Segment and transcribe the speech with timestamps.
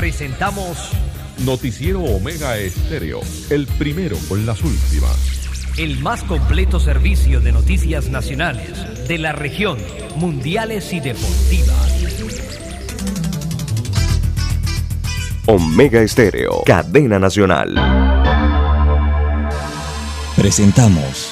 [0.00, 0.78] Presentamos
[1.44, 3.20] Noticiero Omega Estéreo,
[3.50, 5.76] el primero con las últimas.
[5.76, 9.76] el más completo servicio de noticias nacionales, de la región,
[10.16, 12.24] mundiales y deportivas.
[15.44, 17.74] Omega Estéreo, cadena nacional.
[20.34, 21.30] Presentamos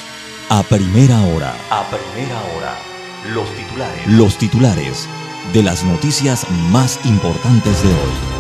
[0.50, 2.76] a primera hora A primera hora,
[3.32, 4.06] los titulares.
[4.08, 5.08] los titulares
[5.54, 8.38] de las noticias más importantes de hoy.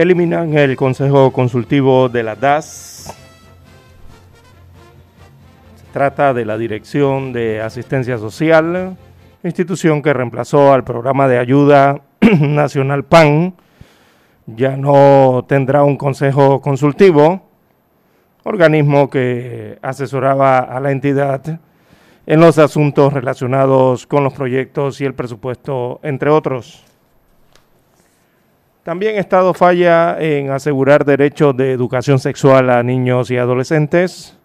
[0.00, 3.14] Eliminan el Consejo Consultivo de la DAS.
[5.76, 8.96] Se trata de la Dirección de Asistencia Social,
[9.44, 12.00] institución que reemplazó al programa de ayuda
[12.40, 13.54] nacional PAN.
[14.46, 17.42] Ya no tendrá un Consejo Consultivo,
[18.44, 21.60] organismo que asesoraba a la entidad
[22.26, 26.89] en los asuntos relacionados con los proyectos y el presupuesto, entre otros.
[28.82, 34.38] También Estado falla en asegurar derechos de educación sexual a niños y adolescentes.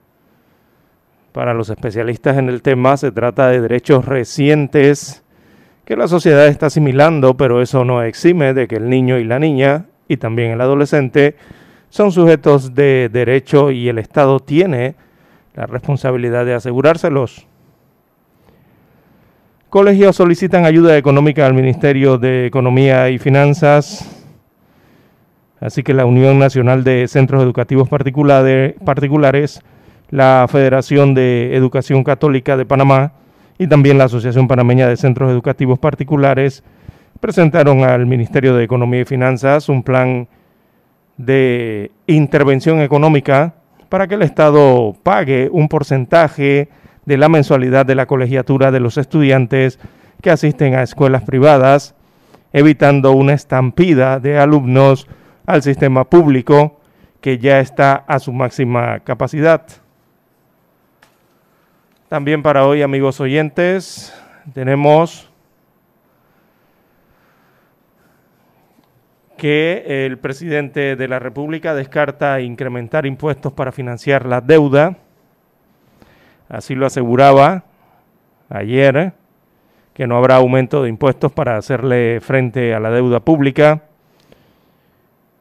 [1.31, 5.23] Para los especialistas en el tema se trata de derechos recientes
[5.85, 9.39] que la sociedad está asimilando, pero eso no exime de que el niño y la
[9.39, 11.37] niña, y también el adolescente,
[11.89, 14.95] son sujetos de derecho y el Estado tiene
[15.53, 17.47] la responsabilidad de asegurárselos.
[19.69, 24.14] Colegios solicitan ayuda económica al Ministerio de Economía y Finanzas.
[25.65, 29.61] Así que la Unión Nacional de Centros Educativos Particulares,
[30.11, 33.13] la Federación de Educación Católica de Panamá
[33.57, 36.63] y también la Asociación Panameña de Centros Educativos Particulares
[37.19, 40.27] presentaron al Ministerio de Economía y Finanzas un plan
[41.17, 43.55] de intervención económica
[43.89, 46.69] para que el Estado pague un porcentaje
[47.07, 49.79] de la mensualidad de la colegiatura de los estudiantes
[50.21, 51.95] que asisten a escuelas privadas,
[52.53, 55.07] evitando una estampida de alumnos
[55.45, 56.79] al sistema público
[57.21, 59.65] que ya está a su máxima capacidad.
[62.07, 64.13] También para hoy, amigos oyentes,
[64.53, 65.29] tenemos
[69.37, 74.97] que el presidente de la República descarta incrementar impuestos para financiar la deuda.
[76.47, 77.63] Así lo aseguraba
[78.49, 79.13] ayer,
[79.93, 83.81] que no habrá aumento de impuestos para hacerle frente a la deuda pública.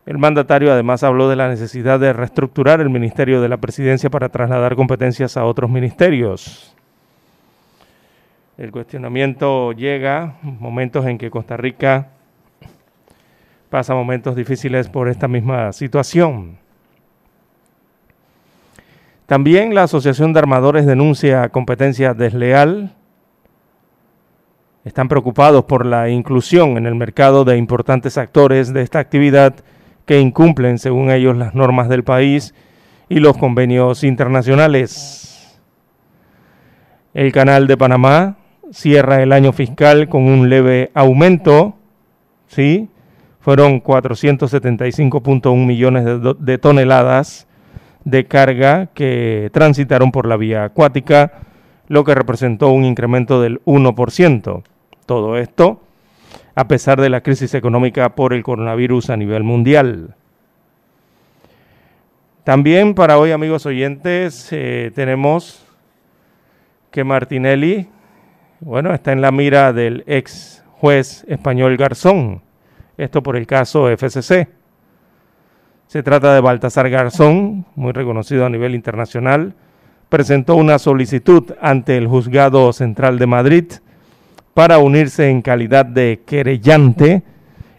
[0.07, 4.29] El mandatario además habló de la necesidad de reestructurar el Ministerio de la Presidencia para
[4.29, 6.75] trasladar competencias a otros ministerios.
[8.59, 12.09] El cuestionamiento llega en momentos en que Costa Rica
[13.71, 16.59] pasa momentos difíciles por esta misma situación.
[19.27, 22.93] También la Asociación de Armadores denuncia competencia desleal.
[24.85, 29.55] Están preocupados por la inclusión en el mercado de importantes actores de esta actividad
[30.07, 32.55] que incumplen, según ellos, las normas del país
[33.09, 35.61] y los convenios internacionales.
[37.15, 38.37] El canal de Panamá
[38.73, 41.77] cierra el año fiscal con un leve aumento,
[42.49, 42.89] ¿sí?
[43.41, 47.47] Fueron 475.1 millones de, de toneladas
[48.05, 51.33] de carga que transitaron por la vía acuática,
[51.89, 54.63] lo que representó un incremento del 1%.
[55.07, 55.84] Todo esto
[56.55, 60.15] a pesar de la crisis económica por el coronavirus a nivel mundial.
[62.45, 65.65] También para hoy, amigos oyentes, eh, tenemos
[66.91, 67.89] que Martinelli,
[68.61, 72.43] bueno, está en la mira del ex juez español Garzón,
[72.99, 74.49] esto por el caso FCC.
[75.87, 79.55] Se trata de Baltasar Garzón, muy reconocido a nivel internacional,
[80.09, 83.73] presentó una solicitud ante el Juzgado Central de Madrid
[84.55, 87.23] para unirse en calidad de querellante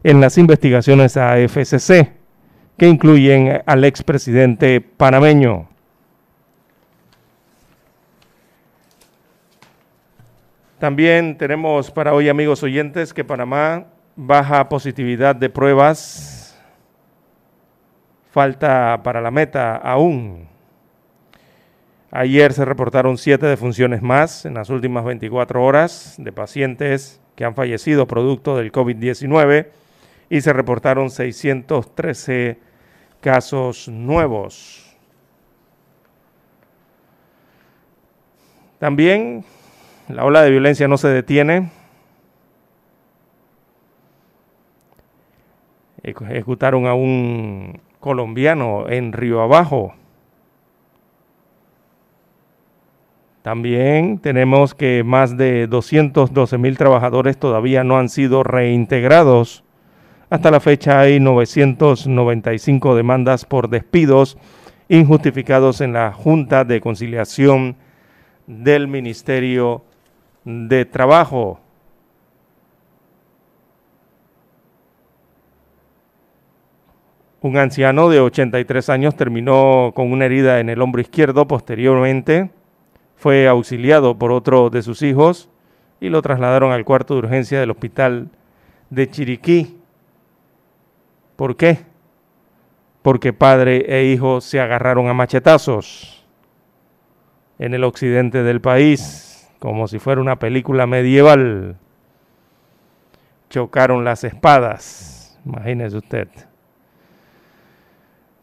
[0.04, 2.12] en las investigaciones a FCC,
[2.78, 5.70] que incluyen al expresidente panameño.
[10.78, 13.86] También tenemos para hoy, amigos oyentes, que Panamá
[14.16, 16.62] baja positividad de pruebas.
[18.32, 20.55] Falta para la meta aún.
[22.18, 27.56] Ayer se reportaron siete defunciones más en las últimas 24 horas de pacientes que han
[27.56, 29.68] fallecido producto del COVID-19
[30.30, 32.58] y se reportaron 613
[33.20, 34.96] casos nuevos.
[38.80, 39.44] También
[40.08, 41.70] la ola de violencia no se detiene.
[46.02, 49.96] Ejecutaron a un colombiano en Río Abajo.
[53.46, 59.64] También tenemos que más de 212 mil trabajadores todavía no han sido reintegrados.
[60.32, 64.36] Hasta la fecha hay 995 demandas por despidos
[64.90, 67.76] injustificados en la Junta de Conciliación
[68.48, 69.84] del Ministerio
[70.44, 71.60] de trabajo.
[77.42, 81.48] Un anciano de 83 años terminó con una herida en el hombro izquierdo.
[81.48, 82.50] Posteriormente
[83.16, 85.50] fue auxiliado por otro de sus hijos
[86.00, 88.30] y lo trasladaron al cuarto de urgencia del hospital
[88.90, 89.78] de Chiriquí.
[91.36, 91.80] ¿Por qué?
[93.02, 96.26] Porque padre e hijo se agarraron a machetazos
[97.60, 99.26] en el occidente del país
[99.60, 101.78] como si fuera una película medieval.
[103.50, 106.28] Chocaron las espadas, imagínese usted.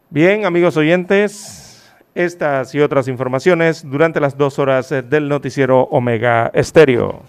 [0.09, 1.62] Bien, amigos oyentes,
[2.15, 7.21] estas y otras informaciones durante las dos horas del noticiero Omega Estéreo.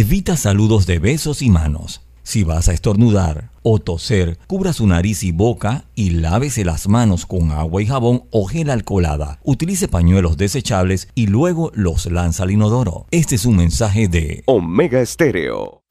[0.00, 2.02] Evita saludos de besos y manos.
[2.22, 7.26] Si vas a estornudar o toser, cubra su nariz y boca y lávese las manos
[7.26, 9.40] con agua y jabón o gel alcoholada.
[9.42, 13.06] Utilice pañuelos desechables y luego los lanza al inodoro.
[13.10, 15.82] Este es un mensaje de Omega Estéreo.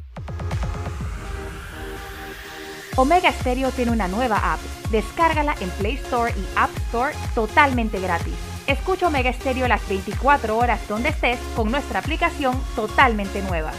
[2.95, 4.62] Omega Stereo tiene una nueva app.
[4.89, 8.56] Descárgala en Play Store y App Store totalmente gratis.
[8.67, 13.71] Escucha Omega Stereo las 24 horas donde estés con nuestra aplicación totalmente nueva.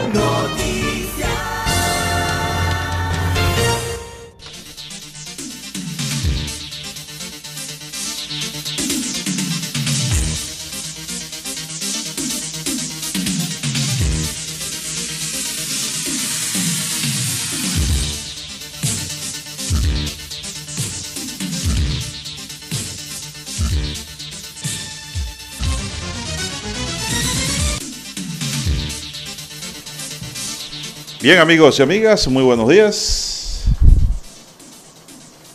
[31.24, 33.64] Bien amigos y amigas, muy buenos días.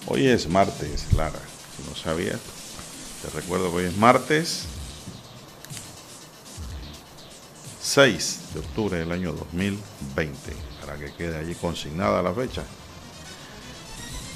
[0.06, 1.38] Hoy es martes, Lara,
[1.86, 2.38] no sabía.
[3.20, 4.64] Te recuerdo que hoy es martes
[7.82, 12.62] 6 de octubre del año 2020, para que quede allí consignada la fecha.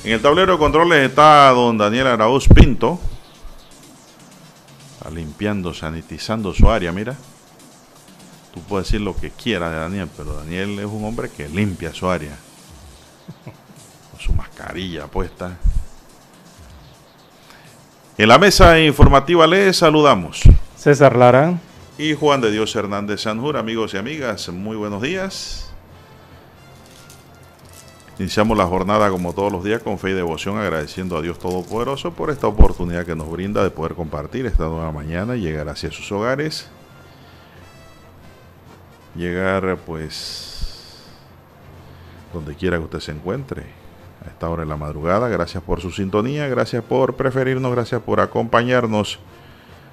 [0.05, 3.01] En el tablero de controles está don Daniel Arauz Pinto,
[5.11, 7.17] limpiando, sanitizando su área, mira.
[8.53, 11.95] Tú puedes decir lo que quieras de Daniel, pero Daniel es un hombre que limpia
[11.95, 12.37] su área.
[14.11, 15.57] Con su mascarilla puesta.
[18.19, 20.43] En la mesa informativa les saludamos.
[20.77, 21.59] César Lara.
[21.97, 25.71] Y Juan de Dios Hernández Sanjur, amigos y amigas, muy buenos días.
[28.19, 32.13] Iniciamos la jornada como todos los días con fe y devoción, agradeciendo a Dios Todopoderoso
[32.13, 35.91] por esta oportunidad que nos brinda de poder compartir esta nueva mañana y llegar hacia
[35.91, 36.69] sus hogares
[39.15, 40.53] llegar pues
[42.33, 43.65] donde quiera que usted se encuentre
[44.25, 45.29] a esta hora de la madrugada.
[45.29, 49.19] Gracias por su sintonía, gracias por preferirnos, gracias por acompañarnos,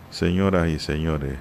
[0.10, 1.38] señoras y señores.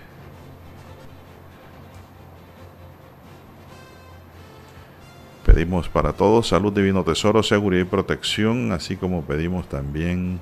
[5.44, 10.40] Pedimos para todos salud, divino tesoro, seguridad y protección, así como pedimos también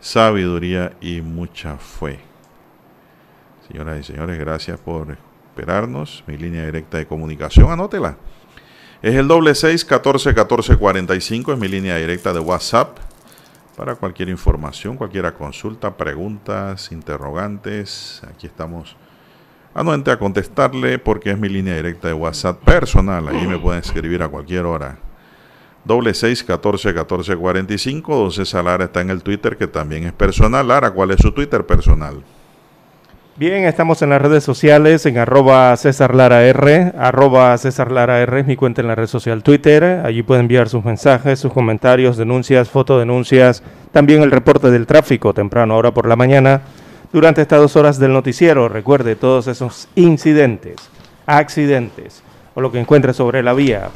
[0.00, 2.18] sabiduría y mucha fe.
[3.68, 5.18] Señoras y señores, gracias por
[5.52, 6.24] esperarnos.
[6.26, 8.16] Mi línea directa de comunicación, anótela.
[9.02, 12.98] Es el doble seis catorce catorce cuarenta y cinco, es mi línea directa de WhatsApp
[13.76, 18.22] para cualquier información, cualquier consulta, preguntas, interrogantes.
[18.30, 18.96] Aquí estamos
[19.74, 23.28] anuente a contestarle porque es mi línea directa de WhatsApp personal.
[23.28, 24.98] Ahí me pueden escribir a cualquier hora.
[25.84, 28.16] Doble seis catorce catorce cuarenta y cinco.
[28.16, 30.68] Don César Lara está en el Twitter que también es personal.
[30.68, 32.22] Lara, ¿cuál es su Twitter personal?
[33.42, 38.54] Bien, estamos en las redes sociales en arroba César R, arroba César R es mi
[38.54, 43.64] cuenta en la red social Twitter, allí pueden enviar sus mensajes, sus comentarios, denuncias, fotodenuncias,
[43.90, 46.60] también el reporte del tráfico temprano ahora por la mañana,
[47.12, 50.76] durante estas dos horas del noticiero, recuerde todos esos incidentes,
[51.26, 52.22] accidentes
[52.54, 53.88] o lo que encuentre sobre la vía,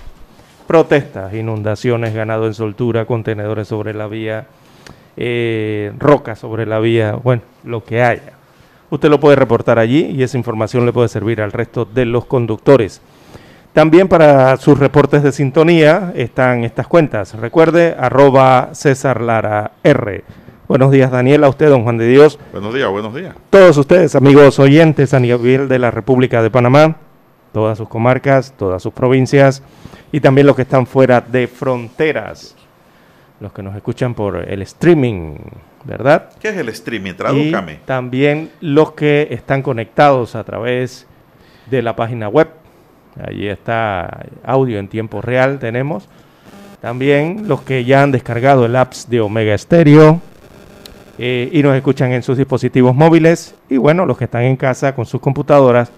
[0.66, 4.48] protestas, inundaciones, ganado en soltura, contenedores sobre la vía,
[5.16, 8.35] eh, rocas sobre la vía, bueno, lo que haya
[8.88, 12.24] Usted lo puede reportar allí y esa información le puede servir al resto de los
[12.24, 13.00] conductores.
[13.72, 17.34] También para sus reportes de sintonía están estas cuentas.
[17.34, 20.24] Recuerde, arroba César Lara R.
[20.68, 22.38] Buenos días, Daniel, a usted, don Juan de Dios.
[22.52, 23.34] Buenos días, buenos días.
[23.50, 26.96] Todos ustedes, amigos oyentes a nivel de la República de Panamá,
[27.52, 29.62] todas sus comarcas, todas sus provincias
[30.10, 32.56] y también los que están fuera de fronteras,
[33.40, 35.34] los que nos escuchan por el streaming
[35.86, 36.30] ¿verdad?
[36.40, 37.14] ¿Qué es el streaming?
[37.14, 37.74] Tradúcame.
[37.74, 41.06] Y también los que están conectados a través
[41.70, 42.48] de la página web.
[43.22, 46.08] Allí está audio en tiempo real, tenemos.
[46.80, 50.20] También los que ya han descargado el apps de Omega Stereo
[51.18, 53.54] eh, y nos escuchan en sus dispositivos móviles.
[53.70, 55.90] Y bueno, los que están en casa con sus computadoras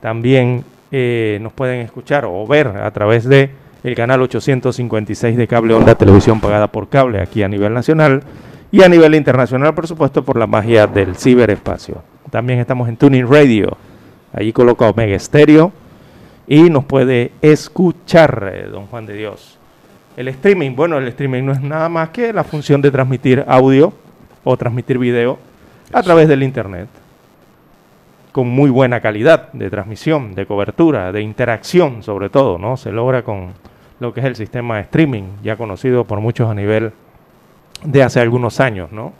[0.00, 3.50] también eh, nos pueden escuchar o ver a través de
[3.82, 8.22] el canal 856 de Cable Onda Televisión pagada por cable aquí a nivel nacional
[8.70, 12.02] y a nivel internacional, por supuesto, por la magia del ciberespacio.
[12.30, 13.76] También estamos en Tuning Radio,
[14.32, 15.72] allí coloca Omega Stereo
[16.46, 19.58] y nos puede escuchar, eh, don Juan de Dios.
[20.16, 23.92] El streaming, bueno, el streaming no es nada más que la función de transmitir audio
[24.44, 25.38] o transmitir video
[25.92, 26.88] a través del Internet,
[28.32, 32.76] con muy buena calidad de transmisión, de cobertura, de interacción sobre todo, ¿no?
[32.76, 33.52] Se logra con
[34.00, 36.92] lo que es el sistema de streaming, ya conocido por muchos a nivel
[37.84, 39.12] de hace algunos años, ¿no?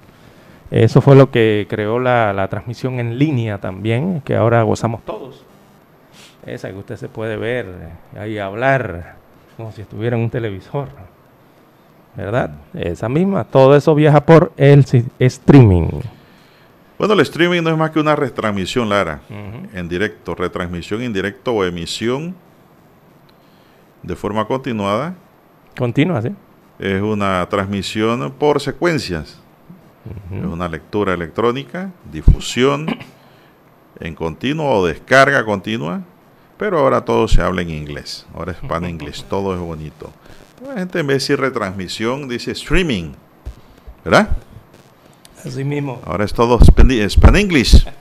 [0.71, 5.45] Eso fue lo que creó la, transmisión en línea también, que ahora gozamos todos.
[6.45, 9.17] Esa que usted se puede ver eh, ahí hablar
[9.57, 10.89] como si estuviera en un televisor.
[12.17, 12.51] ¿Verdad?
[12.75, 13.45] Esa misma.
[13.45, 14.85] Todo eso viaja por el
[15.19, 15.89] streaming.
[16.99, 19.21] Bueno, el streaming no es más que una retransmisión, Lara,
[19.73, 22.35] en directo, retransmisión en directo o emisión
[24.03, 25.15] de forma continuada.
[25.77, 26.35] Continua, sí
[26.79, 29.41] es una transmisión por secuencias.
[30.33, 32.87] Es una lectura electrónica, difusión
[34.01, 36.03] en continuo o descarga continua,
[36.57, 38.27] pero ahora todo se habla en inglés.
[38.35, 40.13] Ahora es pan inglés, todo es bonito.
[40.67, 43.13] La gente en vez de decir retransmisión dice streaming,
[44.05, 44.37] ¿verdad?
[45.45, 46.01] Así mismo.
[46.05, 47.87] Ahora es todo span English.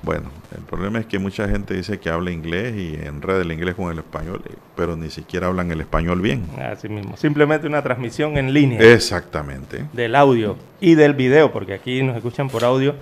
[0.00, 0.30] Bueno,
[0.68, 3.98] problema es que mucha gente dice que habla inglés y enreda el inglés con el
[3.98, 6.44] español, eh, pero ni siquiera hablan el español bien.
[6.60, 7.16] Así mismo.
[7.16, 8.80] Simplemente una transmisión en línea.
[8.80, 9.86] Exactamente.
[9.92, 12.94] Del audio y del video, porque aquí nos escuchan por audio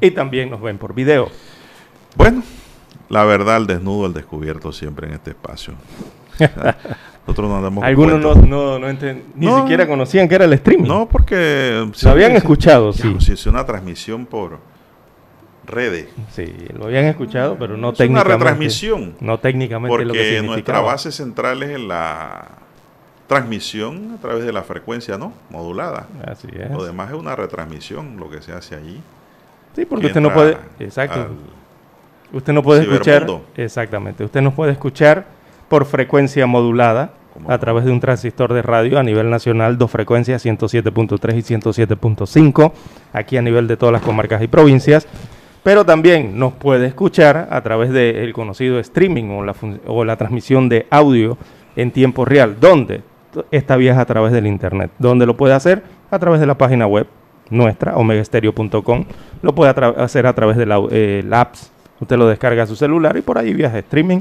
[0.00, 1.30] y también nos ven por video.
[2.14, 2.42] Bueno,
[3.08, 5.74] la verdad, el desnudo, el descubierto siempre en este espacio.
[7.26, 8.92] Nosotros no andamos Algunos no, no,
[9.34, 10.86] ni siquiera conocían que era el streaming.
[10.86, 11.90] No, porque...
[12.02, 13.16] Lo habían escuchado, sí.
[13.20, 14.58] Si es una transmisión por
[15.66, 16.08] redes.
[16.32, 18.28] Sí, lo habían escuchado, pero no técnicamente.
[18.28, 19.14] una retransmisión.
[19.20, 22.48] No técnicamente porque lo que nuestra base central es en la
[23.26, 25.32] transmisión a través de la frecuencia, ¿no?
[25.50, 26.06] Modulada.
[26.26, 26.70] Así es.
[26.70, 29.00] Lo demás es una retransmisión, lo que se hace allí.
[29.74, 30.56] Sí, porque usted no puede.
[30.78, 31.28] Exacto.
[32.32, 33.26] Usted no puede escuchar.
[33.56, 34.24] Exactamente.
[34.24, 35.26] Usted no puede escuchar
[35.68, 37.12] por frecuencia modulada
[37.48, 42.72] a través de un transistor de radio a nivel nacional, dos frecuencias, 107.3 y 107.5,
[43.12, 45.08] aquí a nivel de todas las comarcas y provincias
[45.64, 49.42] pero también nos puede escuchar a través del conocido streaming
[49.86, 51.38] o la, transmisión de audio
[51.74, 52.58] en tiempo real.
[52.60, 53.00] ¿Dónde?
[53.50, 54.90] Esta viaja a través del Internet.
[54.98, 55.82] ¿Dónde lo puede hacer?
[56.10, 57.06] A través de la página web
[57.48, 59.06] nuestra, omegastereo.com.
[59.40, 61.72] Lo puede hacer a través de la, eh, apps.
[61.98, 64.20] Usted lo descarga a su celular y por ahí viaja streaming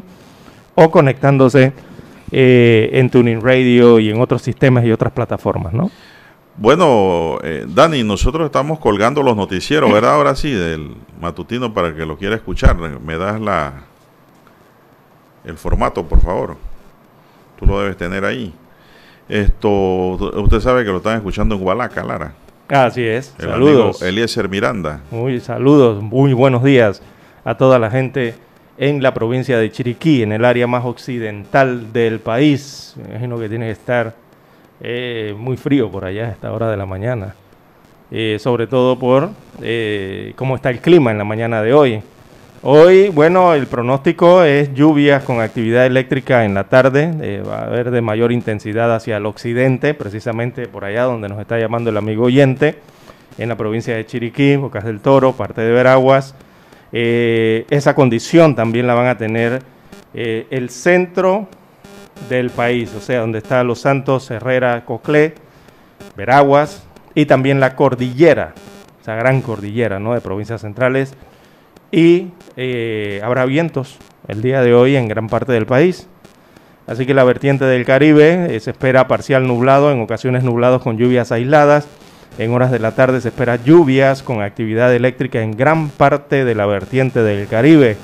[0.76, 1.74] o conectándose
[2.32, 5.92] eh, en Tuning Radio y en otros sistemas y otras plataformas, ¿no?
[6.56, 10.14] Bueno, eh, Dani, nosotros estamos colgando los noticieros, ¿verdad?
[10.14, 12.76] Ahora sí, del matutino para que lo quiera escuchar.
[12.78, 13.74] Me das la
[15.44, 16.56] el formato, por favor.
[17.60, 18.54] tú lo debes tener ahí.
[19.28, 19.70] Esto,
[20.42, 22.34] usted sabe que lo están escuchando en Hualaca, Lara.
[22.70, 23.34] Así es.
[23.40, 24.02] El saludos.
[24.02, 25.02] amigo Eliezer Miranda.
[25.12, 27.02] Muy saludos, muy buenos días
[27.44, 28.36] a toda la gente
[28.78, 32.96] en la provincia de Chiriquí, en el área más occidental del país.
[32.98, 34.16] Me imagino que tiene que estar
[34.86, 37.36] eh, muy frío por allá a esta hora de la mañana.
[38.12, 39.30] Eh, sobre todo por
[39.62, 42.02] eh, cómo está el clima en la mañana de hoy.
[42.64, 47.42] Hoy, bueno, el pronóstico es lluvias con actividad eléctrica en la tarde.
[47.48, 51.58] va a haber de mayor intensidad hacia el occidente, precisamente por allá donde nos está
[51.58, 52.80] llamando el amigo oyente,
[53.38, 56.36] en la provincia de Chiriquí, Bocas del Toro, parte de Veraguas.
[56.92, 59.62] esa condición también la van a tener
[60.14, 61.48] el centro
[62.30, 65.36] del país, o sea, donde está Los Santos, Herrera, Coclé,
[66.16, 66.84] Veraguas
[67.16, 68.54] y también la cordillera,
[69.02, 70.14] esa gran cordillera ¿no?
[70.14, 71.14] de provincias centrales.
[71.92, 76.08] Y eh, habrá vientos el día de hoy en gran parte del país.
[76.88, 80.98] Así que la vertiente del Caribe eh, se espera parcial nublado, en ocasiones nublados con
[80.98, 81.88] lluvias aisladas.
[82.40, 86.56] En horas de la tarde se espera lluvias con actividad eléctrica en gran parte de
[86.56, 87.96] la vertiente del Caribe.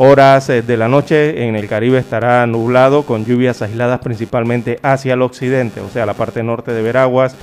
[0.00, 5.14] Horas eh, de la noche en el Caribe estará nublado con lluvias aisladas principalmente hacia
[5.14, 7.34] el occidente, o sea, la parte norte de Veraguas,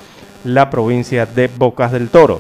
[0.46, 2.40] la provincia de Bocas del Toro.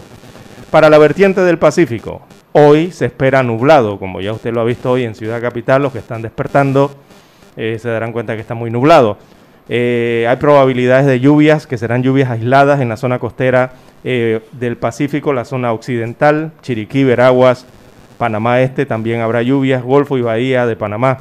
[0.71, 2.21] Para la vertiente del Pacífico,
[2.53, 5.91] hoy se espera nublado, como ya usted lo ha visto hoy en Ciudad Capital, los
[5.91, 6.95] que están despertando
[7.57, 9.17] eh, se darán cuenta que está muy nublado.
[9.67, 15.33] Eh, hay probabilidades de lluvias que serán lluvias aisladas en la zona costera del Pacífico,
[15.33, 17.65] la zona occidental, Chiriquí, Veraguas,
[18.17, 21.19] Panamá Este también habrá lluvias, Golfo y Bahía de Panamá.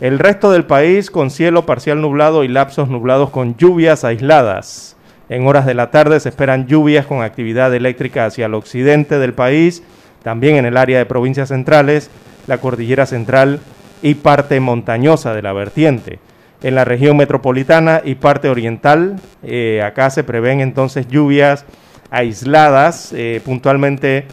[0.00, 4.96] El resto del país con cielo parcial nublado y lapsos nublados con lluvias aisladas.
[5.28, 9.34] En horas de la tarde se esperan lluvias con actividad eléctrica hacia el occidente del
[9.34, 9.82] país,
[10.22, 12.10] también en el área de provincias centrales,
[12.46, 13.60] la cordillera central
[14.02, 16.18] y parte montañosa de la vertiente.
[16.62, 21.64] En la región metropolitana y parte oriental, eh, acá se prevén entonces lluvias
[22.10, 24.26] aisladas, eh, puntualmente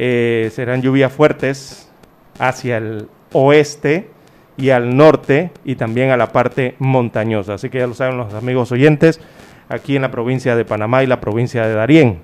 [0.00, 1.90] eh, serán lluvias fuertes
[2.38, 4.08] hacia el oeste
[4.56, 7.54] y al norte y también a la parte montañosa.
[7.54, 9.20] Así que ya lo saben los amigos oyentes,
[9.68, 12.20] aquí en la provincia de Panamá y la provincia de Darién.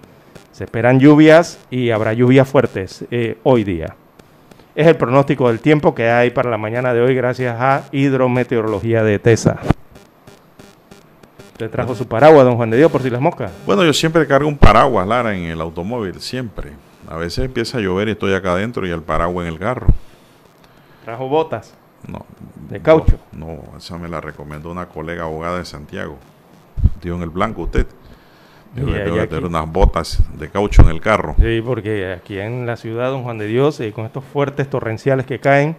[0.53, 3.97] Se esperan lluvias y habrá lluvias fuertes eh, hoy día.
[4.77, 9.03] Es el pronóstico del tiempo que hay para la mañana de hoy gracias a Hidrometeorología
[9.03, 9.59] de TESA.
[11.57, 13.51] ¿Te trajo su paraguas, don Juan de Dios, por si las moscas?
[13.67, 16.73] Bueno, yo siempre cargo un paraguas, Lara, en el automóvil, siempre.
[17.09, 19.89] A veces empieza a llover y estoy acá adentro y el paraguas en el carro.
[21.05, 21.75] ¿Trajo botas?
[22.09, 22.25] No.
[22.71, 23.19] ¿De caucho?
[23.33, 26.17] No, esa me la recomendó una colega abogada de Santiago.
[27.01, 27.87] Tío en el blanco usted.
[28.77, 31.37] Yo que tener unas botas de caucho en el carro.
[31.39, 35.27] Sí, porque aquí en la ciudad, don Juan de Dios, eh, con estos fuertes torrenciales
[35.27, 35.77] que caen,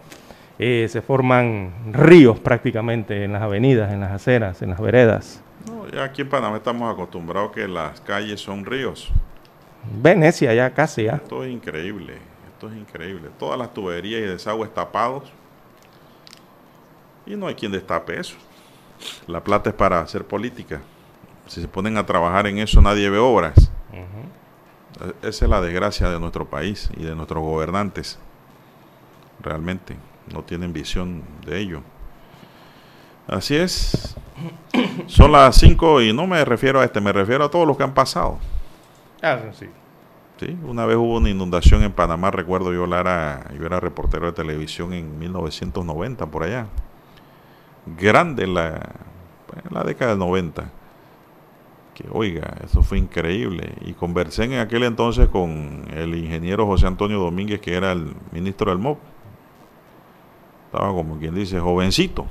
[0.59, 5.41] eh, se forman ríos prácticamente en las avenidas, en las aceras, en las veredas.
[5.67, 9.11] No, ya aquí en Panamá estamos acostumbrados que las calles son ríos.
[10.01, 11.15] Venecia ya casi ya.
[11.15, 12.17] Esto es increíble,
[12.53, 13.29] esto es increíble.
[13.37, 15.31] Todas las tuberías y desagües tapados
[17.25, 18.35] y no hay quien destape eso.
[19.27, 20.81] La plata es para hacer política.
[21.47, 23.71] Si se ponen a trabajar en eso nadie ve obras.
[25.21, 28.17] Esa es la desgracia de nuestro país y de nuestros gobernantes.
[29.41, 29.97] Realmente
[30.33, 31.81] no tienen visión de ello.
[33.27, 34.15] Así es.
[35.07, 37.83] Son las 5 y no me refiero a este, me refiero a todos los que
[37.83, 38.39] han pasado.
[39.21, 39.67] Ah, sí.
[40.39, 44.33] Sí, una vez hubo una inundación en Panamá, recuerdo yo, Lara, yo era reportero de
[44.33, 46.67] televisión en 1990, por allá.
[47.97, 50.71] Grande la, en la década del 90.
[51.93, 53.75] Que oiga, eso fue increíble.
[53.85, 58.71] Y conversé en aquel entonces con el ingeniero José Antonio Domínguez, que era el ministro
[58.71, 58.99] del MOP.
[60.65, 62.25] Estaba como quien dice, jovencito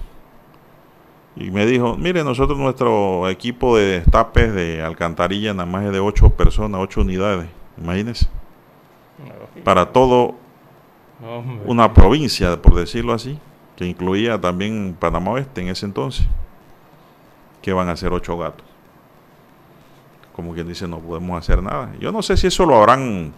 [1.37, 5.99] y me dijo, mire, nosotros nuestro equipo de destapes de alcantarilla nada más es de
[5.99, 8.29] ocho personas, ocho unidades, imagínense.
[9.64, 10.37] Para todo
[11.64, 13.38] una provincia, por decirlo así,
[13.77, 16.27] que incluía también Panamá Oeste en ese entonces,
[17.62, 18.64] que van a ser ocho gatos.
[20.37, 21.92] Como quien dice, no podemos hacer nada.
[21.99, 23.33] Yo no sé si eso lo habrán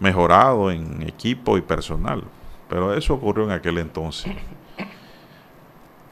[0.00, 2.24] mejorado en equipo y personal,
[2.68, 4.32] pero eso ocurrió en aquel entonces.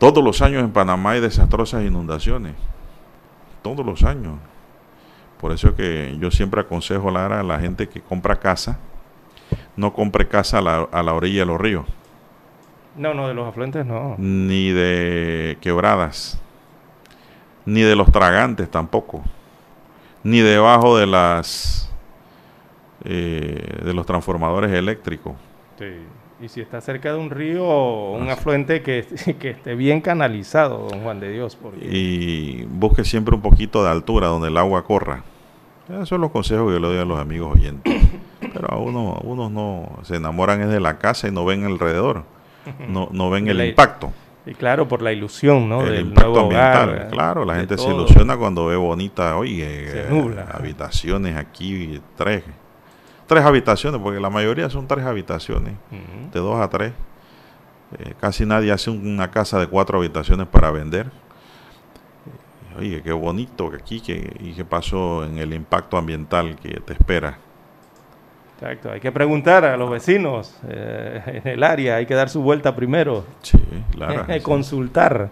[0.00, 2.54] Todos los años en Panamá hay desastrosas inundaciones.
[3.60, 4.38] Todos los años.
[5.38, 8.78] Por eso es que yo siempre aconsejo a la gente que compra casa,
[9.76, 11.84] no compre casa a la, a la orilla de los ríos.
[12.96, 14.14] No, no, de los afluentes no.
[14.16, 16.40] Ni de quebradas.
[17.66, 19.22] Ni de los tragantes tampoco.
[20.24, 21.92] Ni debajo de las
[23.04, 25.34] eh, de los transformadores eléctricos.
[25.78, 26.06] Sí.
[26.42, 29.04] Y si está cerca de un río o un afluente que,
[29.38, 31.58] que, esté bien canalizado, don Juan de Dios.
[31.82, 35.22] Y busque siempre un poquito de altura donde el agua corra.
[35.88, 37.92] Esos son los consejos que yo le doy a los amigos oyentes.
[38.40, 42.24] Pero a uno, unos no se enamoran es de la casa y no ven alrededor.
[42.88, 44.12] No, no ven el impacto.
[44.46, 45.86] Y claro, por la ilusión, ¿no?
[45.86, 47.08] El impacto ambiental.
[47.10, 50.06] claro, la gente se ilusiona cuando ve bonita, oye,
[50.50, 52.42] habitaciones aquí, tres,
[53.30, 55.74] tres habitaciones, porque la mayoría son tres habitaciones,
[56.32, 56.92] de dos a tres.
[57.96, 61.12] Eh, casi nadie hace una casa de cuatro habitaciones para vender.
[62.76, 66.92] Oye, qué bonito que aquí, que, y qué pasó en el impacto ambiental que te
[66.94, 67.38] espera.
[68.56, 72.42] Exacto, hay que preguntar a los vecinos eh, en el área, hay que dar su
[72.42, 73.24] vuelta primero.
[73.42, 73.60] Sí,
[73.92, 74.26] claro.
[74.42, 75.30] consultar.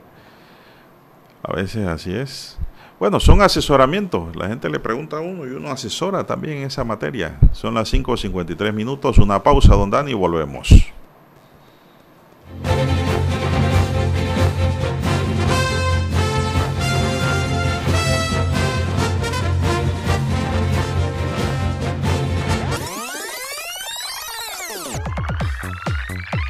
[1.42, 2.56] A veces así es.
[2.98, 4.34] Bueno, son asesoramientos.
[4.34, 7.38] La gente le pregunta a uno y uno asesora también en esa materia.
[7.52, 9.18] Son las 5.53 minutos.
[9.18, 10.74] Una pausa, don Dani, y volvemos.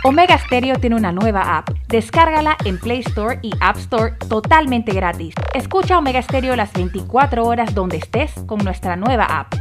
[0.02, 1.77] Omega Stereo tiene una nueva app.
[1.88, 5.35] Descárgala en Play Store y App Store totalmente gratis.
[5.55, 9.55] Escucha Omega Stereo las 24 horas donde estés con nuestra nueva app.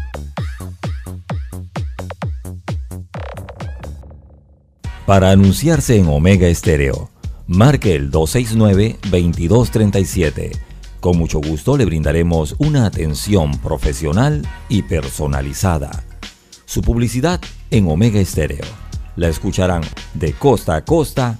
[5.05, 7.09] Para anunciarse en Omega Stereo,
[7.47, 10.59] marque el 269-2237.
[10.99, 16.03] Con mucho gusto le brindaremos una atención profesional y personalizada.
[16.65, 17.39] Su publicidad
[17.71, 18.65] en Omega Stereo
[19.15, 21.39] la escucharán de costa a costa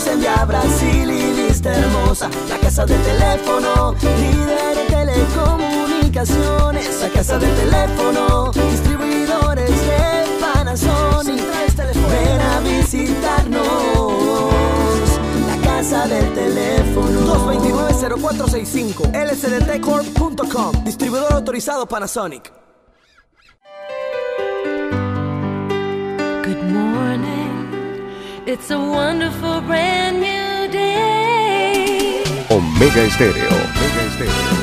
[0.00, 2.30] ubicados en Via Brasil y Vista Hermosa.
[2.48, 7.00] La casa del teléfono, líder en telecomunicaciones.
[7.00, 11.40] La casa del teléfono, distribuidores de Panasonic.
[12.10, 13.60] Ven a visitarnos.
[15.46, 17.20] La casa del teléfono
[18.00, 22.52] 229-0465 lsdtcorp.com Distribuidor autorizado Panasonic
[28.52, 32.24] It's a wonderful brand new day.
[32.50, 33.46] Omega Estéreo.
[33.46, 34.59] Omega Estéreo.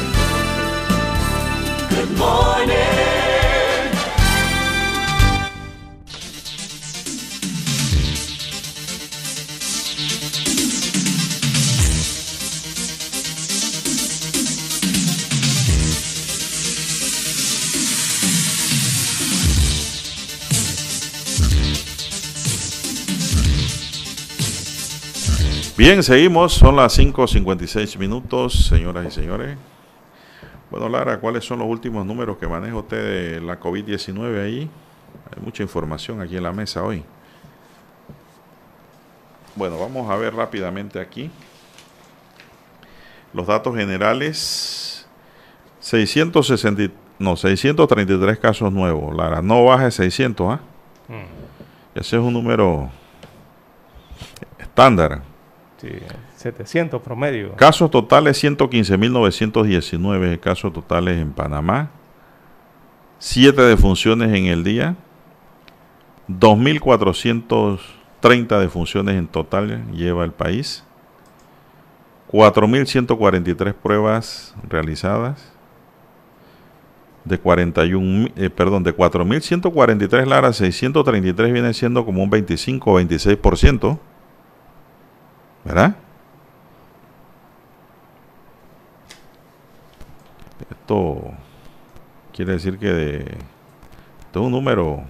[25.78, 29.56] Bien, seguimos, son las 5.56 minutos, señoras y señores.
[30.72, 34.68] Bueno, Lara, ¿cuáles son los últimos números que maneja usted de la COVID-19 ahí?
[35.36, 37.04] Hay mucha información aquí en la mesa hoy.
[39.56, 41.30] Bueno, vamos a ver rápidamente aquí.
[43.32, 45.08] Los datos generales,
[45.80, 49.44] 660, no, 633 casos nuevos, Lara.
[49.44, 50.60] No baje 600, ¿ah?
[51.94, 52.90] Ese es un número
[54.58, 55.22] estándar.
[55.78, 55.90] Sí,
[56.38, 57.56] 700 promedio.
[57.56, 61.92] Casos totales 115.919 casos totales en Panamá.
[63.20, 64.96] 7 defunciones en el día.
[66.28, 70.84] 2.430 defunciones en total lleva el país.
[72.32, 75.54] 4.143 pruebas realizadas.
[77.24, 84.00] De 41, eh, perdón, de 4.143 Lara, 633 viene siendo como un 25 o 26%.
[85.68, 85.96] ¿Verdad?
[90.72, 91.20] Esto
[92.34, 95.04] quiere decir que de, esto es un número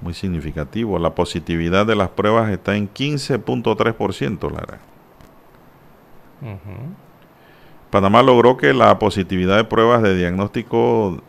[0.00, 0.98] muy significativo.
[0.98, 4.80] La positividad de las pruebas está en 15.3%, Lara.
[7.90, 11.22] Panamá logró que la positividad de pruebas de diagnóstico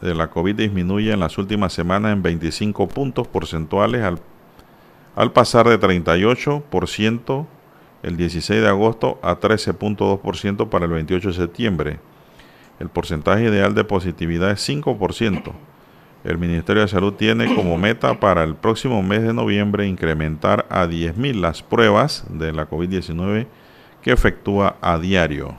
[0.00, 4.18] de la COVID disminuya en las últimas semanas en 25 puntos porcentuales al
[5.18, 7.46] al pasar de 38%
[8.04, 11.98] el 16 de agosto a 13.2% para el 28 de septiembre.
[12.78, 15.52] El porcentaje ideal de positividad es 5%.
[16.22, 20.86] El Ministerio de Salud tiene como meta para el próximo mes de noviembre incrementar a
[20.86, 23.48] 10.000 las pruebas de la COVID-19
[24.00, 25.56] que efectúa a diario.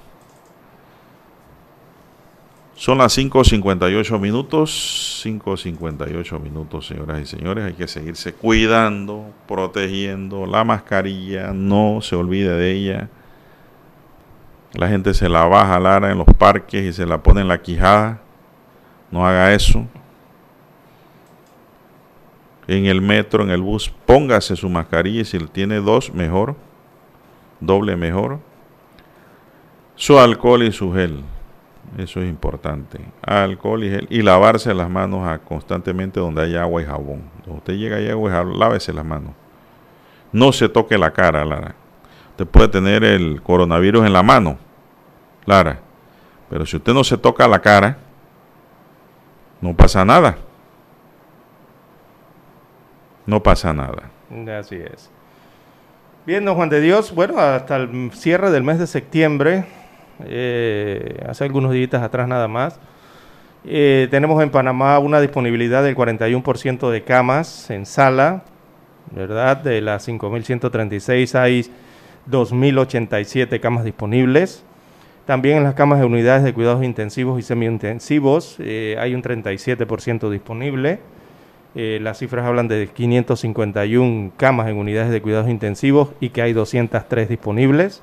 [2.80, 7.65] Son las 5.58 minutos, 5.58 minutos, señoras y señores.
[7.65, 13.10] Hay que seguirse cuidando, protegiendo la mascarilla, no se olvide de ella.
[14.72, 17.50] La gente se la va a jalar en los parques y se la pone en
[17.50, 18.22] la quijada.
[19.12, 19.86] No haga eso
[22.65, 26.56] en el metro, en el bus, póngase su mascarilla y si tiene dos, mejor,
[27.60, 28.39] doble mejor.
[29.96, 31.26] Su alcohol y su gel,
[31.97, 32.99] eso es importante.
[33.21, 37.23] Alcohol y gel y lavarse las manos constantemente donde haya agua y jabón.
[37.45, 39.34] Donde usted llega y agua y jabón, lávese las manos.
[40.32, 41.75] No se toque la cara, Lara.
[42.32, 44.58] Usted puede tener el coronavirus en la mano,
[45.45, 45.80] Lara.
[46.49, 47.97] Pero si usted no se toca la cara,
[49.62, 50.38] no pasa nada
[53.30, 54.10] no pasa nada.
[54.60, 55.10] Así es.
[56.25, 59.65] Bien, don Juan de Dios, bueno, hasta el cierre del mes de septiembre,
[60.26, 62.80] eh, hace algunos días atrás nada más,
[63.66, 68.44] eh, tenemos en Panamá una disponibilidad del 41% de camas en sala,
[69.12, 69.58] ¿verdad?
[69.58, 71.66] De las 5.136 hay
[72.30, 74.64] 2.087 camas disponibles.
[75.26, 80.30] También en las camas de unidades de cuidados intensivos y semi-intensivos eh, hay un 37%
[80.30, 81.00] disponible.
[81.76, 87.30] Las cifras hablan de 551 camas en unidades de cuidados intensivos y que hay 203
[87.30, 88.02] disponibles.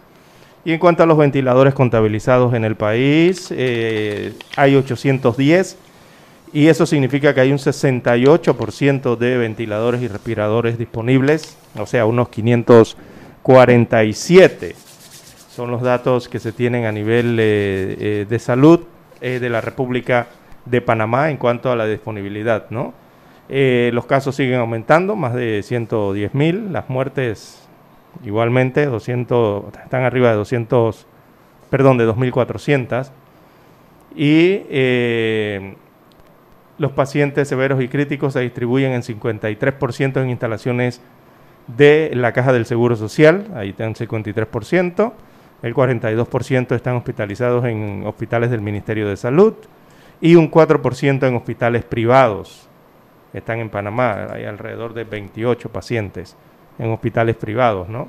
[0.66, 5.78] Y en cuanto a los ventiladores contabilizados en el país, eh, hay 810
[6.52, 12.30] y eso significa que hay un 68% de ventiladores y respiradores disponibles, o sea, unos
[12.30, 14.74] 547
[15.54, 18.80] son los datos que se tienen a nivel eh, de salud
[19.20, 20.26] de la República
[20.64, 22.92] de Panamá en cuanto a la disponibilidad, ¿no?
[23.48, 26.72] Eh, los casos siguen aumentando, más de 110 mil.
[26.72, 27.65] Las muertes
[28.24, 31.06] igualmente, 200, están arriba de 200,
[31.70, 33.10] perdón, de 2.400.
[34.14, 35.76] Y eh,
[36.78, 41.00] los pacientes severos y críticos se distribuyen en 53% en instalaciones
[41.66, 45.12] de la Caja del Seguro Social, ahí están 53%.
[45.62, 49.54] El 42% están hospitalizados en hospitales del Ministerio de Salud
[50.20, 52.68] y un 4% en hospitales privados
[53.32, 54.28] están en Panamá.
[54.30, 56.36] Hay alrededor de 28 pacientes
[56.78, 58.08] en hospitales privados, ¿no?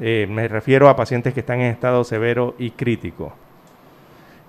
[0.00, 3.32] Eh, me refiero a pacientes que están en estado severo y crítico.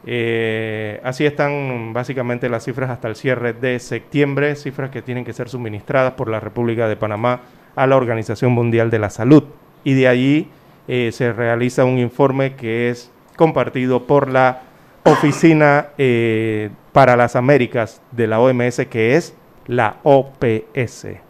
[0.08, 5.34] Eh, así están básicamente las cifras hasta el cierre de septiembre, cifras que tienen que
[5.34, 7.42] ser suministradas por la República de Panamá
[7.76, 9.44] a la Organización Mundial de la Salud.
[9.84, 10.48] Y de allí
[10.88, 14.62] eh, se realiza un informe que es compartido por la
[15.04, 15.90] Oficina
[16.92, 19.36] para las Américas de la OMS, que es
[19.68, 21.25] la OPS.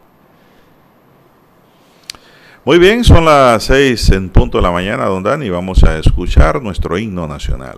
[2.65, 5.51] Muy bien, son las seis en punto de la mañana, don Dani.
[5.51, 7.77] Vamos a escuchar nuestro himno nacional.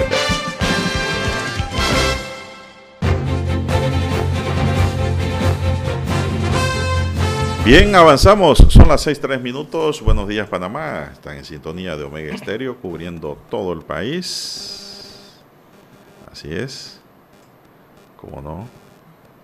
[7.65, 8.57] Bien, avanzamos.
[8.69, 10.01] Son las 6:3 minutos.
[10.01, 11.09] Buenos días, Panamá.
[11.13, 15.37] Están en sintonía de Omega Estéreo, cubriendo todo el país.
[16.31, 16.99] Así es.
[18.17, 18.67] ¿Cómo no?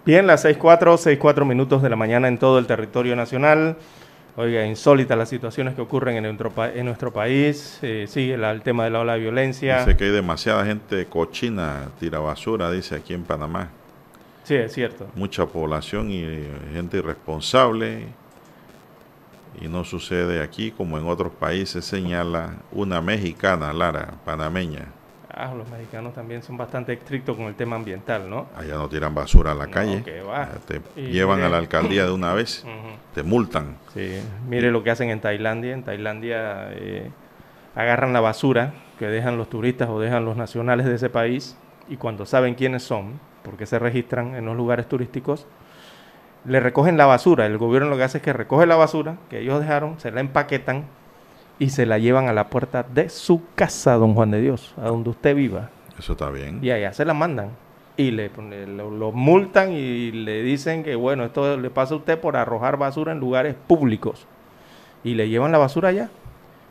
[0.06, 3.78] Bien, las 6:04, 6:04 minutos de la mañana en todo el territorio nacional.
[4.36, 7.80] Oiga, insólita las situaciones que ocurren en nuestro, pa- en nuestro país.
[7.82, 9.80] Eh, sigue la- el tema de la ola de violencia.
[9.80, 13.70] Dice que hay demasiada gente cochina, tira basura, dice aquí en Panamá.
[14.48, 15.08] Sí, es cierto.
[15.16, 16.24] Mucha población y
[16.74, 18.06] gente irresponsable.
[19.60, 24.86] Y no sucede aquí como en otros países, señala una mexicana, Lara, panameña.
[25.34, 28.48] Ah, los mexicanos también son bastante estrictos con el tema ambiental, ¿no?
[28.56, 30.02] Allá no tiran basura a la No, calle.
[30.04, 30.48] que va.
[30.66, 32.64] Te Y llevan a la alcaldía de una vez.
[33.14, 33.76] Te multan.
[33.94, 35.74] Sí, mire lo que hacen en Tailandia.
[35.74, 37.12] En Tailandia eh,
[37.76, 41.58] agarran la basura que dejan los turistas o dejan los nacionales de ese país
[41.90, 45.48] y cuando saben quiénes son, porque se registran en los lugares turísticos,
[46.46, 47.46] le recogen la basura.
[47.46, 50.20] El gobierno lo que hace es que recoge la basura que ellos dejaron, se la
[50.20, 50.86] empaquetan
[51.60, 54.90] y se la llevan a la puerta de su casa, don Juan de Dios, a
[54.90, 55.70] donde usted viva.
[55.98, 56.60] Eso está bien.
[56.62, 57.52] Y allá se la mandan.
[57.96, 58.30] Y le,
[58.68, 62.78] lo, lo multan y le dicen que, bueno, esto le pasa a usted por arrojar
[62.78, 64.28] basura en lugares públicos.
[65.04, 66.10] Y le llevan la basura allá.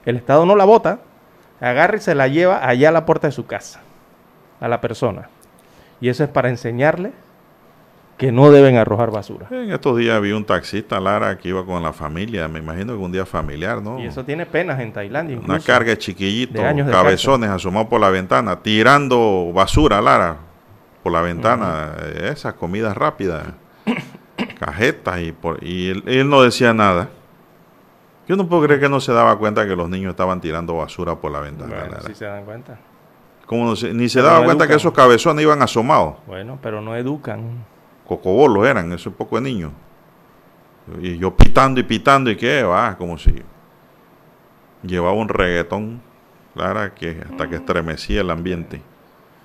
[0.04, 1.00] El Estado no la bota,
[1.60, 3.80] agarra y se la lleva allá a la puerta de su casa,
[4.60, 5.28] a la persona.
[6.00, 7.12] Y eso es para enseñarle
[8.16, 9.46] que no deben arrojar basura.
[9.50, 12.48] En estos días vi un taxista, Lara, que iba con la familia.
[12.48, 13.98] Me imagino que un día familiar, ¿no?
[13.98, 15.38] Y eso tiene penas en Tailandia.
[15.38, 20.36] Una carga de chiquillitos, cabezones asomados por la ventana, tirando basura, Lara,
[21.02, 23.48] por la ventana, esas comidas rápidas,
[24.58, 27.10] cajetas, y, por, y él, él no decía nada.
[28.26, 31.14] Yo no puedo creer que no se daba cuenta que los niños estaban tirando basura
[31.16, 31.74] por la ventana.
[31.74, 32.02] Bueno, Lara.
[32.06, 32.78] si se dan cuenta.
[33.46, 36.16] Como no se- ni se Pero daba no cuenta que esos cabezones iban asomados.
[36.26, 37.64] Bueno, pero no educan.
[38.06, 39.72] Cocobolos eran, esos pocos de niños.
[41.00, 43.34] Y yo pitando y pitando y qué, va, como si
[44.82, 46.00] llevaba un reggaetón,
[46.54, 48.80] Clara, que hasta que estremecía el ambiente.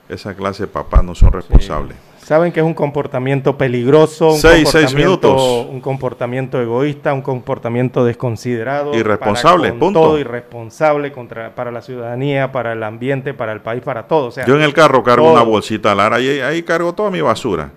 [0.08, 1.98] Esa clase de papás no son responsables.
[2.24, 5.66] Saben que es un comportamiento peligroso, un, Seis, seis minutos.
[5.70, 10.00] un comportamiento egoísta, un comportamiento desconsiderado, Irresponsable, para punto.
[10.02, 14.28] todo irresponsable contra para la ciudadanía, para el ambiente, para el país, para todo.
[14.28, 15.34] O sea, Yo en el carro cargo todo.
[15.34, 17.72] una bolsita, Lara, y ahí, cargo toda mi basura.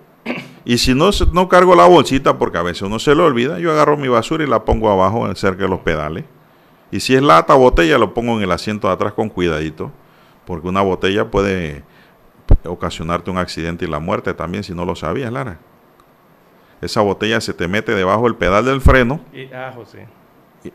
[0.65, 3.59] Y si no, se- no cargo la bolsita, porque a veces uno se lo olvida,
[3.59, 6.25] yo agarro mi basura y la pongo abajo cerca de los pedales.
[6.91, 9.91] Y si es lata botella, lo pongo en el asiento de atrás con cuidadito,
[10.47, 11.83] porque una botella puede
[12.65, 15.59] ocasionarte un accidente y la muerte también, si no lo sabías, Lara.
[16.81, 20.07] Esa botella se te mete debajo del pedal del freno, Y, ah, José.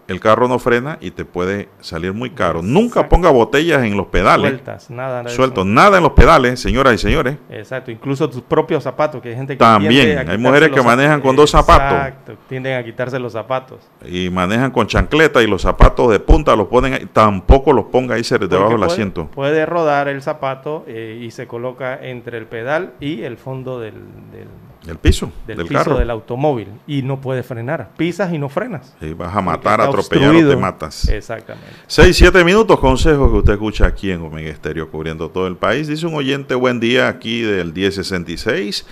[0.08, 2.62] El carro no frena y te puede salir muy caro.
[2.62, 4.52] Nunca ponga botellas en los pedales.
[4.52, 5.28] Sueltas, nada.
[5.30, 7.38] Suelto, nada en los pedales, señoras y señores.
[7.50, 11.22] Exacto, incluso tus propios zapatos, que hay gente que También, a hay mujeres que manejan
[11.22, 11.98] con dos zapatos.
[11.98, 13.80] Exacto, tienden a quitarse los zapatos.
[14.06, 17.06] Y manejan con chancleta y los zapatos de punta los ponen ahí.
[17.12, 19.28] Tampoco los ponga ahí debajo Porque del puede- asiento.
[19.28, 23.94] Puede rodar el zapato eh, y se coloca entre el pedal y el fondo del,
[24.32, 24.48] del,
[24.88, 25.98] El piso del del, piso carro.
[25.98, 27.90] del automóvil y no puede frenar.
[27.98, 28.96] Pisas y no frenas.
[29.02, 31.10] Y vas a matar, atropellar o te matas.
[31.10, 31.70] Exactamente.
[31.88, 35.88] 6, 7 minutos, consejos que usted escucha aquí en Omega Estéreo cubriendo todo el país.
[35.88, 38.86] Dice un oyente, buen día aquí del 1066.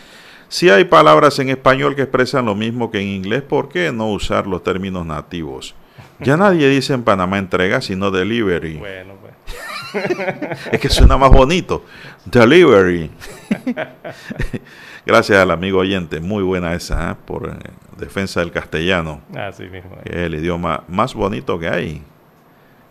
[0.49, 4.11] Si hay palabras en español que expresan lo mismo que en inglés, ¿por qué no
[4.11, 5.73] usar los términos nativos?
[6.19, 8.75] Ya nadie dice en Panamá entrega, sino delivery.
[8.75, 9.33] Bueno, pues.
[10.71, 11.85] Es que suena más bonito.
[12.25, 13.09] Delivery.
[15.08, 16.20] Gracias al amigo oyente.
[16.20, 17.16] Muy buena esa, ¿eh?
[17.26, 19.95] por eh, defensa del castellano, Así mismo.
[20.03, 22.03] que es el idioma más bonito que hay.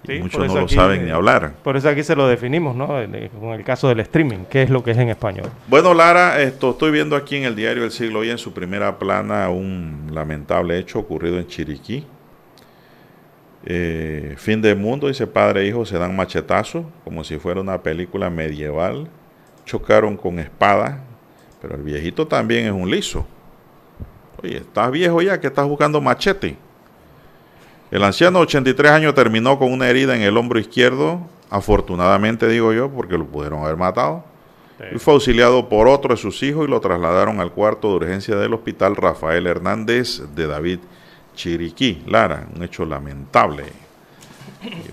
[0.09, 1.53] Y muchos no lo aquí, saben ni hablar.
[1.62, 2.87] Por eso aquí se lo definimos, ¿no?
[2.87, 5.51] Con el caso del streaming, ¿qué es lo que es en español?
[5.69, 8.99] Bueno, Lara, esto estoy viendo aquí en el diario El Siglo y en su primera
[8.99, 12.07] plana un lamentable hecho ocurrido en Chiriquí.
[13.67, 17.83] Eh, fin de mundo, dice padre e hijo, se dan machetazos, como si fuera una
[17.83, 19.09] película medieval.
[19.67, 21.03] Chocaron con espada,
[21.67, 23.27] pero el viejito también es un liso.
[24.41, 26.57] Oye, estás viejo ya que estás buscando machete.
[27.91, 32.73] El anciano de 83 años terminó con una herida en el hombro izquierdo, afortunadamente digo
[32.73, 34.25] yo, porque lo pudieron haber matado.
[34.95, 38.37] Y fue auxiliado por otro de sus hijos y lo trasladaron al cuarto de urgencia
[38.37, 40.79] del hospital Rafael Hernández de David
[41.35, 43.64] Chiriquí, Lara, un hecho lamentable.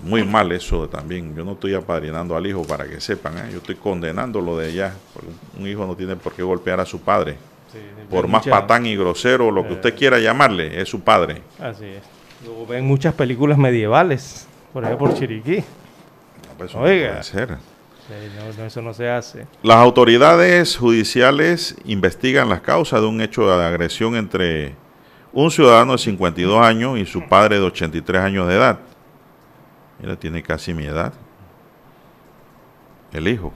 [0.02, 1.34] Muy mal eso también.
[1.34, 3.50] Yo no estoy apadrinando al hijo para que sepan, ¿eh?
[3.52, 4.94] yo estoy condenando lo de allá.
[5.58, 7.36] Un hijo no tiene por qué golpear a su padre.
[8.10, 9.94] por más patán y grosero, lo que usted eh.
[9.94, 11.42] quiera llamarle, es su padre.
[11.58, 12.02] Así es.
[12.44, 15.64] Luego ven muchas películas medievales, por ejemplo por Chiriquí.
[16.58, 17.22] Pues Oiga.
[17.22, 17.56] ser.
[18.64, 19.46] eso no se hace.
[19.62, 24.74] Las autoridades judiciales investigan las causas de un hecho de agresión entre
[25.32, 28.78] un ciudadano de 52 años y su padre de 83 años de edad.
[30.04, 31.14] Mira, tiene casi mi edad.
[33.10, 33.54] El hijo.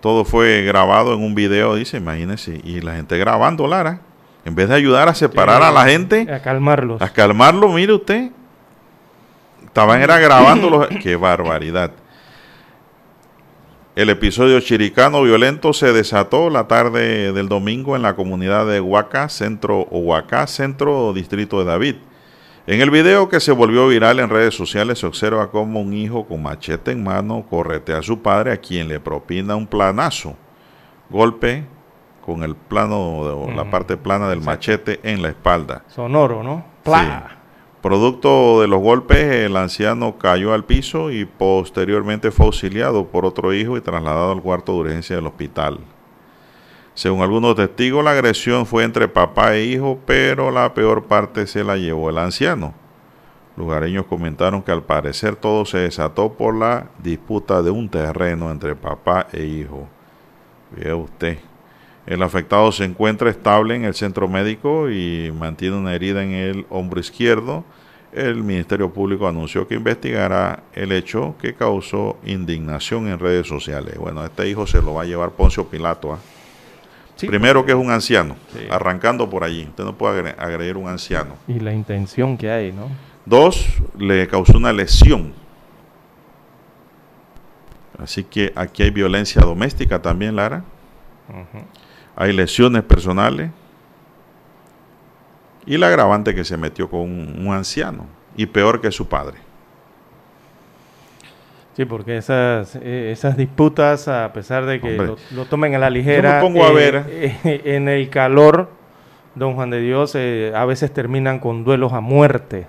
[0.00, 2.60] Todo fue grabado en un video, dice, imagínense.
[2.64, 4.00] Y la gente grabando, Lara.
[4.44, 6.26] En vez de ayudar a separar a la gente.
[6.32, 7.00] A calmarlos.
[7.00, 8.32] A calmarlo, mire usted.
[9.64, 10.88] Estaban era grabándolos.
[11.00, 11.92] ¡Qué barbaridad!
[13.94, 19.28] El episodio chiricano violento se desató la tarde del domingo en la comunidad de Huaca,
[19.28, 21.94] centro Huaca, centro distrito de David.
[22.66, 26.24] En el video que se volvió viral en redes sociales se observa cómo un hijo
[26.24, 30.34] con machete en mano corretea a su padre a quien le propina un planazo,
[31.10, 31.66] golpe
[32.24, 35.84] con el plano, la parte plana del machete en la espalda.
[35.88, 36.64] Sonoro, ¿no?
[37.82, 43.52] Producto de los golpes, el anciano cayó al piso y posteriormente fue auxiliado por otro
[43.52, 45.80] hijo y trasladado al cuarto de urgencia del hospital.
[46.94, 51.64] Según algunos testigos, la agresión fue entre papá e hijo, pero la peor parte se
[51.64, 52.72] la llevó el anciano.
[53.56, 58.76] Lugareños comentaron que al parecer todo se desató por la disputa de un terreno entre
[58.76, 59.88] papá e hijo.
[60.70, 61.38] Vea usted.
[62.06, 66.66] El afectado se encuentra estable en el centro médico y mantiene una herida en el
[66.70, 67.64] hombro izquierdo.
[68.12, 73.96] El Ministerio Público anunció que investigará el hecho que causó indignación en redes sociales.
[73.98, 76.18] Bueno, este hijo se lo va a llevar Poncio Pilato.
[77.18, 78.36] Primero que es un anciano,
[78.70, 79.66] arrancando por allí.
[79.68, 81.36] Usted no puede agredir un anciano.
[81.46, 82.90] Y la intención que hay, ¿no?
[83.24, 85.32] Dos, le causó una lesión.
[87.98, 90.64] Así que aquí hay violencia doméstica también, Lara
[92.16, 93.50] hay lesiones personales
[95.66, 98.06] y la agravante que se metió con un, anciano
[98.36, 99.38] y peor que su padre.
[101.74, 104.96] Sí, porque esas, eh, esas disputas, a pesar de que
[105.32, 107.04] lo, tomen a la ligera, pongo a eh, ver.
[107.08, 108.68] Eh, en el calor,
[109.34, 112.68] don Juan de Dios, a veces terminan con duelos a muerte.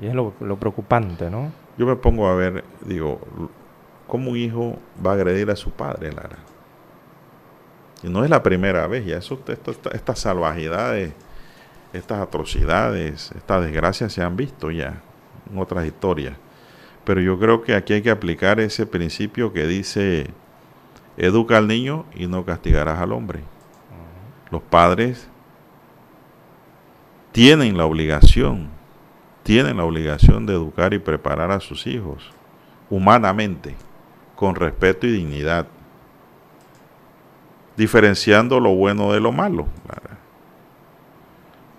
[0.00, 1.50] Y es lo, lo, preocupante, ¿no?
[1.76, 3.20] Yo me pongo a ver, digo,
[4.06, 6.36] ¿cómo un hijo va a agredir a su padre, Lara?
[8.02, 9.40] Y no es la primera vez, ya eso,
[9.92, 11.12] estas salvajidades,
[11.92, 15.02] estas atrocidades, estas desgracias se han visto ya
[15.50, 16.36] en otras historias.
[17.06, 20.26] Pero yo creo que aquí hay que aplicar ese principio que dice,
[21.16, 23.44] educa al niño y no castigarás al hombre.
[24.50, 25.28] Los padres
[27.30, 28.70] tienen la obligación,
[29.44, 32.32] tienen la obligación de educar y preparar a sus hijos
[32.90, 33.76] humanamente,
[34.34, 35.68] con respeto y dignidad
[37.76, 39.68] diferenciando lo bueno de lo malo.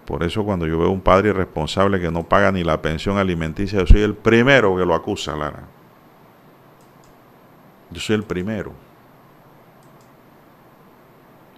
[0.07, 3.79] Por eso cuando yo veo un padre irresponsable que no paga ni la pensión alimenticia,
[3.79, 5.63] yo soy el primero que lo acusa, Lara.
[7.91, 8.71] Yo soy el primero.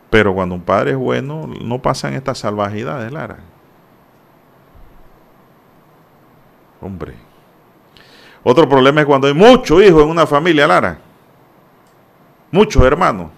[0.09, 3.37] Pero cuando un padre es bueno, no pasan estas salvajidades, Lara.
[6.81, 7.13] Hombre.
[8.41, 10.97] Otro problema es cuando hay muchos hijos en una familia, Lara.
[12.49, 13.29] Muchos hermanos.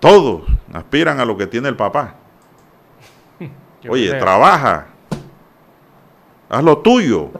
[0.00, 2.21] Todos aspiran a lo que tiene el papá.
[3.88, 4.86] Oye, trabaja.
[6.48, 7.30] Haz lo tuyo.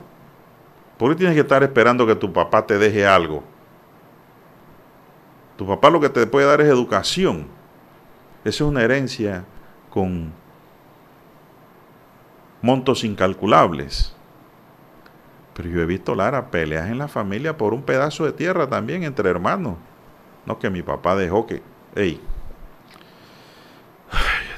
[0.96, 3.42] ¿Por qué tienes que estar esperando que tu papá te deje algo?
[5.56, 7.46] Tu papá lo que te puede dar es educación.
[8.44, 9.44] Esa es una herencia
[9.90, 10.32] con
[12.60, 14.16] montos incalculables.
[15.54, 19.02] Pero yo he visto, Lara, peleas en la familia por un pedazo de tierra también
[19.02, 19.76] entre hermanos.
[20.46, 21.62] No que mi papá dejó que,
[21.94, 22.20] hey,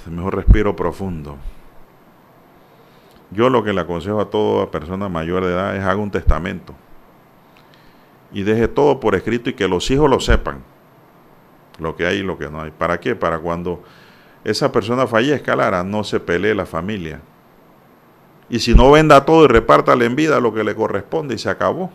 [0.07, 1.37] mejor respiro profundo.
[3.35, 6.73] Yo lo que le aconsejo a toda persona mayor de edad es haga un testamento
[8.33, 10.63] y deje todo por escrito y que los hijos lo sepan,
[11.81, 12.71] lo que hay y lo que no hay.
[12.71, 13.17] ¿Para qué?
[13.17, 13.83] Para cuando
[14.45, 17.21] esa persona fallezca, Lara, no se pelee la familia.
[18.49, 21.51] Y si no venda todo y repártale en vida lo que le corresponde y se
[21.51, 21.91] acabó.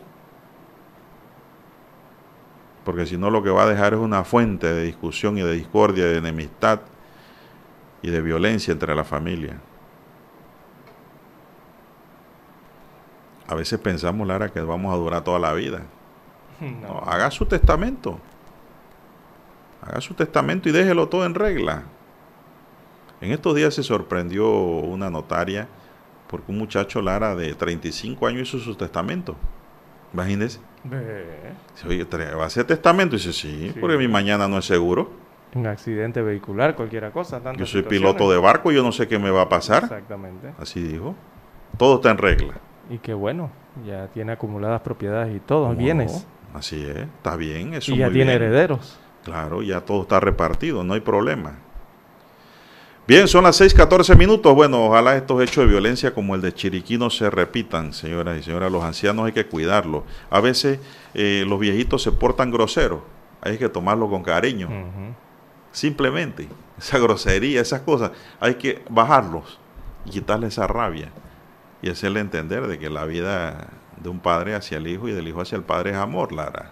[2.83, 5.53] Porque si no lo que va a dejar es una fuente de discusión y de
[5.53, 6.81] discordia, de enemistad
[8.01, 9.57] y de violencia entre la familia.
[13.49, 15.81] A veces pensamos, Lara, que vamos a durar toda la vida.
[16.61, 16.99] No.
[17.05, 18.19] haga su testamento.
[19.81, 21.83] Haga su testamento y déjelo todo en regla.
[23.21, 25.67] En estos días se sorprendió una notaria
[26.27, 29.35] porque un muchacho Lara de 35 años hizo su testamento.
[30.13, 30.59] Imagínese.
[30.83, 32.03] Dice, Oye,
[32.35, 33.15] ¿va a hacer testamento?
[33.15, 33.79] dice, sí, Sí.
[33.79, 35.11] porque mi mañana no es seguro.
[35.55, 37.41] Un accidente vehicular, cualquier cosa.
[37.55, 39.83] Yo soy piloto de barco, yo no sé qué me va a pasar.
[39.83, 40.53] Exactamente.
[40.59, 41.15] Así dijo.
[41.77, 42.53] Todo está en regla.
[42.89, 43.51] Y qué bueno,
[43.85, 46.25] ya tiene acumuladas propiedades y todo, ¿Cómo bienes.
[46.53, 46.57] no?
[46.59, 48.43] Así es, está bien, eso y ya muy tiene bien.
[48.43, 48.99] herederos.
[49.23, 51.57] Claro, ya todo está repartido, no hay problema.
[53.07, 54.53] Bien, son las 6:14 minutos.
[54.53, 58.43] Bueno, ojalá estos hechos de violencia como el de Chiriquí no se repitan, señoras y
[58.43, 58.71] señores.
[58.71, 60.03] Los ancianos hay que cuidarlos.
[60.29, 60.79] A veces
[61.15, 62.99] eh, los viejitos se portan groseros,
[63.41, 64.69] hay que tomarlo con cariño.
[65.71, 69.59] Simplemente, esa grosería, esas cosas, hay que bajarlos
[70.05, 71.11] y quitarle esa rabia
[71.81, 73.67] y hacerle entender de que la vida
[73.97, 76.71] de un padre hacia el hijo y del hijo hacia el padre es amor, Lara.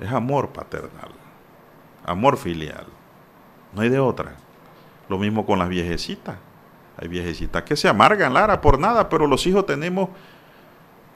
[0.00, 1.10] Es amor paternal,
[2.04, 2.86] amor filial.
[3.72, 4.34] No hay de otra.
[5.08, 6.36] Lo mismo con las viejecitas.
[6.98, 10.10] Hay viejecitas que se amargan, Lara, por nada, pero los hijos tenemos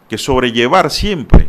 [0.08, 1.48] que sobrellevar siempre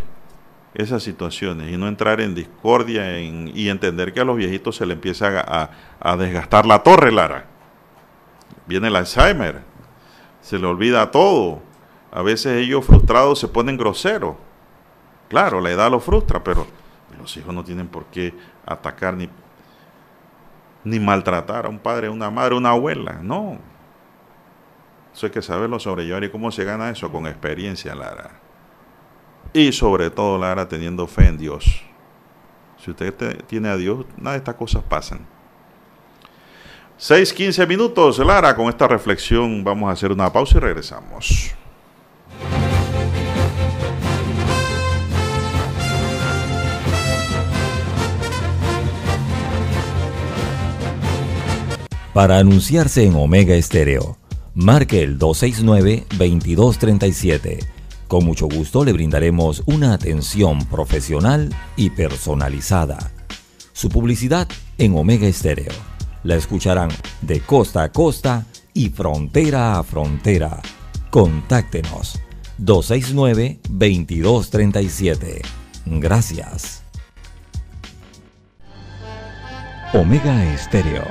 [0.74, 4.94] esas situaciones y no entrar en discordia y entender que a los viejitos se le
[4.94, 5.70] empieza
[6.00, 7.46] a desgastar la torre, Lara.
[8.68, 9.62] Viene el Alzheimer,
[10.48, 11.60] se le olvida todo.
[12.10, 14.38] A veces ellos frustrados se ponen groseros.
[15.28, 16.66] Claro, la edad los frustra, pero
[17.20, 18.34] los hijos no tienen por qué
[18.66, 19.30] atacar ni,
[20.86, 23.20] ni maltratar a un padre, a una madre, a una abuela.
[23.22, 23.58] No.
[25.14, 26.24] Eso hay que saberlo sobrellevar.
[26.24, 27.12] ¿Y cómo se gana eso?
[27.12, 28.40] Con experiencia, Lara.
[29.52, 31.84] Y sobre todo, Lara, teniendo fe en Dios.
[32.78, 35.28] Si usted te- tiene a Dios, nada de estas cosas pasan.
[37.00, 38.56] 6, 15 minutos, Lara.
[38.56, 41.52] Con esta reflexión vamos a hacer una pausa y regresamos.
[52.14, 54.18] Para anunciarse en Omega Estéreo,
[54.56, 57.60] marque el 269-2237.
[58.08, 63.12] Con mucho gusto le brindaremos una atención profesional y personalizada.
[63.72, 64.48] Su publicidad
[64.80, 65.97] en Omega Estéreo.
[66.28, 66.90] La escucharán
[67.22, 70.60] de costa a costa y frontera a frontera.
[71.10, 72.20] Contáctenos
[72.60, 75.40] 269-2237.
[75.86, 76.84] Gracias.
[79.94, 81.06] Omega Estéreo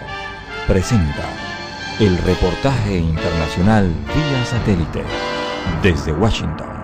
[0.66, 1.24] presenta
[1.98, 5.02] el reportaje internacional vía satélite
[5.82, 6.75] desde Washington.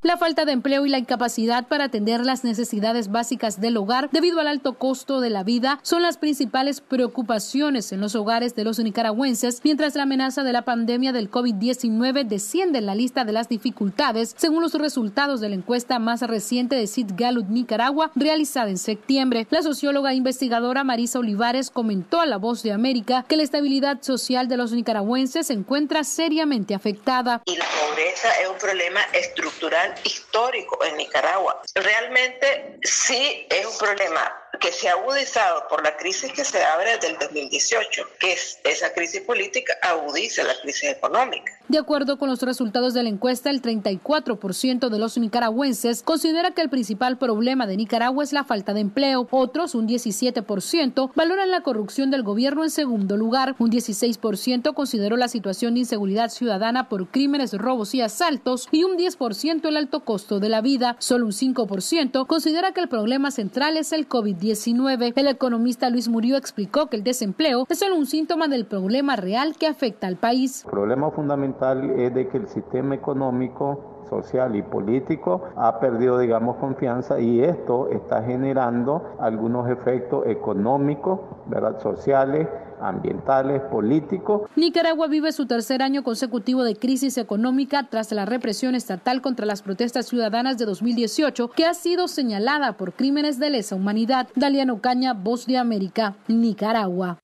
[0.00, 4.38] La falta de empleo y la incapacidad para atender las necesidades básicas del hogar debido
[4.38, 8.78] al alto costo de la vida son las principales preocupaciones en los hogares de los
[8.78, 13.48] nicaragüenses, mientras la amenaza de la pandemia del COVID-19 desciende en la lista de las
[13.48, 18.78] dificultades, según los resultados de la encuesta más reciente de Sid Gallup Nicaragua, realizada en
[18.78, 19.48] septiembre.
[19.50, 24.00] La socióloga e investigadora Marisa Olivares comentó a La Voz de América que la estabilidad
[24.02, 27.42] social de los nicaragüenses se encuentra seriamente afectada.
[27.46, 31.62] y la pobreza es un problema estructural histórico en Nicaragua.
[31.74, 36.92] Realmente sí es un problema que se ha agudizado por la crisis que se abre
[36.92, 41.57] desde el 2018, que es esa crisis política agudiza la crisis económica.
[41.68, 46.62] De acuerdo con los resultados de la encuesta, el 34% de los nicaragüenses considera que
[46.62, 49.28] el principal problema de Nicaragua es la falta de empleo.
[49.30, 53.54] Otros, un 17%, valoran la corrupción del gobierno en segundo lugar.
[53.58, 58.66] Un 16% consideró la situación de inseguridad ciudadana por crímenes, robos y asaltos.
[58.72, 60.96] Y un 10% el alto costo de la vida.
[60.98, 65.12] Solo un 5% considera que el problema central es el COVID-19.
[65.14, 69.54] El economista Luis Murió explicó que el desempleo es solo un síntoma del problema real
[69.58, 70.64] que afecta al país.
[70.66, 77.20] Problema fundamental es de que el sistema económico, social y político ha perdido, digamos, confianza
[77.20, 81.78] y esto está generando algunos efectos económicos, ¿verdad?
[81.80, 82.48] sociales,
[82.80, 84.48] ambientales, políticos.
[84.56, 89.62] Nicaragua vive su tercer año consecutivo de crisis económica tras la represión estatal contra las
[89.62, 94.28] protestas ciudadanas de 2018, que ha sido señalada por crímenes de lesa humanidad.
[94.36, 97.18] Daliano Caña, Voz de América, Nicaragua.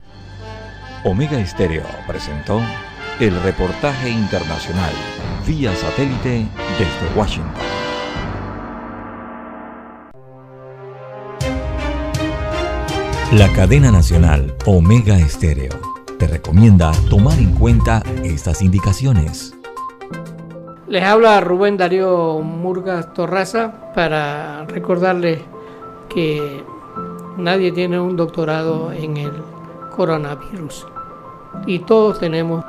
[1.05, 2.61] Omega Estéreo presentó
[3.21, 4.93] el reportaje internacional
[5.47, 6.47] vía satélite
[6.79, 7.53] desde Washington.
[13.33, 15.73] La cadena nacional Omega Estéreo
[16.19, 19.55] te recomienda tomar en cuenta estas indicaciones.
[20.89, 25.41] Les habla Rubén Darío Murgas Torraza para recordarles
[26.09, 26.65] que
[27.37, 29.33] nadie tiene un doctorado en el
[29.95, 30.87] coronavirus
[31.67, 32.65] y todos tenemos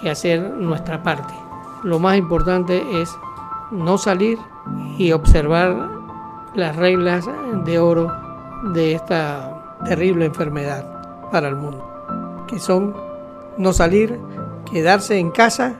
[0.00, 1.34] que hacer nuestra parte.
[1.82, 3.10] Lo más importante es
[3.70, 4.38] no salir
[4.96, 5.90] y observar
[6.54, 7.28] las reglas
[7.64, 8.12] de oro
[8.72, 10.84] de esta terrible enfermedad
[11.30, 11.84] para el mundo.
[12.48, 12.96] que son
[13.58, 14.18] no salir,
[14.72, 15.76] quedarse en casa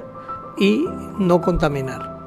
[0.59, 0.85] y
[1.19, 2.19] no contaminar.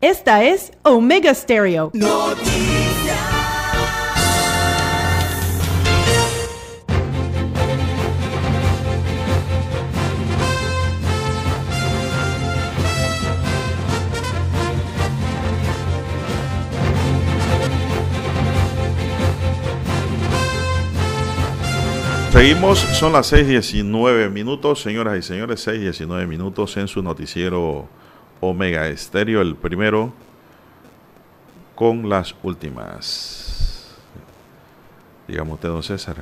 [0.00, 1.92] Esta es Omega Stereo.
[22.42, 27.86] Seguimos, son las 6.19 minutos, señoras y señores, 6.19 minutos en su noticiero
[28.40, 30.12] Omega Estéreo, el primero
[31.76, 33.96] con las últimas.
[35.28, 36.16] Digamos usted, don César.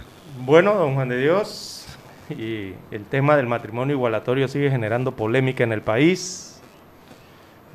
[0.45, 1.87] Bueno, don Juan de Dios,
[2.29, 6.61] y el tema del matrimonio igualatorio sigue generando polémica en el país,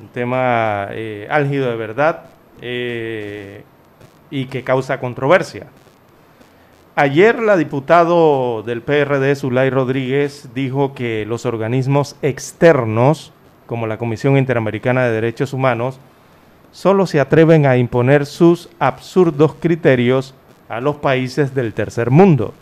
[0.00, 2.26] un tema eh, álgido de verdad
[2.62, 3.64] eh,
[4.30, 5.66] y que causa controversia.
[6.98, 13.34] Ayer la diputado del PRD, Zulay Rodríguez, dijo que los organismos externos,
[13.66, 15.98] como la Comisión Interamericana de Derechos Humanos,
[16.72, 20.32] solo se atreven a imponer sus absurdos criterios
[20.70, 22.54] a los países del tercer mundo.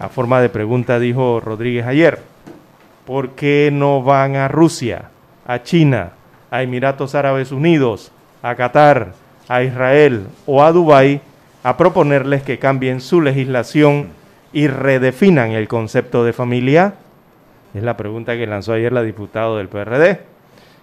[0.00, 2.20] A forma de pregunta dijo Rodríguez ayer,
[3.06, 5.08] ¿por qué no van a Rusia,
[5.46, 6.10] a China,
[6.50, 8.12] a Emiratos Árabes Unidos,
[8.42, 9.14] a Qatar,
[9.48, 11.22] a Israel o a Dubái
[11.64, 14.08] a proponerles que cambien su legislación
[14.52, 16.94] y redefinan el concepto de familia?
[17.72, 20.20] Es la pregunta que lanzó ayer la diputada del PRD,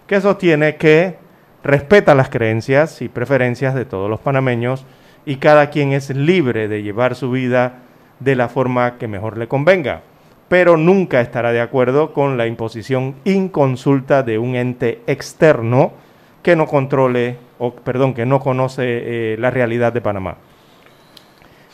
[0.08, 1.18] que sostiene que
[1.64, 4.84] respeta las creencias y preferencias de todos los panameños
[5.24, 7.76] y cada quien es libre de llevar su vida
[8.20, 10.02] de la forma que mejor le convenga,
[10.50, 15.94] pero nunca estará de acuerdo con la imposición inconsulta de un ente externo
[16.42, 20.38] que no controle o perdón, que no conoce eh, la realidad de Panamá.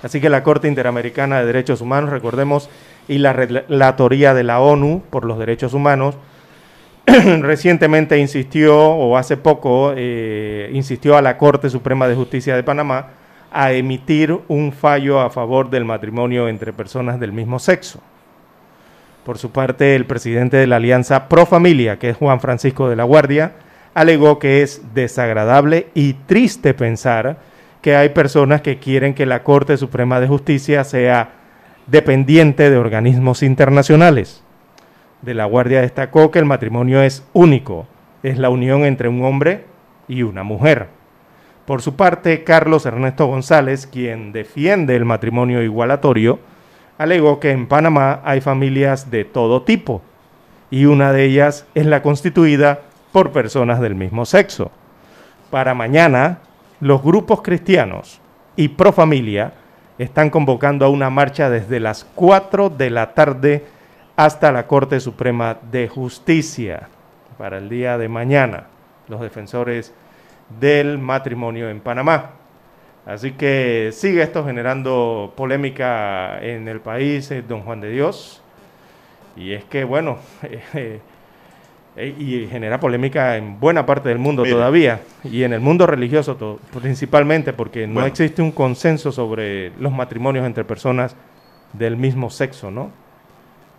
[0.03, 2.69] Así que la Corte Interamericana de Derechos Humanos, recordemos,
[3.07, 6.15] y la Relatoría de la ONU por los Derechos Humanos,
[7.05, 13.07] recientemente insistió, o hace poco, eh, insistió a la Corte Suprema de Justicia de Panamá
[13.51, 18.01] a emitir un fallo a favor del matrimonio entre personas del mismo sexo.
[19.23, 22.95] Por su parte, el presidente de la Alianza Pro Familia, que es Juan Francisco de
[22.95, 23.53] la Guardia,
[23.93, 27.37] alegó que es desagradable y triste pensar
[27.87, 31.29] que hay personas que quieren que la Corte Suprema de Justicia sea
[31.85, 34.43] dependiente de organismos internacionales.
[35.21, 37.87] De la Guardia destacó que el matrimonio es único,
[38.23, 39.63] es la unión entre un hombre
[40.09, 40.87] y una mujer.
[41.65, 46.39] Por su parte, Carlos Ernesto González, quien defiende el matrimonio igualatorio,
[46.97, 50.01] alegó que en Panamá hay familias de todo tipo
[50.69, 52.81] y una de ellas es la constituida
[53.13, 54.71] por personas del mismo sexo.
[55.49, 56.39] Para mañana,
[56.79, 58.21] los grupos cristianos
[58.55, 59.53] y pro familia
[59.97, 63.65] están convocando a una marcha desde las 4 de la tarde
[64.15, 66.89] hasta la Corte Suprema de Justicia
[67.37, 68.67] para el día de mañana,
[69.07, 69.93] los defensores
[70.59, 72.31] del matrimonio en Panamá.
[73.05, 78.41] Así que sigue esto generando polémica en el país, eh, don Juan de Dios.
[79.35, 80.17] Y es que, bueno,
[80.73, 80.99] eh,
[81.97, 87.53] y genera polémica en buena parte del mundo todavía, y en el mundo religioso principalmente,
[87.53, 91.15] porque no existe un consenso sobre los matrimonios entre personas
[91.73, 92.91] del mismo sexo, ¿no?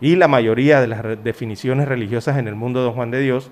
[0.01, 3.51] Y la mayoría de las definiciones religiosas en el mundo de Juan de Dios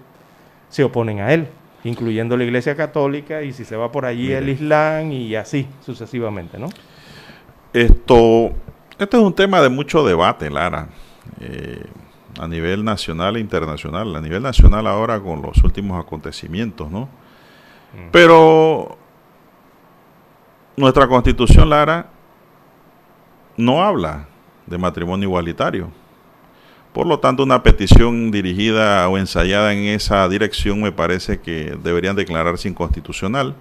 [0.68, 1.48] se oponen a él,
[1.84, 6.58] incluyendo la Iglesia Católica, y si se va por allí el Islam, y así sucesivamente,
[6.58, 6.68] ¿no?
[7.72, 8.50] Esto,
[8.98, 10.88] esto es un tema de mucho debate, Lara.
[11.40, 11.84] Eh,
[12.38, 14.14] a nivel nacional e internacional.
[14.14, 17.02] A nivel nacional ahora con los últimos acontecimientos, ¿no?
[17.02, 18.10] Mm.
[18.12, 18.96] Pero
[20.76, 22.10] nuestra constitución, Lara,
[23.56, 24.28] no habla
[24.66, 25.90] de matrimonio igualitario.
[26.92, 32.16] Por lo tanto, una petición dirigida o ensayada en esa dirección me parece que deberían
[32.16, 33.54] declararse inconstitucional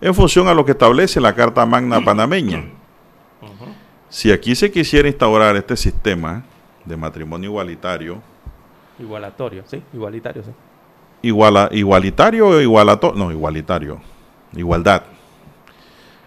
[0.00, 2.64] en función a lo que establece la Carta Magna Panameña.
[4.08, 6.44] Si aquí se quisiera instaurar este sistema,
[6.84, 8.20] de matrimonio igualitario.
[8.98, 10.50] Igualatorio, sí, igualitario, sí.
[11.22, 14.00] Iguala, igualitario o igualatorio, no, igualitario,
[14.54, 15.04] igualdad.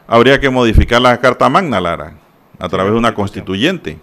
[0.08, 2.14] Habría que modificar la Carta Magna, Lara,
[2.60, 4.00] a través de una constituyente.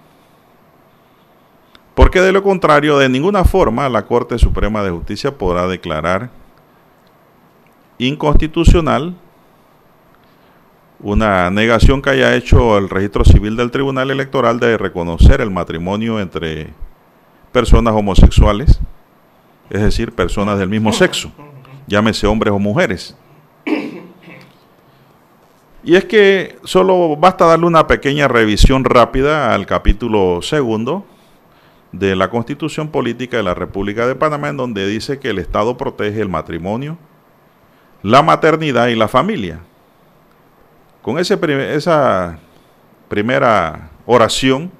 [1.94, 6.30] Porque de lo contrario, de ninguna forma la Corte Suprema de Justicia podrá declarar
[7.98, 9.14] inconstitucional
[11.03, 16.20] una negación que haya hecho el registro civil del Tribunal Electoral de reconocer el matrimonio
[16.20, 16.68] entre
[17.50, 18.80] personas homosexuales,
[19.68, 21.32] es decir, personas del mismo sexo,
[21.86, 23.16] llámese hombres o mujeres.
[25.84, 31.05] Y es que solo basta darle una pequeña revisión rápida al capítulo segundo
[31.90, 35.76] de la Constitución Política de la República de Panamá, en donde dice que el Estado
[35.76, 36.98] protege el matrimonio,
[38.03, 39.61] la maternidad y la familia.
[41.03, 41.38] Con ese
[41.74, 42.38] esa
[43.09, 44.70] primera oración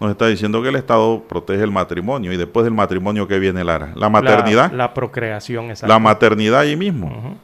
[0.00, 3.64] nos está diciendo que el Estado protege el matrimonio y después del matrimonio que viene
[3.64, 5.92] Lara, la maternidad, la, procreación, exacto.
[5.92, 7.38] la maternidad ahí mismo,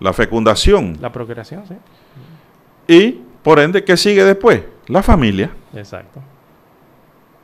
[0.00, 1.74] la fecundación, la procreación, sí.
[2.88, 4.62] Y por ende, ¿qué sigue después?
[4.88, 5.50] La familia.
[5.74, 6.20] Exacto.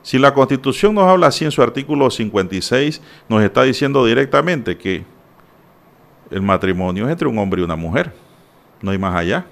[0.01, 5.05] Si la Constitución nos habla así en su artículo 56, nos está diciendo directamente que
[6.29, 8.13] el matrimonio es entre un hombre y una mujer.
[8.83, 9.45] No hay más allá.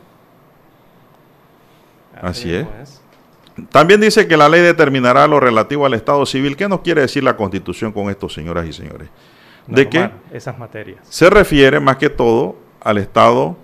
[2.22, 3.02] Así, es.
[3.72, 6.56] También dice que la ley determinará lo relativo al Estado civil.
[6.56, 9.10] ¿Qué nos quiere decir la Constitución con esto, señoras y señores?
[9.68, 11.00] de que esas materias.
[11.08, 13.56] se refiere más que todo al Estado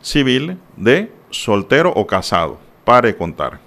[0.00, 2.58] civil de soltero o casado.
[2.84, 3.58] Pare contar.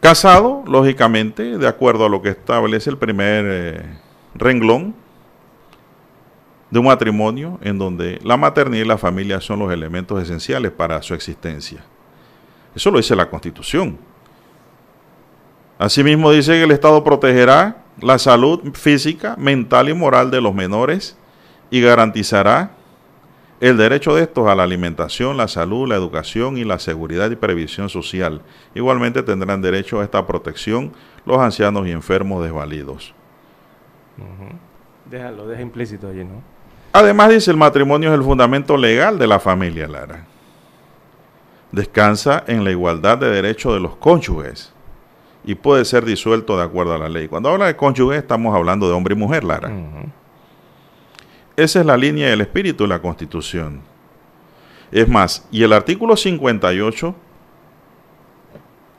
[0.00, 3.82] Casado, lógicamente, de acuerdo a lo que establece el primer eh,
[4.34, 4.94] renglón
[6.70, 11.00] de un matrimonio en donde la maternidad y la familia son los elementos esenciales para
[11.02, 11.84] su existencia.
[12.74, 13.98] Eso lo dice la Constitución.
[15.78, 21.16] Asimismo dice que el Estado protegerá la salud física, mental y moral de los menores
[21.70, 22.72] y garantizará
[23.60, 27.36] el derecho de estos a la alimentación, la salud, la educación y la seguridad y
[27.36, 28.42] previsión social.
[28.74, 30.92] Igualmente tendrán derecho a esta protección
[31.24, 33.14] los ancianos y enfermos desvalidos.
[35.06, 36.42] Déjalo, deja implícito allí, ¿no?
[36.98, 40.26] Además dice el matrimonio es el fundamento legal de la familia, Lara.
[41.70, 44.72] Descansa en la igualdad de derechos de los cónyuges
[45.44, 47.28] y puede ser disuelto de acuerdo a la ley.
[47.28, 49.70] Cuando habla de cónyuge estamos hablando de hombre y mujer, Lara.
[51.54, 53.80] Esa es la línea del espíritu de la Constitución.
[54.90, 57.14] Es más, y el artículo 58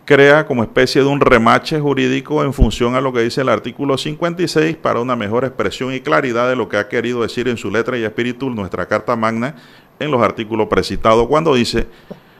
[0.10, 3.95] crea como especie de un remache jurídico en función a lo que dice el artículo
[3.95, 7.70] 56 para una mejor expresión y claridad de lo que ha querido decir en su
[7.70, 9.53] letra y espíritu nuestra Carta Magna
[9.99, 11.86] en los artículos precitados, cuando dice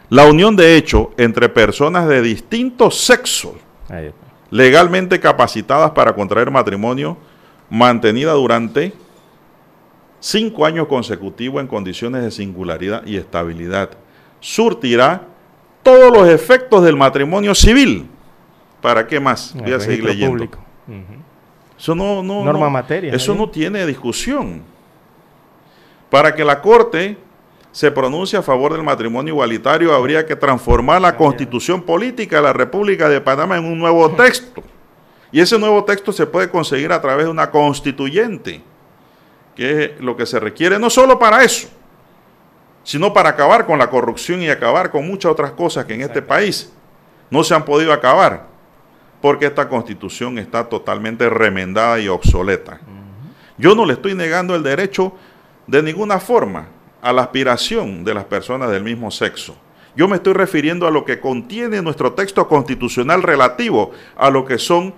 [0.10, 3.56] la unión de hecho entre personas de distinto sexo
[4.50, 7.18] legalmente capacitadas para contraer matrimonio
[7.70, 8.94] mantenida durante
[10.20, 13.92] cinco años consecutivos en condiciones de singularidad y estabilidad.
[14.40, 15.28] Surtirá
[15.90, 18.08] todos los efectos del matrimonio civil.
[18.80, 19.56] ¿Para qué más?
[19.56, 20.48] Voy a seguir leyendo.
[21.78, 23.12] Eso no, no, Norma materia.
[23.12, 24.62] Eso no tiene discusión.
[26.12, 27.18] Para que la Corte
[27.72, 32.54] se pronuncie a favor del matrimonio igualitario, habría que transformar la constitución política de la
[32.54, 34.62] República de Panamá en un nuevo texto.
[35.32, 38.62] Y ese nuevo texto se puede conseguir a través de una constituyente
[39.56, 41.68] que es lo que se requiere no solo para eso,
[42.90, 46.24] sino para acabar con la corrupción y acabar con muchas otras cosas que en este
[46.24, 46.74] país
[47.30, 48.48] no se han podido acabar,
[49.22, 52.82] porque esta constitución está totalmente remendada y obsoleta.
[53.60, 55.14] Yo no le estoy negando el derecho
[55.68, 56.70] de ninguna forma
[57.00, 59.56] a la aspiración de las personas del mismo sexo.
[59.96, 64.58] Yo me estoy refiriendo a lo que contiene nuestro texto constitucional relativo a lo que
[64.58, 64.96] son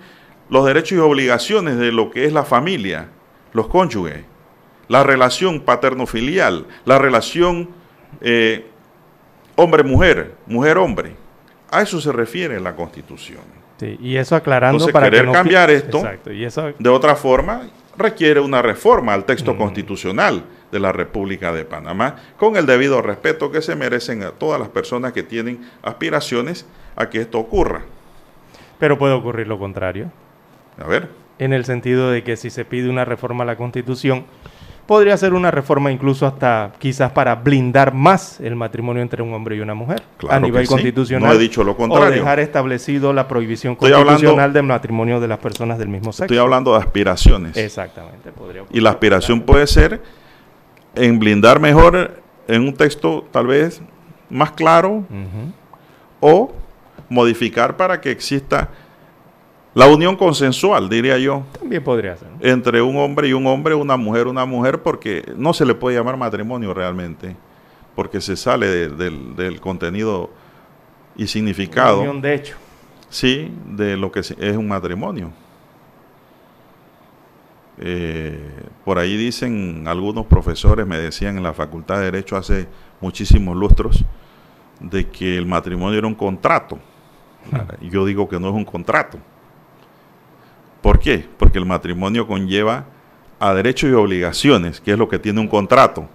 [0.48, 3.10] los derechos y obligaciones de lo que es la familia,
[3.52, 4.24] los cónyuges
[4.92, 7.70] la relación paterno-filial, la relación
[8.20, 8.66] eh,
[9.56, 11.14] hombre-mujer, mujer-hombre.
[11.70, 13.40] A eso se refiere la Constitución.
[13.78, 16.02] Sí, y eso aclarando para querer cambiar esto
[16.78, 17.62] de otra forma
[17.96, 23.50] requiere una reforma al texto constitucional de la República de Panamá con el debido respeto
[23.50, 27.82] que se merecen a todas las personas que tienen aspiraciones a que esto ocurra.
[28.78, 30.10] Pero puede ocurrir lo contrario.
[30.78, 31.08] A ver.
[31.38, 34.24] En el sentido de que si se pide una reforma a la Constitución,
[34.92, 39.56] podría ser una reforma incluso hasta quizás para blindar más el matrimonio entre un hombre
[39.56, 41.30] y una mujer a nivel constitucional.
[41.30, 42.08] No he dicho lo contrario.
[42.08, 46.24] O dejar establecido la prohibición constitucional del matrimonio de las personas del mismo sexo.
[46.24, 47.56] Estoy hablando de aspiraciones.
[47.56, 48.32] Exactamente.
[48.70, 50.02] y la aspiración puede ser
[50.94, 53.80] en blindar mejor en un texto tal vez
[54.28, 55.04] más claro
[56.20, 56.52] o
[57.08, 58.68] modificar para que exista
[59.74, 61.44] la unión consensual, diría yo.
[61.58, 62.28] También podría ser.
[62.40, 65.96] Entre un hombre y un hombre, una mujer, una mujer, porque no se le puede
[65.96, 67.36] llamar matrimonio realmente,
[67.94, 70.30] porque se sale del contenido
[71.16, 72.00] y significado.
[72.00, 72.56] unión de hecho.
[73.08, 75.30] Sí, de lo que es un matrimonio.
[77.78, 78.38] Eh,
[78.84, 82.68] por ahí dicen algunos profesores, me decían en la Facultad de Derecho hace
[83.00, 84.04] muchísimos lustros,
[84.80, 86.78] de que el matrimonio era un contrato.
[87.80, 89.18] Yo digo que no es un contrato
[90.82, 91.26] ¿Por qué?
[91.38, 92.86] Porque el matrimonio conlleva
[93.38, 96.08] a derechos y obligaciones, que es lo que tiene un contrato,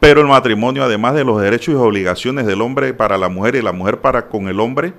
[0.00, 3.62] Pero el matrimonio, además de los derechos y obligaciones del hombre para la mujer y
[3.62, 4.92] la mujer para con el hombre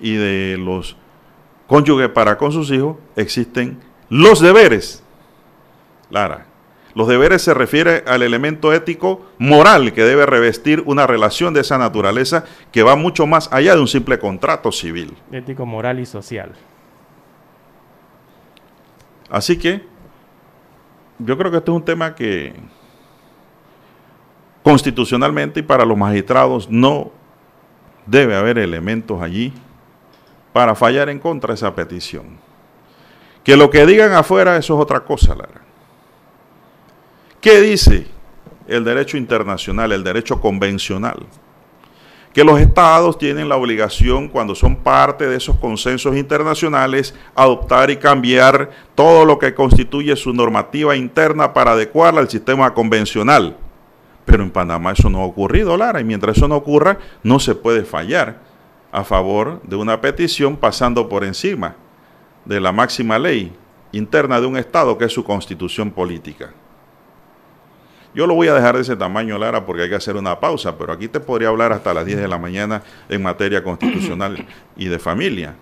[0.00, 0.96] y de los
[1.68, 5.02] cónyuges para con sus hijos, existen los deberes.
[6.10, 6.46] Lara,
[6.94, 11.78] los deberes se refiere al elemento ético moral que debe revestir una relación de esa
[11.78, 15.16] naturaleza que va mucho más allá de un simple contrato civil.
[15.30, 16.52] Ético, moral y social.
[19.30, 19.84] Así que
[21.18, 22.54] yo creo que este es un tema que
[24.62, 27.10] constitucionalmente y para los magistrados no
[28.06, 29.52] debe haber elementos allí
[30.52, 32.38] para fallar en contra de esa petición.
[33.44, 35.62] Que lo que digan afuera, eso es otra cosa, Lara.
[37.40, 38.06] ¿Qué dice
[38.66, 41.26] el derecho internacional, el derecho convencional?
[42.38, 47.96] Que los estados tienen la obligación, cuando son parte de esos consensos internacionales, adoptar y
[47.96, 53.56] cambiar todo lo que constituye su normativa interna para adecuarla al sistema convencional.
[54.24, 57.56] Pero en Panamá eso no ha ocurrido, Lara, y mientras eso no ocurra, no se
[57.56, 58.38] puede fallar
[58.92, 61.74] a favor de una petición pasando por encima
[62.44, 63.52] de la máxima ley
[63.90, 66.54] interna de un Estado, que es su constitución política.
[68.14, 70.76] Yo lo voy a dejar de ese tamaño, Lara, porque hay que hacer una pausa,
[70.76, 74.44] pero aquí te podría hablar hasta las 10 de la mañana en materia constitucional
[74.76, 75.54] y de familia.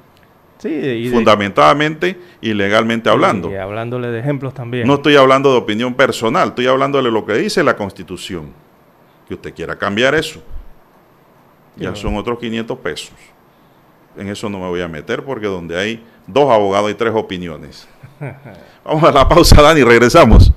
[0.59, 3.51] Sí, y fundamentadamente y legalmente hablando.
[3.51, 4.87] Y hablándole de ejemplos también.
[4.87, 8.53] No estoy hablando de opinión personal, estoy hablándole de lo que dice la Constitución.
[9.29, 10.41] Que usted quiera cambiar eso,
[11.77, 13.15] ya son otros 500 pesos.
[14.17, 17.87] En eso no me voy a meter porque donde hay dos abogados y tres opiniones.
[18.85, 20.53] Vamos a la pausa, Dani, regresamos.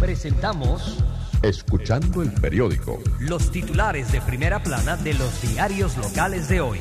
[0.00, 1.02] Presentamos
[1.42, 3.00] Escuchando el periódico.
[3.18, 6.78] los titulares de primera plana de los diarios locales de hoy.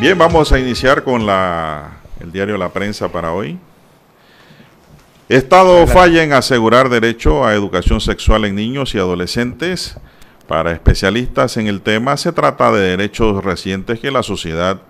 [0.00, 3.58] Bien, vamos a iniciar con la, el diario La Prensa para hoy.
[5.30, 9.96] Estado falla en asegurar derecho a educación sexual en niños y adolescentes.
[10.48, 14.82] Para especialistas en el tema, se trata de derechos recientes que la sociedad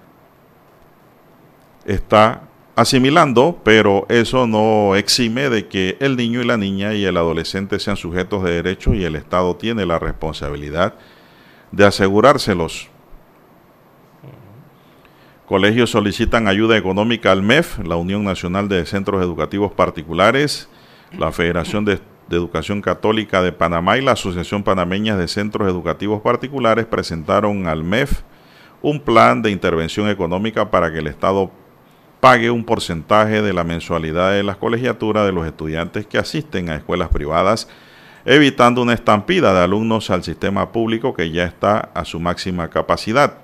[1.85, 7.19] está asimilando, pero eso no exime de que el niño y la niña y el
[7.19, 10.95] adolescente sean sujetos de derechos y el Estado tiene la responsabilidad
[11.71, 12.89] de asegurárselos.
[15.51, 20.69] Colegios solicitan ayuda económica al MEF, la Unión Nacional de Centros Educativos Particulares,
[21.19, 21.99] la Federación de,
[22.31, 28.21] Educación Católica de Panamá y la Asociación Panameña de Centros Educativos Particulares presentaron al MEF
[28.81, 31.51] un plan de intervención económica para que el Estado
[32.21, 36.77] pague un porcentaje de la mensualidad de las colegiaturas de los estudiantes que asisten a
[36.77, 37.67] escuelas privadas,
[38.25, 43.40] evitando una estampida de alumnos al sistema público que ya está a su máxima capacidad.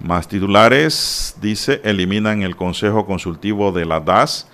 [0.00, 4.48] Más titulares, dice, eliminan el Consejo Consultivo de la DAS.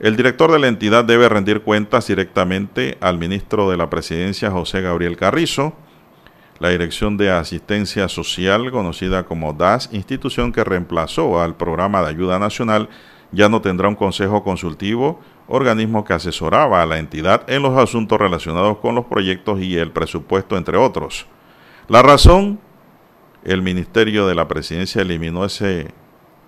[0.00, 4.80] El director de la entidad debe rendir cuentas directamente al ministro de la Presidencia, José
[4.80, 5.74] Gabriel Carrizo.
[6.58, 12.40] La Dirección de Asistencia Social, conocida como DAS, institución que reemplazó al Programa de Ayuda
[12.40, 12.88] Nacional,
[13.30, 18.18] ya no tendrá un consejo consultivo, organismo que asesoraba a la entidad en los asuntos
[18.18, 21.26] relacionados con los proyectos y el presupuesto, entre otros.
[21.86, 22.58] La razón,
[23.44, 25.88] el Ministerio de la Presidencia eliminó ese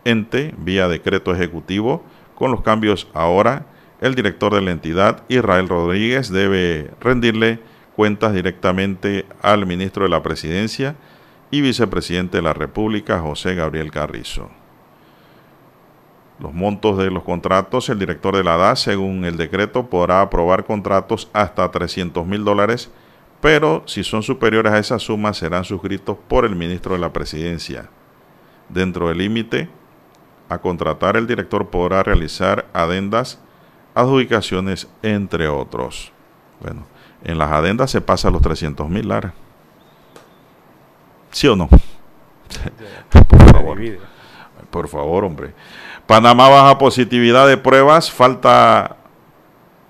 [0.05, 2.05] ente vía decreto ejecutivo.
[2.35, 3.67] Con los cambios ahora,
[4.01, 7.61] el director de la entidad, Israel Rodríguez, debe rendirle
[7.97, 10.97] cuentas directamente al ministro de la Presidencia
[11.51, 14.51] y vicepresidente de la República, José Gabriel Carrizo.
[16.39, 20.65] Los montos de los contratos, el director de la DAS, según el decreto, podrá aprobar
[20.65, 22.91] contratos hasta 300 mil dólares
[23.41, 27.89] pero si son superiores a esa suma serán suscritos por el ministro de la Presidencia.
[28.69, 29.69] Dentro del límite
[30.49, 33.41] a contratar, el director podrá realizar adendas,
[33.95, 36.13] adjudicaciones, entre otros.
[36.61, 36.87] Bueno,
[37.25, 39.33] en las adendas se pasa a los 300 mil, Lara.
[41.31, 41.69] ¿Sí o no?
[43.29, 43.79] Por favor.
[44.71, 45.55] Por favor, hombre.
[46.07, 48.97] Panamá baja positividad de pruebas, falta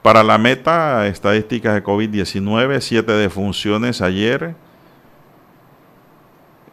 [0.02, 4.54] para la meta, estadísticas de COVID-19, 7 defunciones ayer,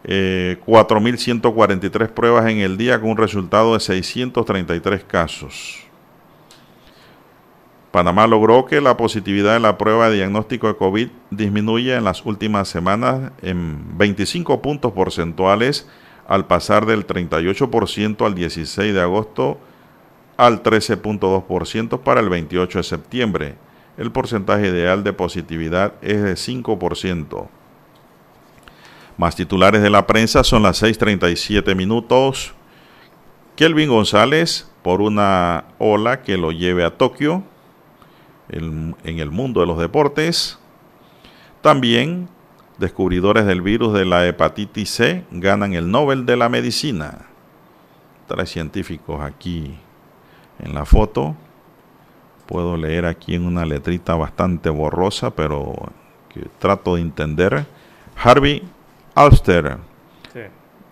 [0.04, 5.84] eh, 4.143 pruebas en el día con un resultado de 633 casos.
[7.92, 12.26] Panamá logró que la positividad de la prueba de diagnóstico de COVID disminuya en las
[12.26, 15.90] últimas semanas en 25 puntos porcentuales
[16.28, 19.60] al pasar del 38% al 16 de agosto
[20.38, 23.56] al 13.2% para el 28 de septiembre.
[23.98, 27.48] El porcentaje ideal de positividad es de 5%.
[29.18, 32.54] Más titulares de la prensa son las 6:37 minutos.
[33.56, 37.44] Kelvin González por una ola que lo lleve a Tokio
[38.50, 40.60] en el mundo de los deportes.
[41.62, 42.30] También
[42.78, 47.26] descubridores del virus de la hepatitis C ganan el Nobel de la Medicina.
[48.28, 49.80] Tres científicos aquí
[50.60, 51.36] en la foto.
[52.46, 55.76] Puedo leer aquí en una letrita bastante borrosa, pero
[56.30, 57.66] que trato de entender.
[58.16, 58.64] Harvey
[59.16, 59.78] Alster,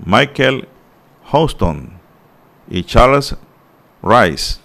[0.06, 0.68] Michael
[1.32, 1.90] Houston
[2.70, 3.36] y Charles
[4.04, 4.60] Rice.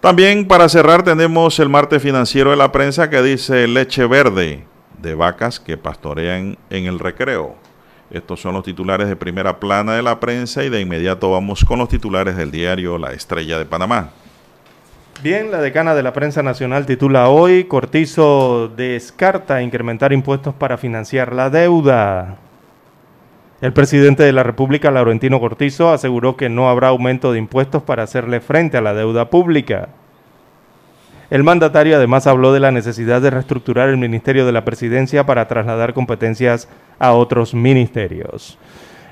[0.00, 4.64] También para cerrar tenemos el martes financiero de la prensa que dice leche verde
[4.98, 7.56] de vacas que pastorean en el recreo.
[8.10, 11.78] Estos son los titulares de primera plana de la prensa y de inmediato vamos con
[11.78, 14.10] los titulares del diario La Estrella de Panamá.
[15.22, 21.32] Bien, la decana de la prensa nacional titula hoy, Cortizo descarta incrementar impuestos para financiar
[21.32, 22.36] la deuda.
[23.62, 28.02] El presidente de la República, Laurentino Cortizo, aseguró que no habrá aumento de impuestos para
[28.02, 29.88] hacerle frente a la deuda pública.
[31.28, 35.48] El mandatario además habló de la necesidad de reestructurar el Ministerio de la Presidencia para
[35.48, 36.68] trasladar competencias
[37.00, 38.58] a otros ministerios.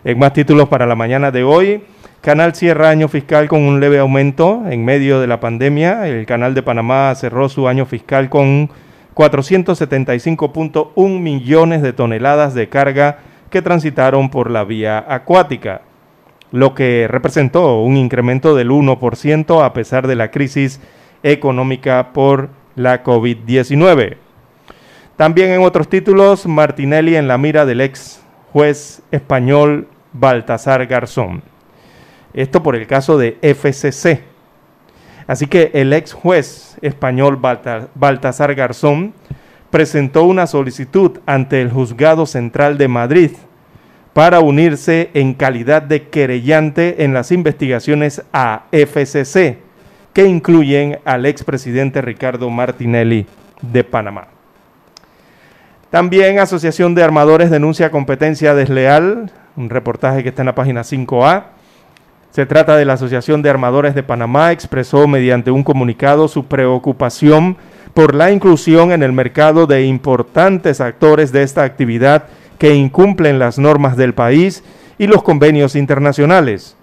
[0.04, 1.82] En más títulos para la mañana de hoy,
[2.20, 6.08] Canal cierra año fiscal con un leve aumento en medio de la pandemia.
[6.08, 8.70] El Canal de Panamá cerró su año fiscal con
[9.14, 13.18] 475.1 millones de toneladas de carga
[13.50, 15.82] que transitaron por la vía acuática,
[16.50, 20.80] lo que representó un incremento del 1% a pesar de la crisis
[21.24, 24.18] económica por la COVID-19.
[25.16, 28.22] También en otros títulos, Martinelli en la mira del ex
[28.52, 31.42] juez español Baltasar Garzón.
[32.32, 34.22] Esto por el caso de FCC.
[35.26, 37.40] Así que el ex juez español
[37.94, 39.14] Baltasar Garzón
[39.70, 43.30] presentó una solicitud ante el Juzgado Central de Madrid
[44.12, 49.58] para unirse en calidad de querellante en las investigaciones a FCC,
[50.14, 53.26] que incluyen al expresidente Ricardo Martinelli
[53.60, 54.28] de Panamá.
[55.90, 61.44] También Asociación de Armadores denuncia competencia desleal, un reportaje que está en la página 5A.
[62.30, 67.56] Se trata de la Asociación de Armadores de Panamá, expresó mediante un comunicado su preocupación
[67.92, 72.24] por la inclusión en el mercado de importantes actores de esta actividad
[72.58, 74.64] que incumplen las normas del país
[74.98, 76.76] y los convenios internacionales.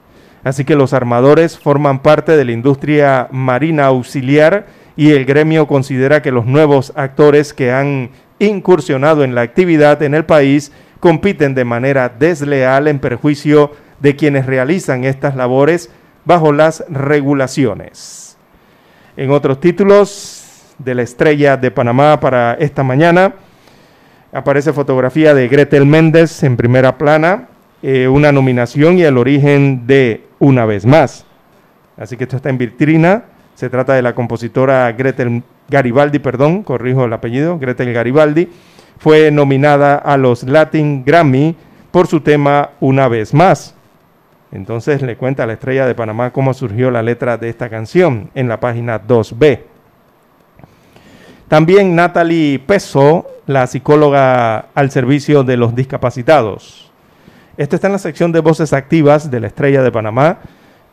[0.43, 4.65] Así que los armadores forman parte de la industria marina auxiliar
[4.95, 10.15] y el gremio considera que los nuevos actores que han incursionado en la actividad en
[10.15, 15.89] el país compiten de manera desleal en perjuicio de quienes realizan estas labores
[16.25, 18.37] bajo las regulaciones.
[19.15, 23.35] En otros títulos de la estrella de Panamá para esta mañana,
[24.31, 27.49] aparece fotografía de Gretel Méndez en primera plana,
[27.83, 31.23] eh, una nominación y el origen de Una vez más.
[31.97, 33.25] Así que esto está en vitrina.
[33.53, 38.49] Se trata de la compositora Gretel Garibaldi, perdón, corrijo el apellido, Gretel Garibaldi.
[38.97, 41.55] Fue nominada a los Latin Grammy
[41.91, 43.75] por su tema Una vez más.
[44.51, 48.31] Entonces le cuenta a la estrella de Panamá cómo surgió la letra de esta canción
[48.33, 49.59] en la página 2B.
[51.47, 56.90] También Natalie Peso, la psicóloga al servicio de los discapacitados.
[57.57, 60.39] Esto está en la sección de voces activas de la estrella de Panamá,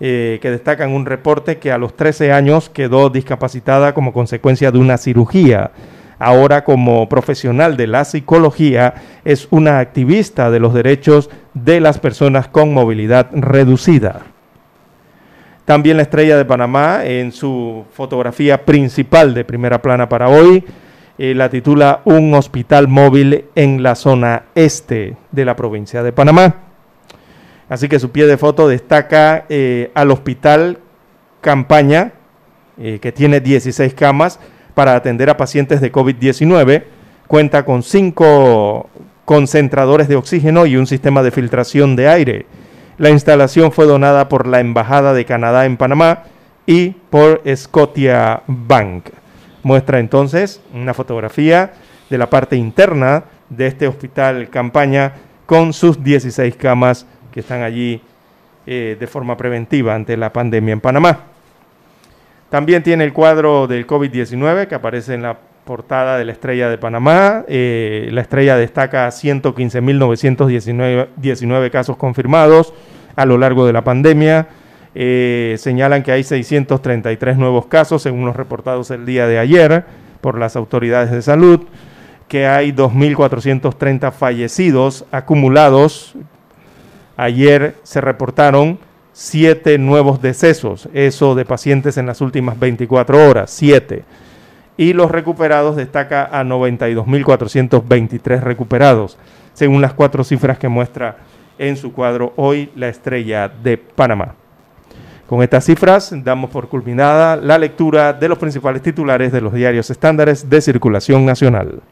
[0.00, 4.78] eh, que destacan un reporte que a los 13 años quedó discapacitada como consecuencia de
[4.78, 5.72] una cirugía
[6.18, 8.94] ahora como profesional de la psicología,
[9.24, 14.22] es una activista de los derechos de las personas con movilidad reducida.
[15.64, 20.64] También la estrella de Panamá, en su fotografía principal de primera plana para hoy,
[21.18, 26.54] la titula Un hospital móvil en la zona este de la provincia de Panamá.
[27.68, 30.78] Así que su pie de foto destaca eh, al hospital
[31.40, 32.12] Campaña,
[32.78, 34.40] eh, que tiene 16 camas,
[34.74, 36.84] para atender a pacientes de COVID-19.
[37.26, 38.88] Cuenta con cinco
[39.24, 42.46] concentradores de oxígeno y un sistema de filtración de aire.
[42.96, 46.24] La instalación fue donada por la Embajada de Canadá en Panamá
[46.66, 49.10] y por Scotia Bank.
[49.62, 51.72] Muestra entonces una fotografía
[52.10, 55.14] de la parte interna de este hospital campaña
[55.46, 58.02] con sus 16 camas que están allí
[58.66, 61.20] eh, de forma preventiva ante la pandemia en Panamá.
[62.50, 66.78] También tiene el cuadro del COVID-19 que aparece en la portada de la Estrella de
[66.78, 67.44] Panamá.
[67.46, 72.72] Eh, la Estrella destaca 115.919 casos confirmados
[73.16, 74.48] a lo largo de la pandemia.
[74.94, 79.84] Eh, señalan que hay 633 nuevos casos según los reportados el día de ayer
[80.20, 81.60] por las autoridades de salud.
[82.28, 86.14] que hay 2.430 fallecidos acumulados.
[87.16, 88.78] Ayer se reportaron
[89.12, 94.04] siete nuevos decesos, eso de pacientes en las últimas 24 horas, siete.
[94.76, 99.18] Y los recuperados destaca a 92.423 recuperados,
[99.54, 101.16] según las cuatro cifras que muestra
[101.58, 104.36] en su cuadro hoy la estrella de Panamá.
[105.28, 109.90] Con estas cifras damos por culminada la lectura de los principales titulares de los diarios
[109.90, 111.82] estándares de circulación nacional.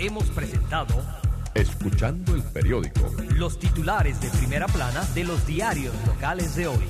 [0.00, 0.94] Hemos presentado
[1.54, 3.00] Escuchando el periódico.
[3.36, 6.88] Los titulares de primera plana de los diarios locales de hoy.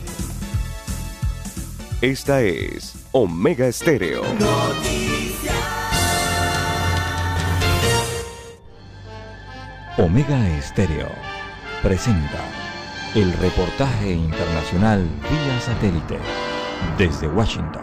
[2.00, 4.22] Esta es Omega Estéreo.
[9.98, 11.08] Omega Estéreo
[11.82, 12.59] presenta
[13.14, 16.16] el reportaje internacional vía satélite
[16.96, 17.82] desde Washington.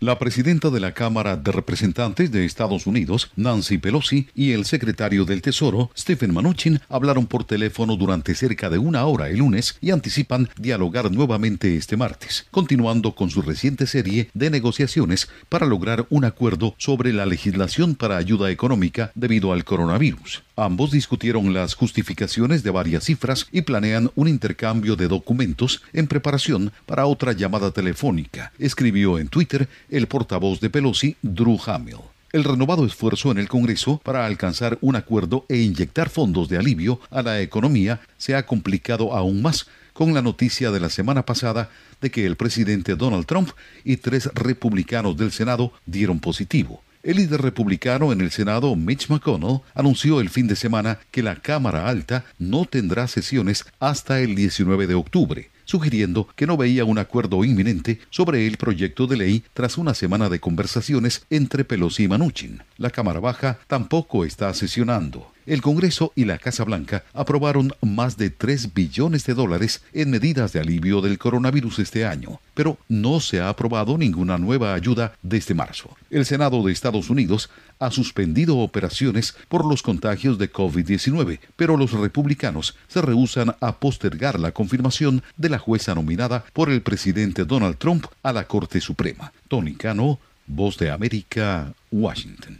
[0.00, 5.26] La presidenta de la Cámara de Representantes de Estados Unidos, Nancy Pelosi, y el secretario
[5.26, 9.90] del Tesoro, Stephen Mnuchin, hablaron por teléfono durante cerca de una hora el lunes y
[9.90, 16.24] anticipan dialogar nuevamente este martes, continuando con su reciente serie de negociaciones para lograr un
[16.24, 20.45] acuerdo sobre la legislación para ayuda económica debido al coronavirus.
[20.58, 26.72] Ambos discutieron las justificaciones de varias cifras y planean un intercambio de documentos en preparación
[26.86, 31.98] para otra llamada telefónica, escribió en Twitter el portavoz de Pelosi, Drew Hamill.
[32.32, 37.00] El renovado esfuerzo en el Congreso para alcanzar un acuerdo e inyectar fondos de alivio
[37.10, 41.68] a la economía se ha complicado aún más con la noticia de la semana pasada
[42.00, 43.50] de que el presidente Donald Trump
[43.84, 46.82] y tres republicanos del Senado dieron positivo.
[47.06, 51.36] El líder republicano en el Senado, Mitch McConnell, anunció el fin de semana que la
[51.36, 56.96] Cámara Alta no tendrá sesiones hasta el 19 de octubre sugiriendo que no veía un
[56.96, 62.08] acuerdo inminente sobre el proyecto de ley tras una semana de conversaciones entre Pelosi y
[62.08, 62.62] Manuchin.
[62.78, 65.32] La Cámara Baja tampoco está sesionando.
[65.46, 70.52] El Congreso y la Casa Blanca aprobaron más de 3 billones de dólares en medidas
[70.52, 75.54] de alivio del coronavirus este año, pero no se ha aprobado ninguna nueva ayuda desde
[75.54, 75.96] marzo.
[76.10, 81.92] El Senado de Estados Unidos ha suspendido operaciones por los contagios de COVID-19, pero los
[81.92, 87.76] republicanos se rehusan a postergar la confirmación de la jueza nominada por el presidente Donald
[87.78, 89.32] Trump a la Corte Suprema.
[89.48, 92.58] Tony Cano, Voz de América, Washington.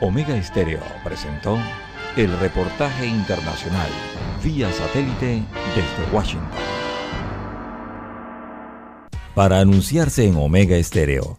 [0.00, 1.58] Omega Estéreo presentó
[2.16, 3.88] el reportaje internacional
[4.42, 5.42] vía satélite
[5.74, 6.48] desde Washington.
[9.34, 11.38] Para anunciarse en Omega Estéreo,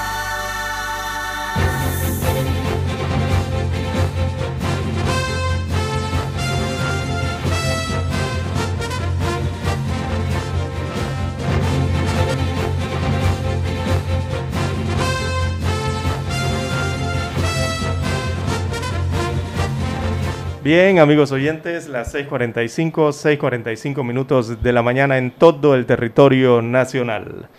[20.63, 27.49] Bien, amigos oyentes, las 6:45, 6:45 minutos de la mañana en todo el territorio nacional.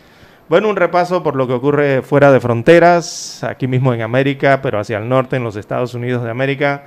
[0.48, 4.78] Bueno, un repaso por lo que ocurre fuera de fronteras, aquí mismo en América, pero
[4.78, 6.84] hacia el norte, en los Estados Unidos de América.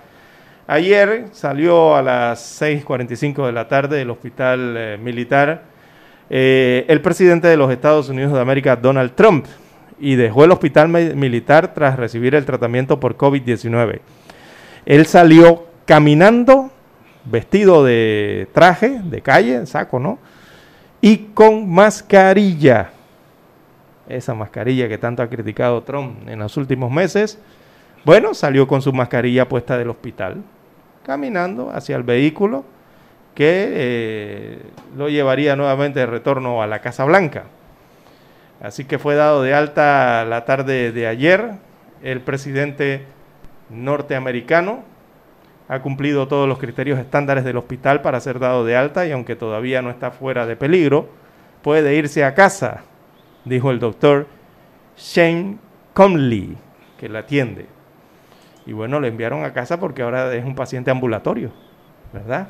[0.67, 5.63] Ayer salió a las 6:45 de la tarde del hospital eh, militar
[6.29, 9.47] eh, el presidente de los Estados Unidos de América, Donald Trump,
[9.99, 13.99] y dejó el hospital militar tras recibir el tratamiento por COVID-19.
[14.85, 16.71] Él salió caminando,
[17.25, 20.19] vestido de traje, de calle, saco, ¿no?
[21.01, 22.89] Y con mascarilla.
[24.07, 27.39] Esa mascarilla que tanto ha criticado Trump en los últimos meses.
[28.03, 30.43] Bueno, salió con su mascarilla puesta del hospital,
[31.03, 32.65] caminando hacia el vehículo
[33.33, 34.59] que eh,
[34.95, 37.43] lo llevaría nuevamente de retorno a la Casa Blanca.
[38.61, 41.51] Así que fue dado de alta la tarde de ayer
[42.01, 43.03] el presidente
[43.69, 44.83] norteamericano
[45.67, 49.35] ha cumplido todos los criterios estándares del hospital para ser dado de alta y aunque
[49.35, 51.09] todavía no está fuera de peligro,
[51.61, 52.83] puede irse a casa,
[53.45, 54.27] dijo el doctor
[54.97, 55.57] Shane
[55.93, 56.55] Conley,
[56.99, 57.65] que la atiende.
[58.65, 61.51] Y bueno, le enviaron a casa porque ahora es un paciente ambulatorio,
[62.13, 62.49] ¿verdad?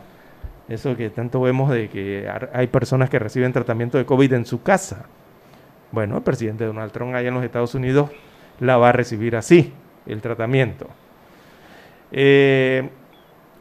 [0.68, 4.64] Eso que tanto vemos de que hay personas que reciben tratamiento de COVID en su
[4.64, 5.06] casa.
[5.92, 8.10] Bueno, el presidente Donald Trump allá en los Estados Unidos
[8.60, 9.74] la va a recibir así,
[10.06, 10.88] el tratamiento.
[12.12, 12.90] Eh,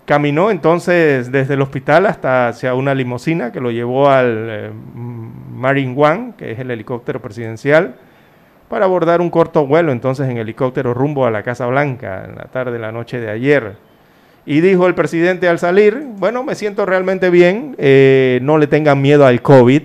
[0.05, 5.95] Caminó entonces desde el hospital hasta hacia una limusina que lo llevó al eh, Marine
[5.97, 7.95] One, que es el helicóptero presidencial,
[8.69, 12.45] para abordar un corto vuelo entonces en helicóptero rumbo a la Casa Blanca en la
[12.45, 13.77] tarde de la noche de ayer.
[14.45, 19.01] Y dijo el presidente al salir, bueno, me siento realmente bien, eh, no le tengan
[19.01, 19.85] miedo al COVID,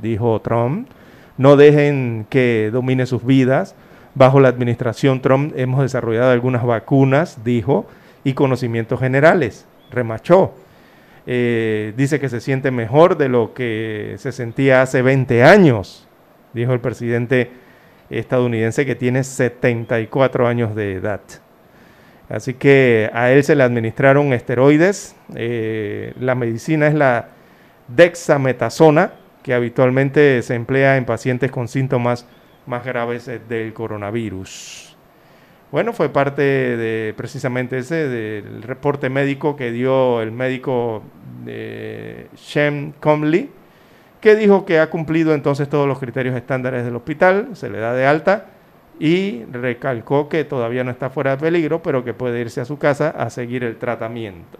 [0.00, 0.88] dijo Trump,
[1.36, 3.74] no dejen que domine sus vidas.
[4.14, 7.86] Bajo la administración Trump hemos desarrollado algunas vacunas, dijo,
[8.24, 10.54] y conocimientos generales, remachó.
[11.26, 16.08] Eh, dice que se siente mejor de lo que se sentía hace 20 años,
[16.52, 17.50] dijo el presidente
[18.10, 21.20] estadounidense que tiene 74 años de edad.
[22.28, 25.14] Así que a él se le administraron esteroides.
[25.34, 27.28] Eh, la medicina es la
[27.88, 29.12] dexametasona,
[29.42, 32.26] que habitualmente se emplea en pacientes con síntomas
[32.66, 34.91] más graves del coronavirus.
[35.72, 41.02] Bueno, fue parte de precisamente ese del reporte médico que dio el médico
[41.46, 43.48] eh, Shem Comley,
[44.20, 47.94] que dijo que ha cumplido entonces todos los criterios estándares del hospital, se le da
[47.94, 48.48] de alta
[49.00, 52.78] y recalcó que todavía no está fuera de peligro, pero que puede irse a su
[52.78, 54.58] casa a seguir el tratamiento.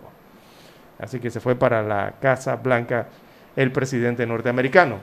[0.99, 3.09] Así que se fue para la Casa Blanca
[3.55, 4.97] el presidente norteamericano.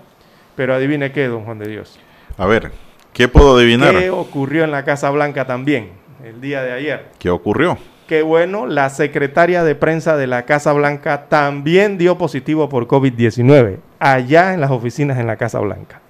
[0.56, 2.00] Pero adivine qué, don Juan de Dios.
[2.36, 2.72] A ver,
[3.14, 3.96] ¿qué puedo adivinar?
[3.96, 5.99] ¿Qué ocurrió en la Casa Blanca también
[6.30, 7.08] el día de ayer?
[7.18, 7.78] ¿Qué ocurrió?
[8.08, 13.78] Qué bueno, la secretaria de prensa de la Casa Blanca también dio positivo por COVID-19
[14.00, 16.02] allá en las oficinas en la Casa Blanca.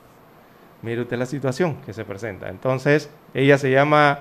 [0.81, 2.49] Mire usted la situación que se presenta.
[2.49, 4.19] Entonces, ella se llama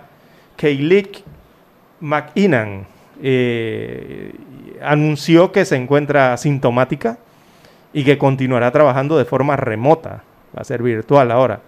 [0.57, 1.23] Kaylik
[2.01, 2.87] McInan.
[3.21, 4.33] Eh,
[4.83, 7.19] anunció que se encuentra sintomática
[7.93, 10.23] y que continuará trabajando de forma remota,
[10.57, 11.61] va a ser virtual ahora,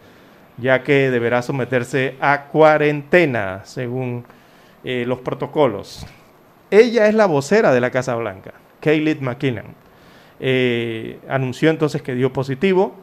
[0.60, 4.24] ya que deberá someterse a cuarentena según
[4.84, 6.06] eh, los protocolos.
[6.70, 9.74] Ella es la vocera de la Casa Blanca, Kaylee McKinnon.
[10.38, 12.94] Eh, anunció entonces que dio positivo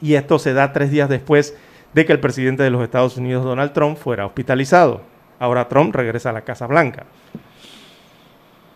[0.00, 1.56] y esto se da tres días después
[1.92, 5.02] de que el presidente de los Estados Unidos, Donald Trump, fuera hospitalizado.
[5.38, 7.04] Ahora Trump regresa a la Casa Blanca.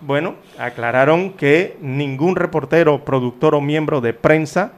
[0.01, 4.73] Bueno, aclararon que ningún reportero, productor o miembro de prensa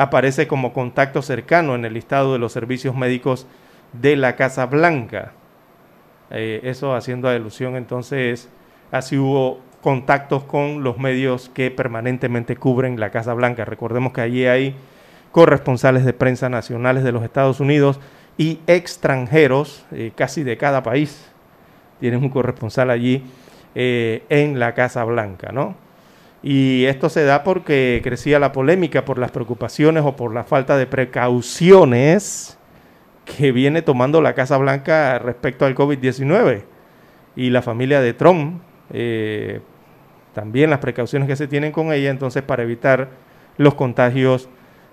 [0.00, 3.46] aparece como contacto cercano en el listado de los servicios médicos
[3.92, 5.32] de la Casa Blanca.
[6.30, 8.48] Eh, eso haciendo alusión entonces
[8.92, 13.66] así hubo contactos con los medios que permanentemente cubren la Casa Blanca.
[13.66, 14.74] Recordemos que allí hay
[15.32, 18.00] corresponsales de prensa nacionales de los Estados Unidos
[18.38, 21.30] y extranjeros, eh, casi de cada país.
[22.00, 23.22] Tienen un corresponsal allí
[23.74, 25.74] eh, en la Casa Blanca, ¿no?
[26.42, 30.76] Y esto se da porque crecía la polémica por las preocupaciones o por la falta
[30.76, 32.58] de precauciones
[33.24, 36.62] que viene tomando la Casa Blanca respecto al COVID-19.
[37.36, 38.62] Y la familia de Trump,
[38.92, 39.60] eh,
[40.34, 43.10] también las precauciones que se tienen con ella, entonces para evitar
[43.56, 44.48] los contagios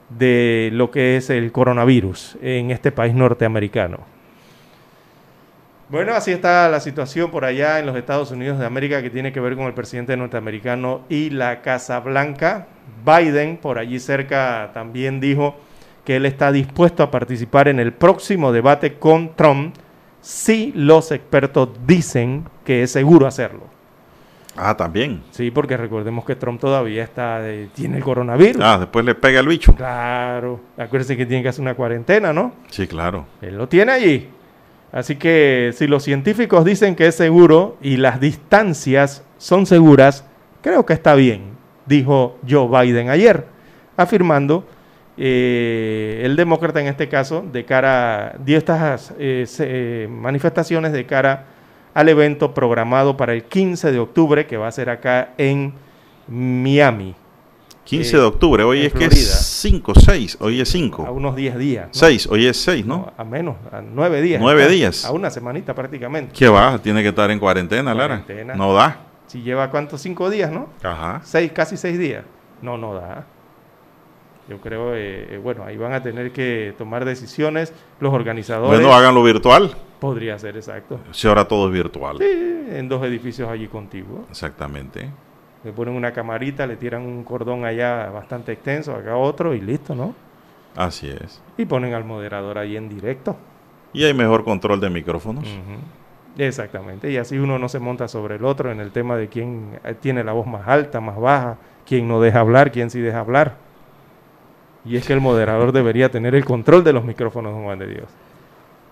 [0.09, 4.16] de lo que es el coronavirus en este país norteamericano.
[5.89, 9.31] Bueno, así está la situación por allá en los Estados Unidos de América que tiene
[9.31, 12.67] que ver con el presidente norteamericano y la Casa Blanca.
[13.05, 15.55] Biden, por allí cerca, también dijo
[16.03, 19.75] que él está dispuesto a participar en el próximo debate con Trump
[20.19, 23.63] si los expertos dicen que es seguro hacerlo.
[24.57, 25.23] Ah, también.
[25.31, 27.41] Sí, porque recordemos que Trump todavía está
[27.73, 28.61] tiene el coronavirus.
[28.61, 29.73] Ah, después le pega el bicho.
[29.73, 30.59] Claro.
[30.77, 32.51] Acuérdense que tiene que hacer una cuarentena, ¿no?
[32.71, 33.25] Sí, claro.
[33.41, 34.29] Él lo tiene allí.
[34.91, 40.25] Así que si los científicos dicen que es seguro y las distancias son seguras,
[40.61, 43.45] creo que está bien, dijo Joe Biden ayer,
[43.97, 44.65] afirmando
[45.17, 51.45] eh, el demócrata en este caso de cara dio estas eh, eh, manifestaciones de cara
[51.95, 55.73] al evento programado para el 15 de octubre que va a ser acá en
[56.27, 57.15] Miami.
[57.87, 61.05] 15 de octubre, hoy es que es 5, 6, hoy es 5.
[61.05, 61.87] A unos 10 días.
[61.91, 63.13] 6, hoy es 6, ¿no?
[63.15, 64.41] A menos, a 9 días.
[64.41, 65.05] 9 días.
[65.05, 66.33] A una semanita prácticamente.
[66.37, 66.77] ¿Qué va?
[66.79, 68.25] Tiene que estar en cuarentena, Lara.
[68.57, 69.05] No da.
[69.27, 70.67] Si lleva cuántos, 5 días, ¿no?
[70.83, 71.21] Ajá.
[71.23, 72.25] 6, casi 6 días.
[72.61, 73.25] No, no da.
[74.49, 78.81] Yo creo, eh, bueno, ahí van a tener que tomar decisiones los organizadores.
[78.81, 79.73] Bueno, háganlo virtual.
[79.99, 80.99] Podría ser, exacto.
[81.11, 82.17] Si ahora todo es virtual.
[82.17, 84.25] Sí, en dos edificios allí contiguos.
[84.29, 85.09] Exactamente
[85.67, 89.93] le ponen una camarita, le tiran un cordón allá bastante extenso, acá otro y listo,
[89.93, 90.15] ¿no?
[90.77, 91.43] Así es.
[91.57, 93.35] Y ponen al moderador ahí en directo.
[93.91, 95.43] Y hay mejor control de micrófonos.
[96.37, 99.77] Exactamente, y así uno no se monta sobre el otro en el tema de quién
[99.83, 103.19] eh, tiene la voz más alta, más baja, quién no deja hablar, quién sí deja
[103.19, 103.55] hablar.
[104.85, 108.07] Y es que el moderador debería tener el control de los micrófonos, Juan de Dios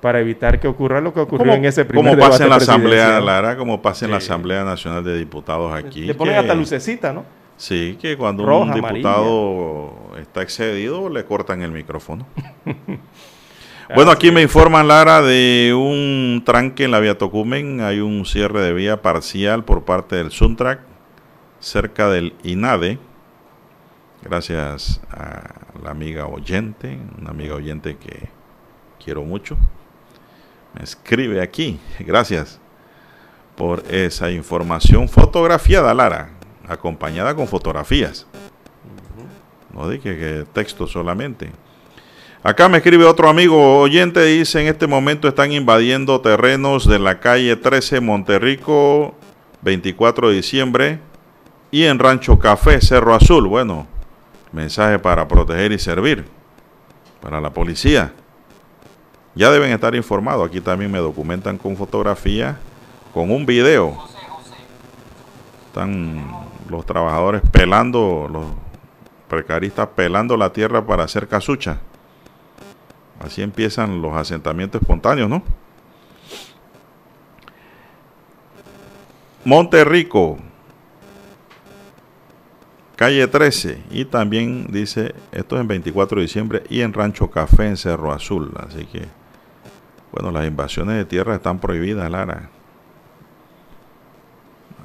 [0.06, 3.20] para evitar que ocurra lo que ocurrió en ese primer Como pasa en la Asamblea.
[3.20, 6.02] Lara, como pasa en la Asamblea Nacional de Diputados aquí.
[6.02, 7.26] Le ponen que- hasta lucecita, ¿no?
[7.58, 12.28] Sí, que cuando Roja, un diputado está excedido le cortan el micrófono.
[13.96, 17.82] bueno, aquí me informan, Lara, de un tranque en la vía Tocumen.
[17.82, 20.82] Hay un cierre de vía parcial por parte del Suntrack
[21.60, 23.00] cerca del INADE.
[24.22, 25.50] Gracias a
[25.84, 28.30] la amiga oyente, una amiga oyente que
[29.04, 29.58] quiero mucho.
[30.76, 31.80] Me escribe aquí.
[32.00, 32.60] Gracias
[33.56, 36.32] por esa información fotografiada, Lara,
[36.68, 38.28] acompañada con fotografías.
[39.74, 41.52] No dije que texto solamente.
[42.44, 47.20] Acá me escribe otro amigo oyente, dice, en este momento están invadiendo terrenos de la
[47.20, 49.16] calle 13 Monterrico,
[49.62, 51.00] 24 de diciembre,
[51.72, 53.48] y en Rancho Café, Cerro Azul.
[53.48, 53.88] Bueno,
[54.52, 56.26] mensaje para proteger y servir,
[57.20, 58.14] para la policía.
[59.36, 62.58] Ya deben estar informados, aquí también me documentan con fotografía,
[63.14, 63.98] con un video.
[65.68, 66.26] Están
[66.70, 68.46] los trabajadores pelando, los
[69.28, 71.80] precaristas pelando la tierra para hacer casucha.
[73.20, 75.44] Así empiezan los asentamientos espontáneos, ¿no?
[79.44, 80.38] Monterrico,
[82.96, 87.68] calle 13, y también dice, esto es en 24 de diciembre, y en Rancho Café,
[87.68, 88.52] en Cerro Azul.
[88.58, 89.06] Así que,
[90.16, 92.50] bueno, las invasiones de tierra están prohibidas, Lara.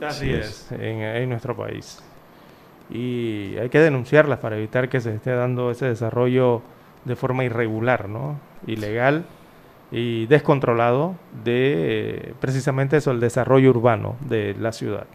[0.05, 2.03] Así es, en, en nuestro país.
[2.91, 6.63] Y hay que denunciarlas para evitar que se esté dando ese desarrollo
[7.05, 8.41] de forma irregular, ¿no?
[8.67, 9.25] Ilegal
[9.93, 11.75] y descontrolado de
[12.31, 15.07] eh, precisamente eso, el desarrollo urbano de la ciudad.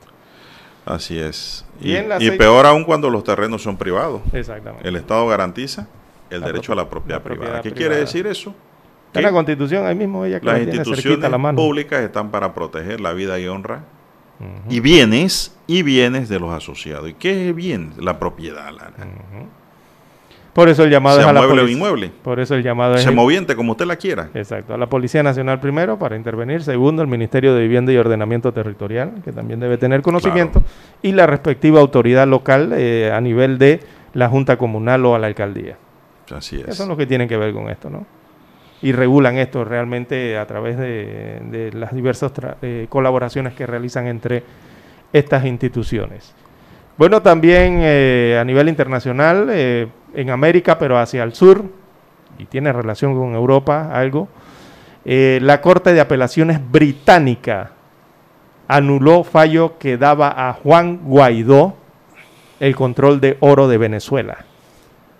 [0.85, 1.65] Así es.
[1.81, 4.21] Y peor aún cuando los terrenos son privados.
[4.33, 4.87] Exactamente.
[4.87, 5.87] El Estado garantiza
[6.29, 7.61] el La derecho a la propiedad la propiedad privada.
[7.61, 8.53] ¿Qué quiere decir eso?
[9.19, 11.55] Está en la Constitución, ahí mismo ella que Las la instituciones la mano.
[11.57, 13.83] públicas están para proteger la vida y honra
[14.69, 17.09] y bienes y bienes de los asociados.
[17.09, 17.91] ¿Y qué es bien?
[17.99, 18.71] La propiedad.
[20.53, 22.11] Por eso el llamado Sea es a la mueble o polic- inmueble.
[22.23, 24.29] Por eso el llamado es Se moviente como usted la quiera.
[24.33, 28.53] Exacto, a la Policía Nacional primero para intervenir, segundo el Ministerio de Vivienda y Ordenamiento
[28.53, 30.63] Territorial, que también debe tener conocimiento,
[31.01, 33.81] y la respectiva autoridad local eh, a nivel de
[34.13, 35.77] la Junta Comunal o a la Alcaldía.
[36.33, 36.63] Así es.
[36.63, 38.05] Esos son los que tienen que ver con esto, ¿no?
[38.85, 42.31] Y regulan esto realmente a través de, las diversas
[42.61, 44.43] eh, colaboraciones que realizan entre
[45.11, 46.35] estas instituciones.
[46.95, 51.65] Bueno, también eh, a nivel internacional, eh, en América, pero hacia el sur,
[52.37, 54.27] y tiene relación con Europa, algo,
[55.03, 57.71] la Corte de Apelaciones Británica
[58.67, 61.75] anuló fallo que daba a Juan Guaidó
[62.59, 64.45] el control de oro de Venezuela.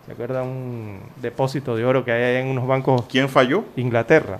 [0.06, 3.06] ¿Se acuerda un depósito de oro que hay en unos bancos?
[3.10, 3.66] ¿Quién falló?
[3.76, 4.40] Inglaterra,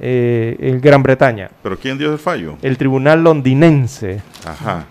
[0.00, 1.50] eh, el Gran Bretaña.
[1.62, 2.56] ¿Pero quién dio el fallo?
[2.62, 4.86] El tribunal londinense Ajá.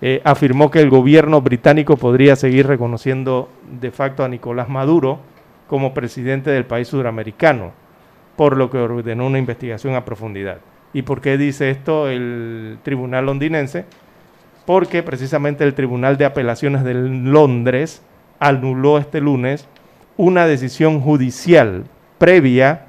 [0.00, 3.48] eh, afirmó que el gobierno británico podría seguir reconociendo
[3.80, 5.18] de facto a Nicolás Maduro
[5.66, 7.72] como presidente del país suramericano,
[8.36, 10.58] por lo que ordenó una investigación a profundidad.
[10.92, 13.84] ¿Y por qué dice esto el tribunal londinense?
[14.64, 18.02] Porque precisamente el Tribunal de Apelaciones de Londres
[18.40, 19.68] anuló este lunes
[20.16, 21.84] una decisión judicial
[22.18, 22.86] previa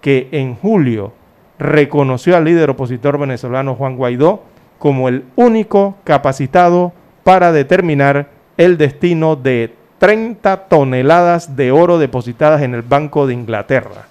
[0.00, 1.12] que en julio
[1.58, 4.42] reconoció al líder opositor venezolano Juan Guaidó
[4.78, 6.92] como el único capacitado
[7.24, 14.08] para determinar el destino de 30 toneladas de oro depositadas en el Banco de Inglaterra.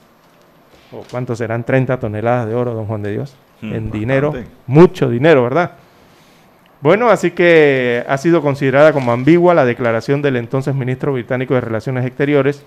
[0.93, 3.35] ¿O cuánto serán 30 toneladas de oro, don Juan de Dios?
[3.61, 3.97] Mm, en bastante.
[3.97, 4.33] dinero,
[4.67, 5.71] mucho dinero, ¿verdad?
[6.81, 11.61] Bueno, así que ha sido considerada como ambigua la declaración del entonces ministro británico de
[11.61, 12.63] Relaciones Exteriores,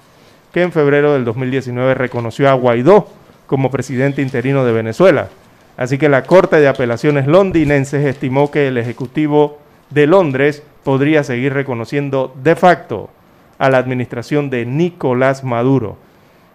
[0.53, 3.09] que en febrero del 2019 reconoció a Guaidó
[3.49, 5.31] como presidente interino de Venezuela.
[5.77, 9.59] Así que la Corte de Apelaciones londinenses estimó que el Ejecutivo
[9.91, 13.11] de Londres podría seguir reconociendo de facto
[13.59, 15.97] a la administración de Nicolás Maduro.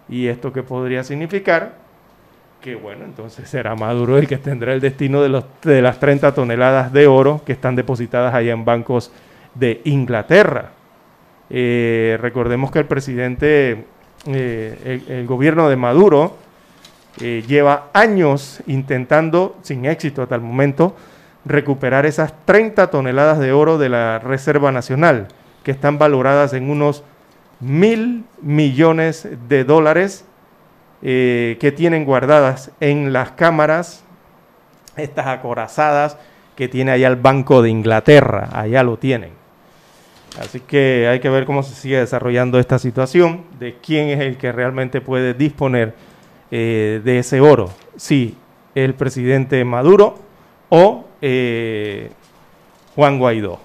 [0.08, 1.74] ¿Y esto qué podría significar?
[2.60, 6.34] Que bueno, entonces será Maduro el que tendrá el destino de, los, de las 30
[6.34, 9.10] toneladas de oro que están depositadas allá en bancos
[9.54, 10.72] de Inglaterra.
[11.48, 13.86] Eh, recordemos que el presidente,
[14.26, 16.36] eh, el, gobierno de Maduro,
[17.22, 20.94] eh, lleva años intentando, sin éxito hasta el momento,
[21.46, 25.28] recuperar esas 30 toneladas de oro de la Reserva Nacional,
[25.64, 27.04] que están valoradas en unos
[27.58, 30.26] mil millones de dólares
[31.02, 34.04] eh, que tienen guardadas en las cámaras,
[34.96, 36.16] estas acorazadas
[36.56, 39.32] que tiene allá el Banco de Inglaterra, allá lo tienen.
[40.38, 44.36] Así que hay que ver cómo se sigue desarrollando esta situación, de quién es el
[44.36, 45.94] que realmente puede disponer
[46.50, 48.36] eh, de ese oro, si
[48.74, 50.18] el presidente Maduro
[50.68, 52.10] o eh,
[52.94, 53.58] Juan Guaidó.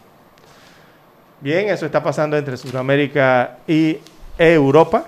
[1.42, 3.98] Bien, eso está pasando entre Sudamérica y
[4.38, 5.06] Europa.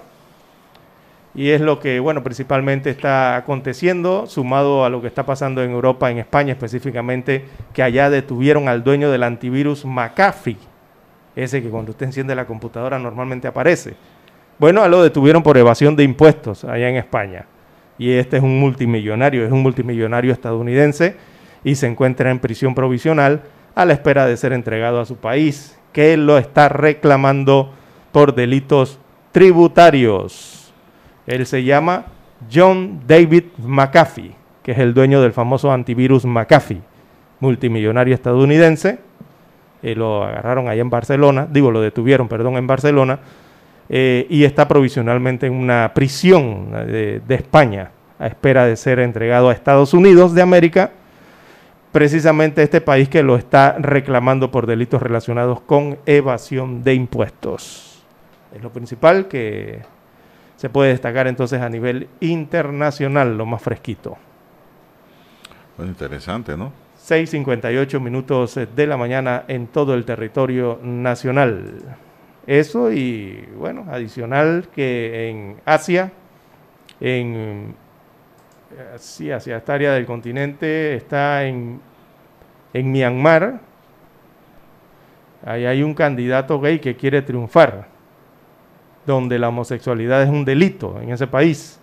[1.37, 5.69] Y es lo que, bueno, principalmente está aconteciendo, sumado a lo que está pasando en
[5.69, 10.57] Europa, en España específicamente, que allá detuvieron al dueño del antivirus McAfee,
[11.35, 13.93] ese que cuando usted enciende la computadora normalmente aparece.
[14.57, 17.45] Bueno, lo detuvieron por evasión de impuestos allá en España.
[17.99, 21.17] Y este es un multimillonario, es un multimillonario estadounidense
[21.63, 23.43] y se encuentra en prisión provisional
[23.75, 27.73] a la espera de ser entregado a su país, que lo está reclamando
[28.11, 28.97] por delitos
[29.31, 30.56] tributarios.
[31.27, 32.05] Él se llama
[32.51, 34.31] John David McAfee,
[34.63, 36.81] que es el dueño del famoso antivirus McAfee,
[37.39, 38.99] multimillonario estadounidense.
[39.83, 43.19] Eh, lo agarraron ahí en Barcelona, digo, lo detuvieron, perdón, en Barcelona,
[43.89, 49.49] eh, y está provisionalmente en una prisión de, de España, a espera de ser entregado
[49.49, 50.91] a Estados Unidos de América
[51.91, 58.03] precisamente este país que lo está reclamando por delitos relacionados con evasión de impuestos.
[58.53, 59.81] Es lo principal que
[60.57, 64.17] se puede destacar entonces a nivel internacional, lo más fresquito.
[65.77, 66.73] Pues interesante, ¿no?
[67.07, 71.83] 6.58 minutos de la mañana en todo el territorio nacional.
[72.45, 76.11] Eso y bueno, adicional que en Asia,
[76.99, 77.75] en
[78.97, 81.79] sí, hacia esta área del continente, está en,
[82.73, 83.59] en Myanmar.
[85.45, 87.87] Ahí hay un candidato gay que quiere triunfar,
[89.07, 91.79] donde la homosexualidad es un delito en ese país.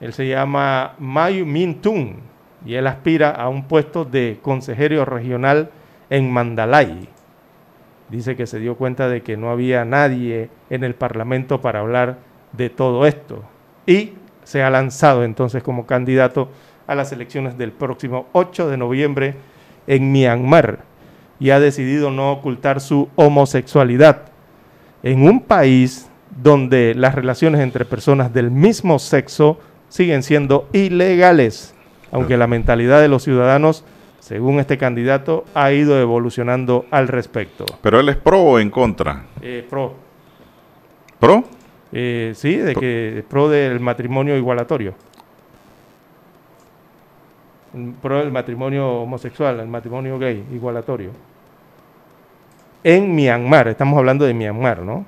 [0.00, 2.16] Él se llama Mayu Min Tung
[2.64, 5.70] y él aspira a un puesto de consejero regional
[6.10, 7.08] en Mandalay.
[8.10, 12.18] Dice que se dio cuenta de que no había nadie en el Parlamento para hablar
[12.52, 13.42] de todo esto.
[13.86, 14.12] Y
[14.44, 16.50] se ha lanzado entonces como candidato
[16.86, 19.36] a las elecciones del próximo 8 de noviembre
[19.86, 20.80] en Myanmar
[21.38, 24.24] y ha decidido no ocultar su homosexualidad
[25.02, 26.09] en un país
[26.42, 29.58] donde las relaciones entre personas del mismo sexo
[29.88, 31.74] siguen siendo ilegales,
[32.12, 33.84] aunque la mentalidad de los ciudadanos,
[34.20, 37.66] según este candidato, ha ido evolucionando al respecto.
[37.82, 39.24] ¿Pero él es pro o en contra?
[39.42, 39.94] Eh, pro.
[41.18, 41.44] ¿Pro?
[41.92, 44.94] Eh, sí, de que pro del matrimonio igualatorio.
[48.00, 51.10] Pro del matrimonio homosexual, el matrimonio gay igualatorio.
[52.82, 55.04] En Myanmar, estamos hablando de Myanmar, ¿no?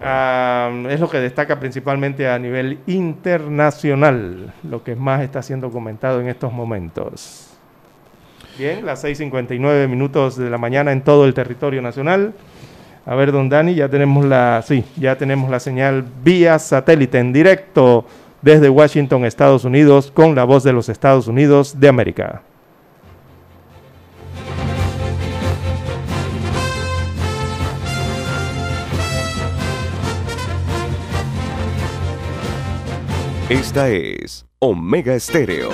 [0.00, 6.20] Ah, es lo que destaca principalmente a nivel internacional, lo que más está siendo comentado
[6.20, 7.48] en estos momentos.
[8.56, 12.32] Bien, las 6.59 minutos de la mañana en todo el territorio nacional.
[13.06, 17.32] A ver, don Dani, ya tenemos la, sí, ya tenemos la señal vía satélite en
[17.32, 18.04] directo
[18.42, 22.42] desde Washington, Estados Unidos, con la voz de los Estados Unidos de América.
[33.50, 35.70] Esta es Omega Estéreo.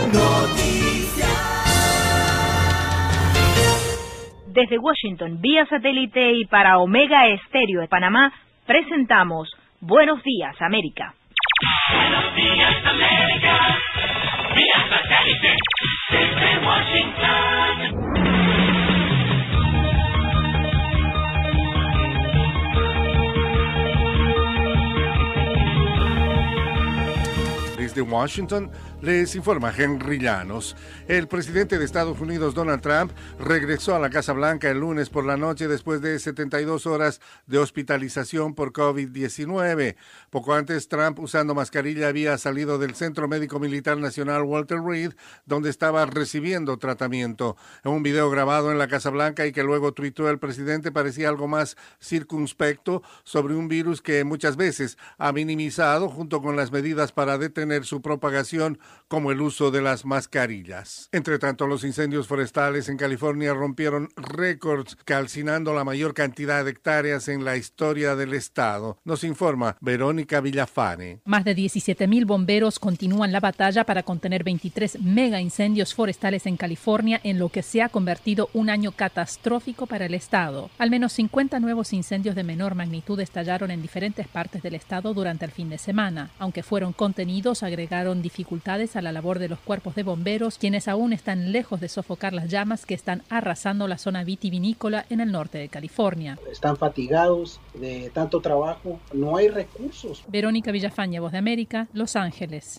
[4.46, 8.32] Desde Washington, vía satélite y para Omega Estéreo de Panamá,
[8.64, 11.14] presentamos Buenos Días, América.
[11.92, 13.78] Buenos días, América.
[14.55, 15.56] Vía satélite.
[16.12, 18.23] Desde Washington.
[27.85, 28.70] Desde Washington
[29.05, 30.76] les informa Henry Llanos.
[31.09, 35.26] El presidente de Estados Unidos, Donald Trump, regresó a la Casa Blanca el lunes por
[35.26, 39.97] la noche después de 72 horas de hospitalización por COVID-19.
[40.31, 45.12] Poco antes, Trump, usando mascarilla, había salido del Centro Médico Militar Nacional Walter Reed,
[45.44, 47.56] donde estaba recibiendo tratamiento.
[47.85, 51.28] En un video grabado en la Casa Blanca y que luego tuitó el presidente parecía
[51.28, 57.12] algo más circunspecto sobre un virus que muchas veces ha minimizado junto con las medidas
[57.12, 58.78] para detener su propagación
[59.09, 61.09] como el uso de las mascarillas.
[61.12, 67.29] Entre tanto, los incendios forestales en California rompieron récords, calcinando la mayor cantidad de hectáreas
[67.29, 68.99] en la historia del estado.
[69.05, 71.21] Nos informa Verónica Villafane.
[71.25, 77.21] Más de 17.000 bomberos continúan la batalla para contener 23 mega incendios forestales en California
[77.23, 80.71] en lo que se ha convertido un año catastrófico para el estado.
[80.79, 85.45] Al menos 50 nuevos incendios de menor magnitud estallaron en diferentes partes del estado durante
[85.45, 89.94] el fin de semana, aunque fueron contenidos agregaron dificultades a la labor de los cuerpos
[89.94, 94.24] de bomberos, quienes aún están lejos de sofocar las llamas que están arrasando la zona
[94.24, 96.39] vitivinícola en el norte de California.
[96.51, 100.23] Están fatigados de tanto trabajo, no hay recursos.
[100.28, 102.78] Verónica Villafaña, Voz de América, Los Ángeles.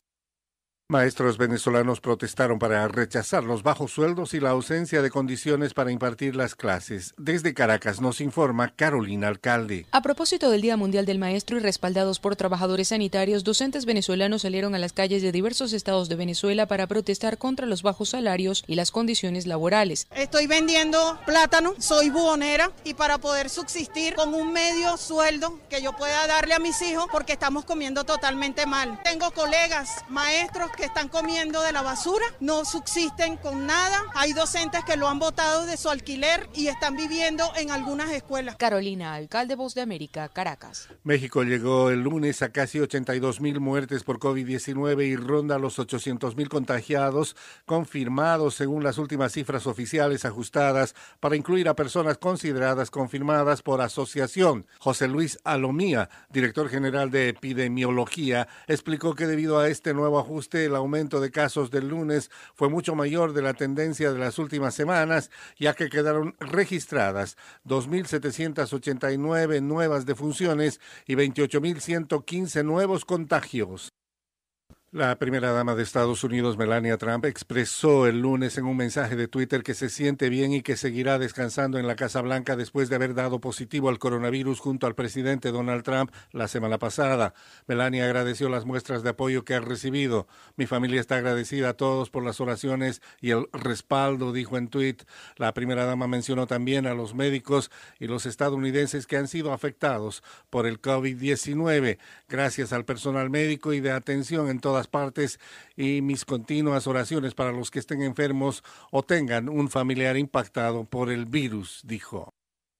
[0.87, 6.35] Maestros venezolanos protestaron para rechazar los bajos sueldos y la ausencia de condiciones para impartir
[6.35, 7.15] las clases.
[7.17, 9.87] Desde Caracas nos informa Carolina Alcalde.
[9.91, 14.75] A propósito del Día Mundial del Maestro y respaldados por trabajadores sanitarios, docentes venezolanos salieron
[14.75, 18.75] a las calles de diversos estados de Venezuela para protestar contra los bajos salarios y
[18.75, 20.05] las condiciones laborales.
[20.15, 25.93] Estoy vendiendo plátano, soy buhonera y para poder subsistir con un medio sueldo que yo
[25.93, 29.01] pueda darle a mis hijos porque estamos comiendo totalmente mal.
[29.03, 34.03] Tengo colegas, maestros que están comiendo de la basura, no subsisten con nada.
[34.13, 38.55] Hay docentes que lo han botado de su alquiler y están viviendo en algunas escuelas.
[38.57, 40.89] Carolina, alcalde Voz de América, Caracas.
[41.03, 46.35] México llegó el lunes a casi 82 mil muertes por COVID-19 y ronda los 800
[46.35, 47.35] mil contagiados
[47.65, 54.67] confirmados según las últimas cifras oficiales ajustadas para incluir a personas consideradas confirmadas por asociación.
[54.79, 60.75] José Luis Alomía, director general de epidemiología, explicó que debido a este nuevo ajuste el
[60.75, 65.31] aumento de casos del lunes fue mucho mayor de la tendencia de las últimas semanas,
[65.57, 73.94] ya que quedaron registradas 2.789 nuevas defunciones y 28.115 nuevos contagios.
[74.95, 79.27] La primera dama de Estados Unidos, Melania Trump, expresó el lunes en un mensaje de
[79.27, 82.95] Twitter que se siente bien y que seguirá descansando en la Casa Blanca después de
[82.95, 87.33] haber dado positivo al coronavirus junto al presidente Donald Trump la semana pasada.
[87.67, 90.27] Melania agradeció las muestras de apoyo que ha recibido.
[90.55, 94.99] Mi familia está agradecida a todos por las oraciones y el respaldo, dijo en tweet.
[95.35, 97.69] La primera dama mencionó también a los médicos
[97.99, 101.97] y los estadounidenses que han sido afectados por el COVID-19,
[102.29, 105.39] gracias al personal médico y de atención en todas partes
[105.75, 111.09] y mis continuas oraciones para los que estén enfermos o tengan un familiar impactado por
[111.11, 112.29] el virus, dijo.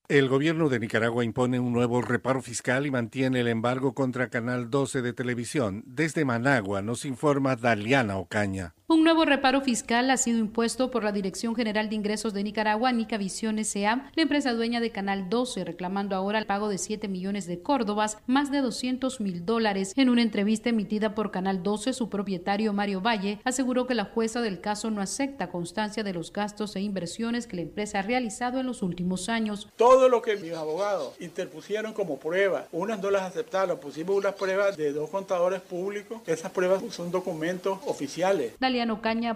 [0.08, 4.70] El gobierno de Nicaragua impone un nuevo reparo fiscal y mantiene el embargo contra Canal
[4.70, 5.84] 12 de televisión.
[5.88, 8.76] Desde Managua nos informa Daliana Ocaña.
[8.88, 12.92] Un nuevo reparo fiscal ha sido impuesto por la Dirección General de Ingresos de Nicaragua,
[12.92, 17.48] Nicavisión S.A., la empresa dueña de Canal 12, reclamando ahora el pago de 7 millones
[17.48, 19.92] de córdobas, más de 200 mil dólares.
[19.96, 24.42] En una entrevista emitida por Canal 12, su propietario Mario Valle aseguró que la jueza
[24.42, 28.60] del caso no acepta constancia de los gastos e inversiones que la empresa ha realizado
[28.60, 29.68] en los últimos años.
[29.78, 34.78] Todo lo que mis abogados interpusieron como prueba, unas no las aceptaron, pusimos unas pruebas
[34.78, 38.54] de dos contadores públicos, esas pruebas son documentos oficiales.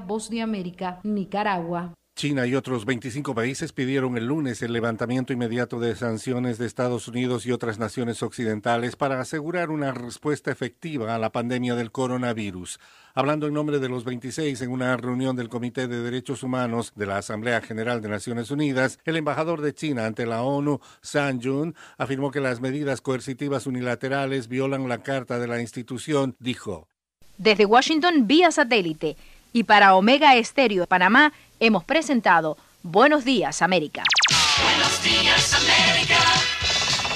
[0.06, 1.94] Voz de América, Nicaragua.
[2.20, 7.08] China y otros 25 países pidieron el lunes el levantamiento inmediato de sanciones de Estados
[7.08, 12.82] Unidos y otras naciones occidentales para asegurar una respuesta efectiva a la pandemia del coronavirus.
[13.14, 17.06] Hablando en nombre de los 26 en una reunión del Comité de Derechos Humanos de
[17.06, 21.74] la Asamblea General de Naciones Unidas, el embajador de China ante la ONU, San Jun,
[21.98, 26.90] afirmó que las medidas coercitivas unilaterales violan la Carta de la institución, dijo.
[27.40, 29.16] Desde Washington, vía satélite.
[29.54, 34.04] Y para Omega Estéreo de Panamá, hemos presentado Buenos Días, América.
[34.62, 36.18] Buenos días, América.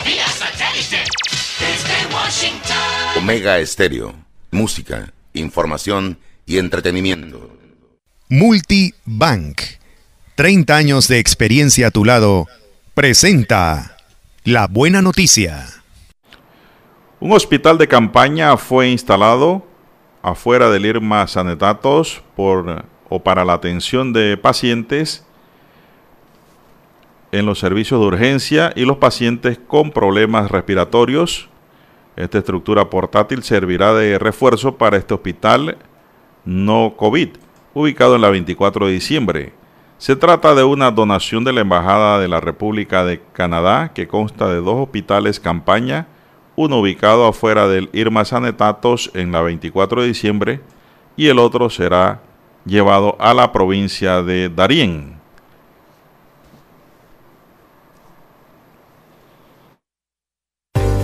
[0.06, 1.04] Vía satélite.
[1.60, 3.18] Desde Washington.
[3.18, 4.16] Omega Estéreo.
[4.50, 7.58] Música, información y entretenimiento.
[8.30, 9.62] Multibank.
[10.36, 12.48] 30 años de experiencia a tu lado.
[12.94, 13.98] Presenta
[14.45, 15.68] la buena noticia.
[17.20, 19.73] Un hospital de campaña fue instalado
[20.24, 25.24] afuera del Irma Sanetatos por o para la atención de pacientes
[27.32, 31.50] en los servicios de urgencia y los pacientes con problemas respiratorios.
[32.16, 35.78] Esta estructura portátil servirá de refuerzo para este hospital
[36.45, 37.30] no COVID,
[37.74, 39.54] ubicado en la 24 de diciembre.
[39.98, 44.48] Se trata de una donación de la Embajada de la República de Canadá que consta
[44.48, 46.08] de dos hospitales campaña,
[46.56, 50.62] uno ubicado afuera del Irma Sanetatos en la 24 de diciembre
[51.16, 52.22] y el otro será
[52.66, 55.14] llevado a la provincia de Darién.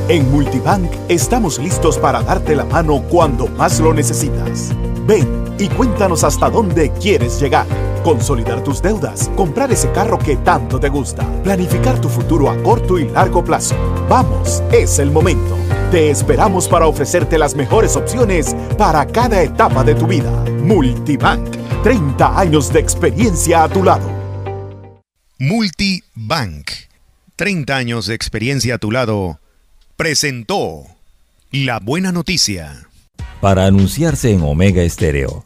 [0.08, 4.74] En Multibank estamos listos para darte la mano cuando más lo necesitas.
[5.06, 7.68] Ven y cuéntanos hasta dónde quieres llegar.
[8.04, 12.98] Consolidar tus deudas, comprar ese carro que tanto te gusta, planificar tu futuro a corto
[12.98, 13.76] y largo plazo.
[14.10, 15.58] Vamos, es el momento.
[15.92, 20.32] Te esperamos para ofrecerte las mejores opciones para cada etapa de tu vida.
[20.64, 24.08] Multibank, 30 años de experiencia a tu lado.
[25.38, 26.70] Multibank,
[27.36, 29.40] 30 años de experiencia a tu lado,
[29.98, 30.86] presentó
[31.52, 32.88] la buena noticia.
[33.42, 35.46] Para anunciarse en Omega Estéreo,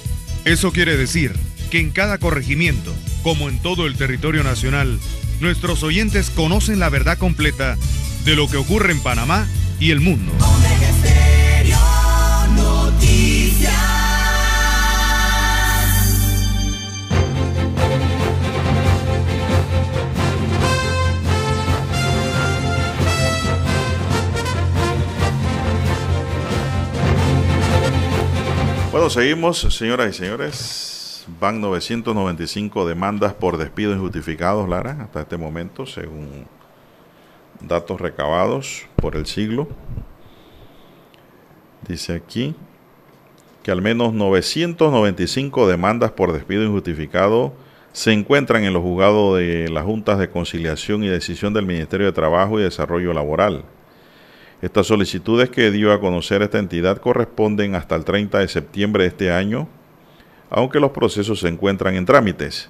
[0.45, 1.33] Eso quiere decir
[1.69, 2.93] que en cada corregimiento,
[3.23, 4.99] como en todo el territorio nacional,
[5.39, 7.77] nuestros oyentes conocen la verdad completa
[8.25, 9.47] de lo que ocurre en Panamá
[9.79, 10.31] y el mundo.
[28.91, 31.25] Bueno, seguimos, señoras y señores.
[31.39, 36.45] Van 995 demandas por despidos injustificados, Lara, hasta este momento, según
[37.61, 39.69] datos recabados por el siglo.
[41.87, 42.53] Dice aquí
[43.63, 47.53] que al menos 995 demandas por despido injustificado
[47.93, 52.11] se encuentran en los juzgados de las juntas de conciliación y decisión del Ministerio de
[52.11, 53.63] Trabajo y Desarrollo Laboral.
[54.61, 59.09] Estas solicitudes que dio a conocer esta entidad corresponden hasta el 30 de septiembre de
[59.09, 59.67] este año,
[60.51, 62.69] aunque los procesos se encuentran en trámites.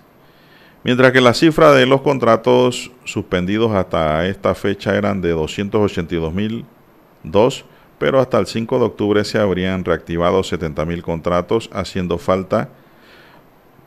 [0.84, 7.64] Mientras que la cifra de los contratos suspendidos hasta esta fecha eran de 282.002,
[8.00, 12.70] pero hasta el 5 de octubre se habrían reactivado 70.000 contratos, haciendo falta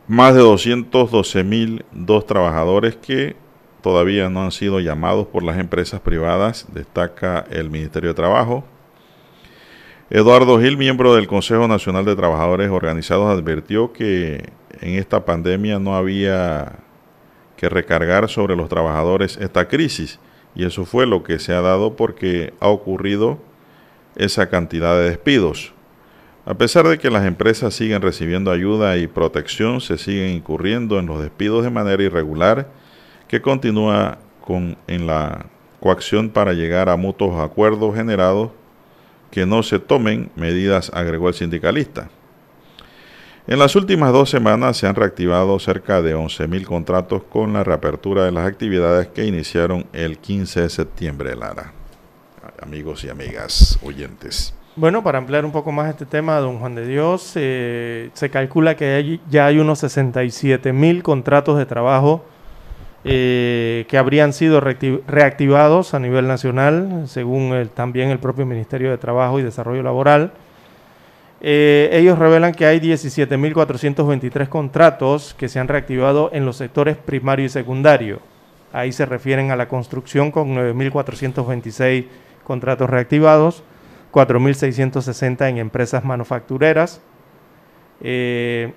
[0.07, 3.37] más de 212.002 trabajadores que
[3.85, 8.65] todavía no han sido llamados por las empresas privadas, destaca el Ministerio de Trabajo.
[10.09, 14.49] Eduardo Gil, miembro del Consejo Nacional de Trabajadores Organizados, advirtió que
[14.81, 16.79] en esta pandemia no había
[17.59, 20.19] que recargar sobre los trabajadores esta crisis
[20.55, 23.39] y eso fue lo que se ha dado porque ha ocurrido
[24.17, 25.75] esa cantidad de despidos.
[26.47, 31.05] A pesar de que las empresas siguen recibiendo ayuda y protección, se siguen incurriendo en
[31.05, 32.83] los despidos de manera irregular
[33.29, 35.47] que continúa con, en la
[35.81, 38.51] coacción para llegar a mutuos acuerdos generados
[39.31, 42.09] que no se tomen medidas, agregó el sindicalista.
[43.47, 48.25] En las últimas dos semanas se han reactivado cerca de 11.000 contratos con la reapertura
[48.25, 51.73] de las actividades que iniciaron el 15 de septiembre, Lara.
[52.63, 54.55] Amigos y amigas oyentes.
[54.77, 58.77] Bueno, para ampliar un poco más este tema, don Juan de Dios, eh, se calcula
[58.77, 62.25] que ya hay unos 67.000 contratos de trabajo
[63.05, 69.39] eh, que habrían sido reactivados a nivel nacional, según también el propio Ministerio de Trabajo
[69.39, 70.33] y Desarrollo Laboral.
[71.43, 77.45] Eh, ellos revelan que hay 17.423 contratos que se han reactivado en los sectores primario
[77.45, 78.21] y secundario.
[78.73, 82.07] Ahí se refieren a la construcción con 9.426
[82.45, 83.63] contratos reactivados,
[84.13, 87.03] 4.660 en empresas manufactureras,
[88.01, 88.73] eh,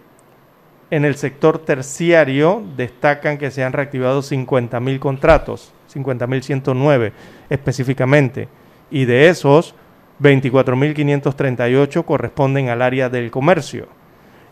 [0.89, 7.11] en el sector terciario destacan que se han reactivado 50.000 contratos, 50.109
[7.49, 8.47] específicamente,
[8.89, 9.76] y de esos
[10.22, 13.88] 24.538 corresponden al área del comercio.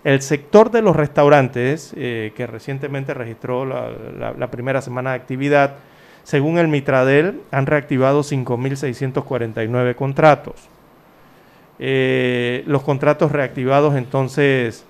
[0.04, 5.78] El sector de los restaurantes, eh, que recientemente registró la, primera semana de actividad,
[6.24, 10.70] según el Mitradel, han reactivado 5.649 contratos.
[11.80, 14.86] Eh, los contratos reactivados entonces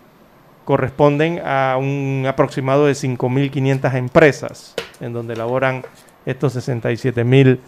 [0.65, 5.83] corresponden a un aproximado de 5.500 empresas en donde laboran
[6.25, 7.59] estos 67.000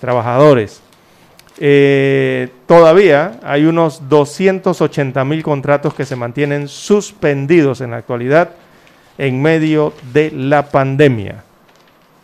[0.00, 0.80] trabajadores.
[1.58, 8.50] Eh, todavía hay unos 280.000 contratos que se mantienen suspendidos en la actualidad
[9.18, 11.44] en medio de la pandemia.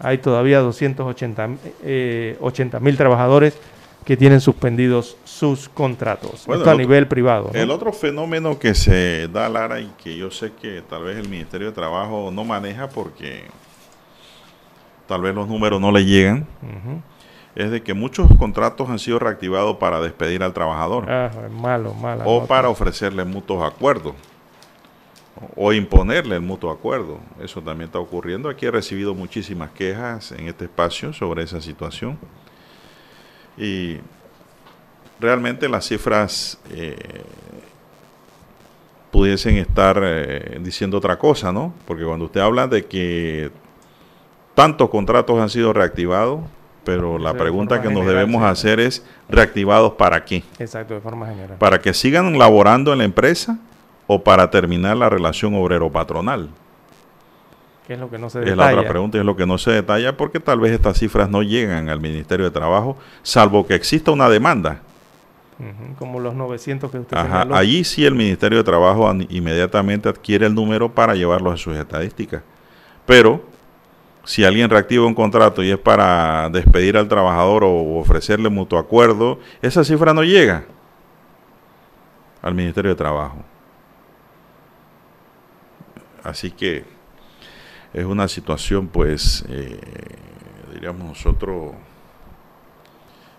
[0.00, 2.38] Hay todavía 280.000 eh,
[2.96, 3.58] trabajadores
[4.10, 6.44] que tienen suspendidos sus contratos.
[6.48, 7.52] Esto a nivel privado.
[7.54, 11.28] El otro fenómeno que se da, Lara, y que yo sé que tal vez el
[11.28, 13.44] Ministerio de Trabajo no maneja porque
[15.06, 16.44] tal vez los números no le llegan,
[17.54, 21.08] es de que muchos contratos han sido reactivados para despedir al trabajador.
[21.08, 22.24] Ah, malo, malo.
[22.26, 24.14] O para ofrecerle mutuos acuerdos.
[25.54, 27.20] O imponerle el mutuo acuerdo.
[27.40, 28.48] Eso también está ocurriendo.
[28.48, 32.18] Aquí he recibido muchísimas quejas en este espacio sobre esa situación.
[33.60, 33.98] Y
[35.20, 36.96] realmente las cifras eh,
[39.10, 41.74] pudiesen estar eh, diciendo otra cosa, ¿no?
[41.86, 43.50] Porque cuando usted habla de que
[44.54, 46.40] tantos contratos han sido reactivados,
[46.84, 48.48] Pero la pregunta que nos general, debemos sí.
[48.48, 50.42] hacer es, ¿reactivados para qué?
[50.58, 51.58] Exacto, de forma general.
[51.58, 53.58] ¿Para que sigan laborando en la empresa
[54.06, 56.48] o para terminar la relación obrero-patronal?
[57.90, 58.70] ¿Qué es lo que no se Es detalla?
[58.70, 61.42] la otra pregunta es lo que no se detalla porque tal vez estas cifras no
[61.42, 64.80] llegan al Ministerio de Trabajo, salvo que exista una demanda.
[65.98, 67.56] Como los 900 que usted Ajá, señaló.
[67.56, 72.44] allí sí el Ministerio de Trabajo inmediatamente adquiere el número para llevarlo a sus estadísticas.
[73.06, 73.42] Pero
[74.22, 79.40] si alguien reactiva un contrato y es para despedir al trabajador o ofrecerle mutuo acuerdo,
[79.62, 80.62] esa cifra no llega
[82.40, 83.38] al Ministerio de Trabajo.
[86.22, 86.99] Así que
[87.92, 89.80] es una situación, pues, eh,
[90.72, 91.72] diríamos nosotros,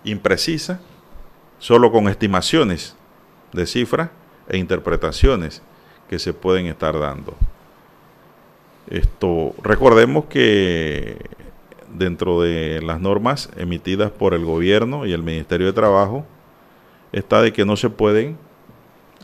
[0.04, 0.82] imprecisa,
[1.60, 2.96] solo con estimaciones
[3.54, 4.10] de cifras
[4.50, 5.62] e interpretaciones
[6.10, 7.36] que se pueden estar dando.
[8.88, 11.18] Esto, recordemos que
[11.94, 16.26] dentro de las normas emitidas por el gobierno y el Ministerio de Trabajo
[17.14, 18.38] está de que no se pueden,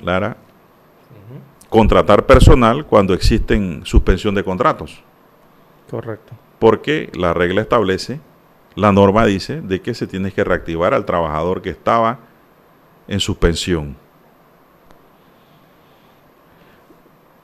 [0.02, 0.38] Lara,
[1.70, 5.02] contratar personal cuando existen suspensión de contratos
[5.90, 6.34] Correcto.
[6.60, 8.20] porque la regla establece,
[8.76, 12.20] la norma dice, de que se tiene que reactivar al trabajador que estaba
[13.08, 13.96] en suspensión.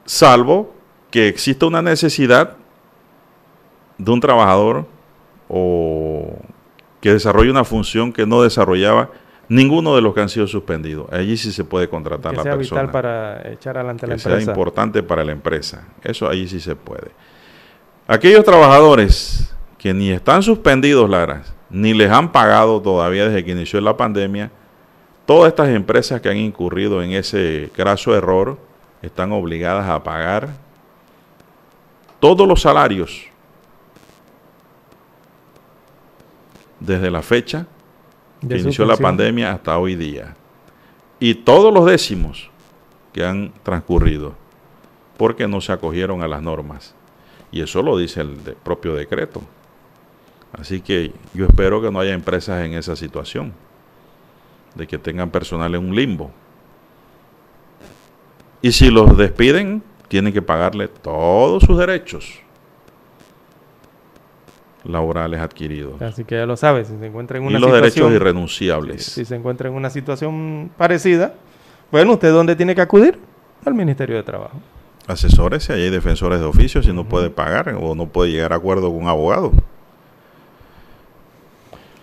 [0.06, 0.74] Salvo
[1.12, 2.58] que exista una necesidad
[3.98, 4.86] de un trabajador
[5.48, 6.36] o
[7.00, 9.10] que desarrolle una función que no desarrollaba
[9.48, 11.12] ninguno de los que han sido suspendidos.
[11.12, 14.20] Allí sí se puede contratar Que la sea persona vital para echar adelante la que
[14.20, 14.52] sea empresa.
[14.52, 15.88] importante para la empresa.
[16.04, 17.12] Eso ahí sí se puede.
[18.08, 23.80] Aquellos trabajadores que ni están suspendidos, Lara, ni les han pagado todavía desde que inició
[23.80, 24.52] la pandemia,
[25.26, 28.58] todas estas empresas que han incurrido en ese graso error
[29.02, 30.50] están obligadas a pagar
[32.20, 33.26] todos los salarios
[36.80, 37.66] desde la fecha
[38.48, 40.36] que inició la pandemia hasta hoy día.
[41.20, 42.50] Y todos los décimos
[43.14, 44.34] que han transcurrido,
[45.16, 46.94] porque no se acogieron a las normas.
[47.54, 49.42] Y eso lo dice el de- propio decreto.
[50.52, 53.54] Así que yo espero que no haya empresas en esa situación,
[54.76, 56.32] de que tengan personal en un limbo.
[58.62, 62.40] Y si los despiden, tienen que pagarle todos sus derechos
[64.84, 66.02] laborales adquiridos.
[66.02, 68.10] Así que ya lo sabe, si se encuentra en Y una los situación...
[68.10, 69.06] derechos irrenunciables.
[69.06, 71.36] Si se encuentra en una situación parecida,
[71.92, 73.18] bueno, ¿usted dónde tiene que acudir?
[73.66, 74.60] Al Ministerio de Trabajo.
[75.08, 78.58] Asesores, si hay defensores de oficio, si no puede pagar o no puede llegar a
[78.58, 79.52] acuerdo con un abogado.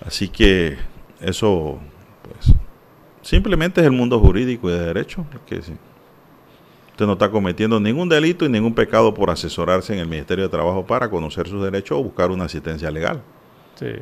[0.04, 0.78] Así que
[1.20, 1.78] eso,
[2.22, 2.54] pues,
[3.22, 5.24] simplemente es el mundo jurídico y de derecho.
[5.46, 5.76] Que sí.
[6.90, 10.50] Usted no está cometiendo ningún delito y ningún pecado por asesorarse en el Ministerio de
[10.50, 13.22] Trabajo para conocer sus derechos o buscar una asistencia legal.
[13.76, 13.92] Sí.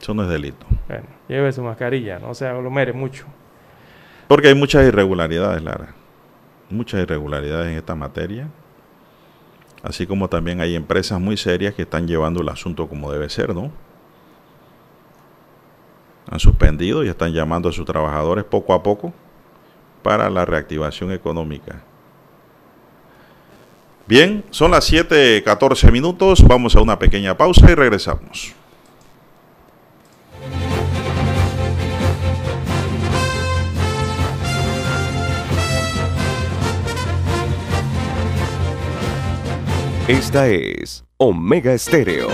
[0.00, 0.66] Eso no es delito.
[0.88, 3.26] Bueno, lleve su mascarilla, no se aglomere mucho.
[4.28, 5.94] Porque hay muchas irregularidades, Lara.
[6.70, 8.48] Muchas irregularidades en esta materia.
[9.82, 13.54] Así como también hay empresas muy serias que están llevando el asunto como debe ser,
[13.54, 13.72] ¿no?
[16.30, 19.12] Han suspendido y están llamando a sus trabajadores poco a poco
[20.02, 21.82] para la reactivación económica.
[24.06, 26.46] Bien, son las 7:14 minutos.
[26.46, 28.54] Vamos a una pequeña pausa y regresamos.
[40.10, 42.26] Esta es Omega Estéreo.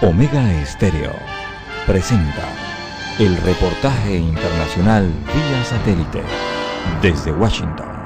[0.00, 1.12] Omega Estéreo
[1.86, 2.48] presenta
[3.18, 6.22] el reportaje internacional vía satélite
[7.02, 7.98] desde Washington.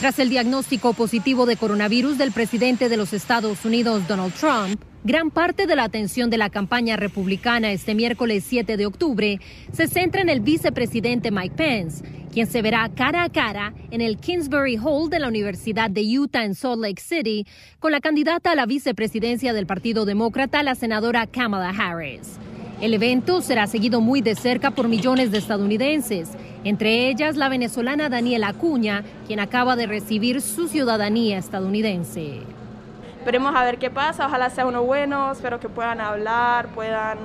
[0.00, 5.30] Tras el diagnóstico positivo de coronavirus del presidente de los Estados Unidos, Donald Trump, gran
[5.30, 9.40] parte de la atención de la campaña republicana este miércoles 7 de octubre
[9.72, 14.18] se centra en el vicepresidente Mike Pence, quien se verá cara a cara en el
[14.18, 17.46] Kingsbury Hall de la Universidad de Utah en Salt Lake City
[17.78, 22.38] con la candidata a la vicepresidencia del Partido Demócrata, la senadora Kamala Harris.
[22.80, 26.28] El evento será seguido muy de cerca por millones de estadounidenses,
[26.62, 32.42] entre ellas la venezolana Daniela Acuña, quien acaba de recibir su ciudadanía estadounidense.
[33.18, 37.18] Esperemos a ver qué pasa, ojalá sea uno bueno, espero que puedan hablar, puedan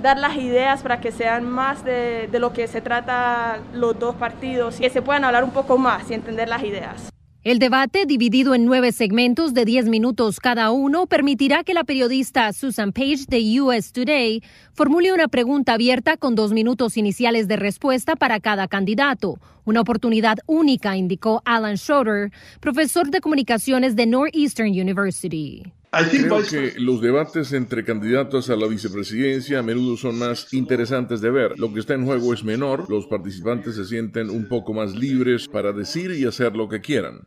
[0.00, 4.14] dar las ideas para que sean más de, de lo que se trata los dos
[4.14, 7.10] partidos y que se puedan hablar un poco más y entender las ideas.
[7.42, 12.52] El debate, dividido en nueve segmentos de 10 minutos cada uno, permitirá que la periodista
[12.52, 14.42] Susan Page de US Today
[14.74, 19.38] formule una pregunta abierta con dos minutos iniciales de respuesta para cada candidato.
[19.64, 22.30] Una oportunidad única, indicó Alan Schroeder,
[22.60, 25.72] profesor de comunicaciones de Northeastern University.
[25.90, 31.30] Creo que los debates entre candidatos a la vicepresidencia a menudo son más interesantes de
[31.30, 31.58] ver.
[31.58, 35.48] Lo que está en juego es menor, los participantes se sienten un poco más libres
[35.48, 37.22] para decir y hacer lo que quieran.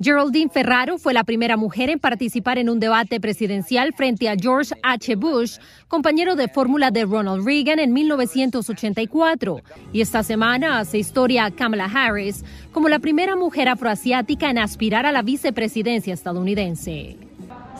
[0.00, 4.74] Geraldine Ferraro fue la primera mujer en participar en un debate presidencial frente a George
[4.82, 5.14] H.
[5.16, 9.60] Bush, compañero de fórmula de Ronald Reagan en 1984.
[9.92, 15.04] Y esta semana hace historia a Kamala Harris como la primera mujer afroasiática en aspirar
[15.04, 17.25] a la vicepresidencia estadounidense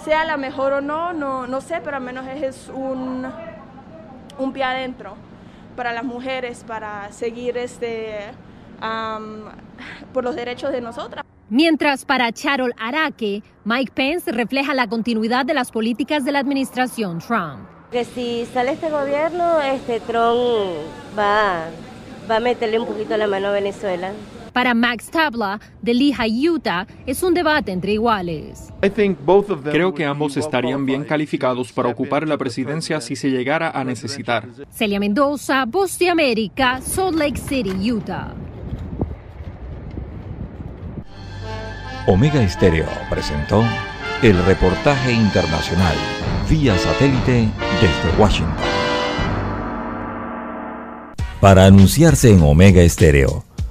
[0.07, 3.27] sea la mejor o no, no, no sé, pero al menos es un,
[4.39, 5.17] un pie adentro
[5.75, 8.21] para las mujeres, para seguir este,
[10.13, 11.25] por los derechos de nosotras.
[11.49, 17.19] Mientras para Charol Araque, Mike Pence refleja la continuidad de las políticas de la administración
[17.19, 17.69] Trump.
[17.91, 20.87] Que si sale este gobierno, este Trump
[21.19, 21.65] va,
[22.31, 24.13] va a meterle un poquito la mano a Venezuela.
[24.57, 28.73] Para Max Tabla, de Lehigh, Utah, es un debate entre iguales.
[29.71, 34.49] Creo que ambos estarían bien calificados para ocupar la presidencia si se llegara a necesitar.
[34.71, 38.33] Celia Mendoza, Voz de América, Salt Lake City, Utah.
[42.07, 43.63] Omega Estéreo presentó
[44.23, 45.97] el reportaje internacional
[46.49, 47.51] vía satélite
[47.83, 48.57] desde Washington.
[51.43, 53.45] Para anunciarse en Omega Estéreo,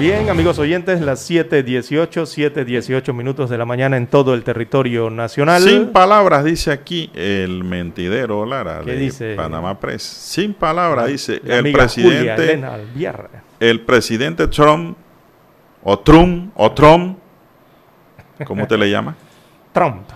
[0.00, 2.08] Bien, amigos oyentes, las 7.18,
[2.54, 5.62] 7.18 minutos de la mañana en todo el territorio nacional.
[5.62, 9.34] Sin palabras, dice aquí el mentidero Lara ¿Qué de dice?
[9.34, 10.02] Panamá Press.
[10.02, 12.64] Sin palabras, dice La el Julia presidente.
[13.60, 14.96] El presidente Trump,
[15.84, 17.18] o Trump, o Trump,
[18.46, 19.14] ¿cómo te le llama?
[19.74, 20.08] Trump.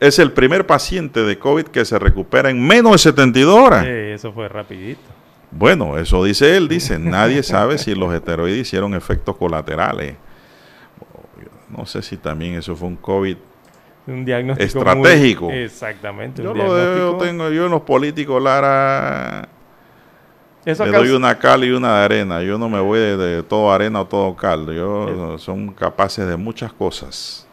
[0.00, 3.84] Es el primer paciente de COVID que se recupera en menos de 72 horas.
[3.84, 5.19] Sí, eso fue rapidito.
[5.52, 10.14] Bueno, eso dice él, dice, nadie sabe si los esteroides hicieron efectos colaterales.
[11.68, 13.36] No sé si también eso fue un COVID
[14.06, 15.44] Un diagnóstico estratégico.
[15.46, 16.42] muy- exactamente.
[16.42, 19.48] Yo un lo tengo, yo en los políticos, Lara,
[20.64, 22.42] Eso le causa- doy una cal y una de arena.
[22.42, 24.72] Yo no me voy de, de todo arena o todo caldo.
[24.72, 27.46] Yo son capaces de muchas cosas.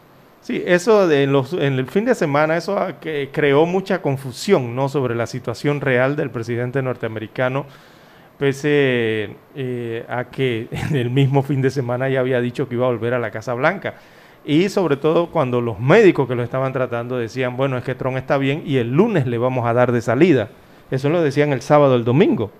[0.47, 4.77] Sí, eso de los, en el fin de semana, eso ah, que creó mucha confusión
[4.77, 4.87] ¿no?
[4.87, 7.65] sobre la situación real del presidente norteamericano,
[8.39, 12.85] pese eh, a que en el mismo fin de semana ya había dicho que iba
[12.85, 13.95] a volver a la Casa Blanca.
[14.45, 18.15] Y sobre todo cuando los médicos que lo estaban tratando decían, bueno, es que Trump
[18.15, 20.47] está bien y el lunes le vamos a dar de salida.
[20.89, 22.51] Eso lo decían el sábado, el domingo.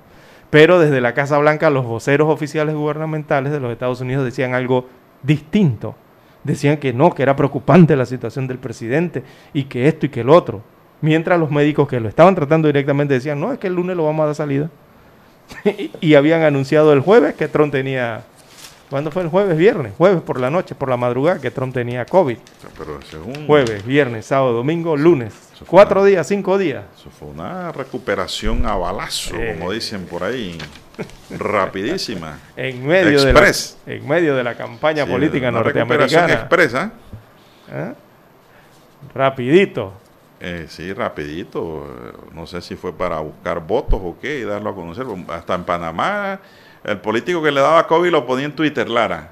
[0.50, 4.90] Pero desde la Casa Blanca los voceros oficiales gubernamentales de los Estados Unidos decían algo
[5.24, 5.96] distinto
[6.44, 9.24] decían que no, que era preocupante la situación del presidente
[9.54, 10.62] y que esto y que el otro.
[11.02, 14.06] Mientras los médicos que lo estaban tratando directamente decían, no, es que el lunes lo
[14.06, 14.70] vamos a dar salida.
[16.02, 18.24] y, habían anunciado el jueves que Trump tenía,
[18.90, 19.58] ¿cuándo fue el jueves?
[19.58, 22.38] Viernes, jueves por la noche, por la madrugada, que Trump tenía COVID.
[22.78, 25.34] Pero según Jueves, viernes, sábado, domingo, lunes.
[25.68, 26.84] Cuatro días, cinco días.
[27.00, 30.58] Eso fue una recuperación a balazo, como dicen por ahí.
[31.38, 32.40] Rapidísima.
[32.56, 33.52] En medio, de la,
[33.86, 36.34] en medio de la campaña Sí, política una norteamericana.
[36.34, 36.92] expresa.
[37.72, 37.94] ¿Eh?
[39.14, 39.94] Rapidito.
[40.40, 41.88] Eh, sí, rapidito.
[42.34, 45.06] No sé si fue para buscar votos o qué y darlo a conocer.
[45.30, 46.40] Hasta en Panamá,
[46.84, 49.32] el político que le daba COVID lo ponía en Twitter, Lara.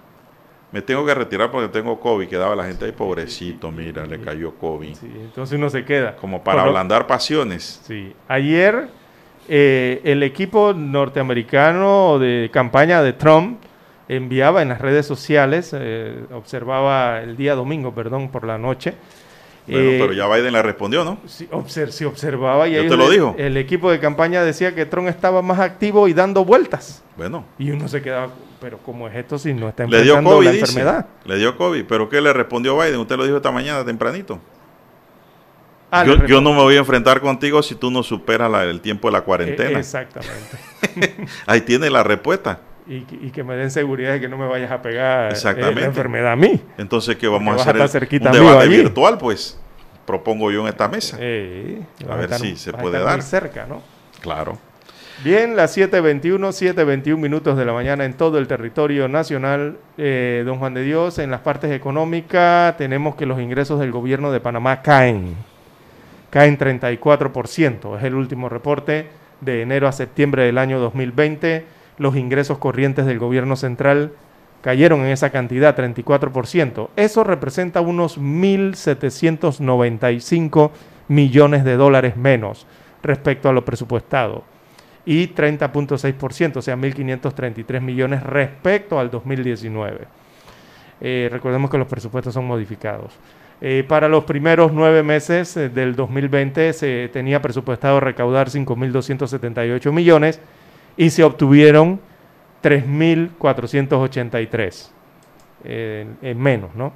[0.72, 2.28] Me tengo que retirar porque tengo COVID.
[2.28, 4.98] Quedaba la gente ahí, pobrecito, mira, le cayó COVID.
[5.04, 6.16] Entonces uno se queda.
[6.18, 7.82] Como para ablandar pasiones.
[7.86, 8.14] Sí.
[8.28, 8.90] Ayer
[9.50, 13.60] eh, el equipo norteamericano de campaña de Trump
[14.08, 18.94] enviaba en las redes sociales, eh, observaba el día domingo, perdón, por la noche.
[19.68, 21.18] Bueno, eh, pero ya Biden le respondió, ¿no?
[21.26, 21.50] Sí,
[21.88, 23.36] se observaba y ¿Yo te lo le- dijo?
[23.38, 27.04] el equipo de campaña decía que Trump estaba más activo y dando vueltas.
[27.18, 27.46] Bueno.
[27.58, 28.30] Y uno se quedaba,
[28.62, 30.66] pero ¿cómo es esto si no está Le dio COVID, la dice.
[30.66, 31.08] enfermedad?
[31.26, 31.84] Le dio COVID.
[31.88, 32.98] ¿Pero qué le respondió Biden?
[33.00, 34.40] Usted lo dijo esta mañana tempranito.
[35.96, 39.08] Ah, yo, yo, no me voy a enfrentar contigo si tú no superas el tiempo
[39.08, 39.80] de la cuarentena.
[39.80, 40.58] exactamente.
[41.46, 42.60] Ahí tiene la respuesta.
[42.88, 43.02] Y,
[43.32, 46.36] que me den seguridad de que no me vayas a pegar eh, la enfermedad a
[46.36, 46.62] mí.
[46.78, 48.08] Entonces, ¿qué vamos a hacer?
[48.22, 49.60] un debate virtual, pues.
[50.06, 51.18] Propongo yo en esta mesa.
[51.18, 53.24] a ver si se puede dar.
[53.24, 53.82] cerca, ¿no?
[54.22, 54.58] Claro.
[55.24, 59.78] Bien, las 7.21, 7.21 minutos de la mañana en todo el territorio nacional.
[59.98, 64.32] Eh, don Juan de Dios, en las partes económicas tenemos que los ingresos del gobierno
[64.32, 65.36] de Panamá caen.
[66.36, 67.98] Caen 34%.
[67.98, 69.08] Es el último reporte
[69.40, 71.64] de enero a septiembre del año 2020.
[71.98, 74.12] Los ingresos corrientes del gobierno central
[74.62, 76.90] cayeron en esa cantidad, 34%.
[76.98, 80.72] Eso representa unos 1.795
[81.08, 82.68] millones de dólares menos
[83.02, 84.44] respecto a lo presupuestado
[85.06, 90.06] y 30.6%, o sea, 1.533 millones respecto al 2019.
[91.00, 93.14] Eh, recordemos que los presupuestos son modificados.
[93.62, 100.40] Eh, para los primeros nueve meses eh, del 2020 se tenía presupuestado recaudar 5.278 millones
[100.98, 102.00] y se obtuvieron
[102.64, 104.92] 3.483
[105.68, 106.94] en menos, ¿no?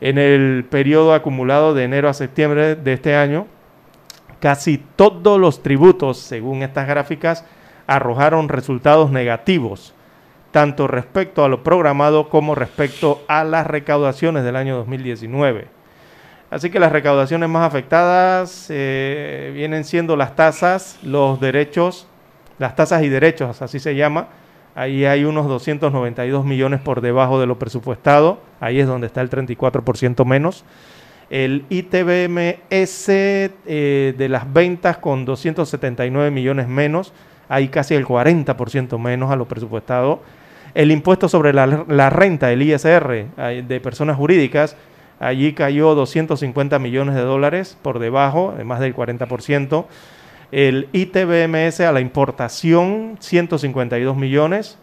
[0.00, 3.46] En el periodo acumulado de enero a septiembre de este año,
[4.42, 7.44] Casi todos los tributos, según estas gráficas,
[7.86, 9.94] arrojaron resultados negativos,
[10.52, 15.66] tanto respecto a lo programado como respecto a las recaudaciones del año 2019.
[16.50, 22.06] Así que las recaudaciones más afectadas eh, vienen siendo las tasas, los derechos,
[22.58, 24.28] las tasas y derechos, así se llama.
[24.74, 28.38] Ahí hay unos 292 millones por debajo de lo presupuestado.
[28.60, 30.64] Ahí es donde está el 34% menos
[31.32, 37.14] el ITBMS eh, de las ventas con 279 millones menos,
[37.48, 40.20] hay casi el 40% menos a lo presupuestado.
[40.74, 43.26] El impuesto sobre la, renta, el ISR,
[43.64, 44.76] de personas jurídicas,
[45.20, 49.86] allí cayó 250 millones de dólares por debajo, más del 40%.
[50.50, 54.78] El ITBMS a la importación, 152 millones,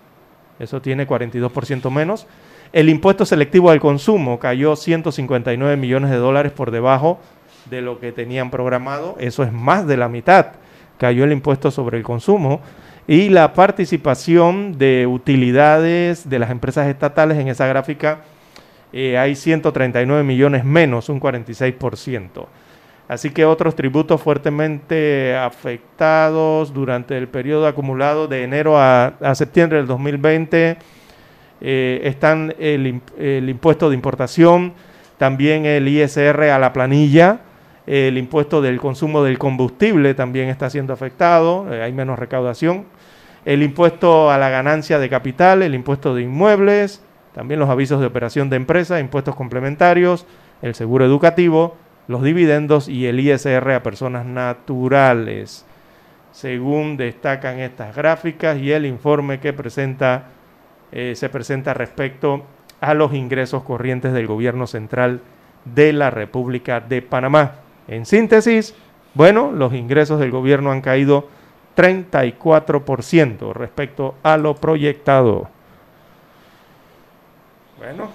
[0.60, 2.28] eso tiene 42% menos.
[2.72, 7.20] El impuesto selectivo al consumo cayó 159 millones de dólares por debajo
[7.70, 9.16] de lo que tenían programado.
[9.20, 10.54] Eso es más de la mitad.
[10.98, 12.62] Cayó el impuesto sobre el consumo.
[13.12, 18.20] Y la participación de utilidades de las empresas estatales en esa gráfica
[18.94, 22.46] eh, hay 139 millones menos, un 46%.
[23.08, 29.88] Así que otros tributos fuertemente afectados durante el periodo acumulado de enero a, septiembre del
[29.88, 30.78] 2020
[31.62, 33.02] eh, están el,
[33.50, 34.74] impuesto de importación,
[35.18, 37.40] también el ISR a la planilla,
[37.88, 42.86] el impuesto del consumo del combustible también está siendo afectado, eh, hay menos recaudación,
[43.46, 47.04] el impuesto a la ganancia de capital, el impuesto de inmuebles,
[47.34, 50.26] también los avisos de operación de empresa, impuestos complementarios,
[50.62, 55.66] el seguro educativo, los dividendos y el ISR a personas naturales,
[56.32, 60.30] según destacan estas gráficas y el informe que presenta
[60.92, 62.46] eh, se presenta respecto
[62.82, 65.22] a los ingresos corrientes del gobierno central
[65.66, 67.56] de la República de Panamá.
[67.88, 68.74] En síntesis,
[69.14, 71.28] bueno, los ingresos del gobierno han caído
[71.80, 75.48] 34% respecto a lo proyectado.
[77.78, 78.10] Bueno,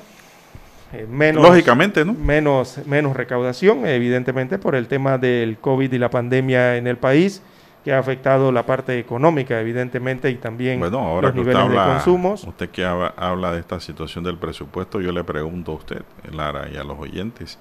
[0.92, 2.12] eh, menos, lógicamente, ¿no?
[2.12, 7.42] Menos, menos recaudación, evidentemente, por el tema del COVID y la pandemia en el país
[7.82, 12.44] que ha afectado la parte económica, evidentemente, y también los niveles de consumos.
[12.44, 16.76] Usted que habla, de esta situación del presupuesto, yo le pregunto a usted, Lara, y
[16.76, 17.58] a los oyentes,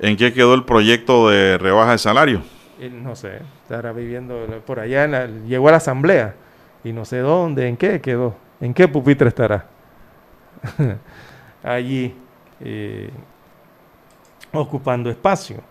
[0.00, 2.55] ¿en qué quedó el proyecto de rebaja de salario?
[2.78, 6.34] Eh, no sé, estará viviendo por allá, llegó a la asamblea,
[6.84, 9.66] y no sé dónde, en qué quedó, en qué pupitre estará.
[11.62, 12.14] Allí,
[12.60, 13.10] eh,
[14.52, 15.62] ocupando espacio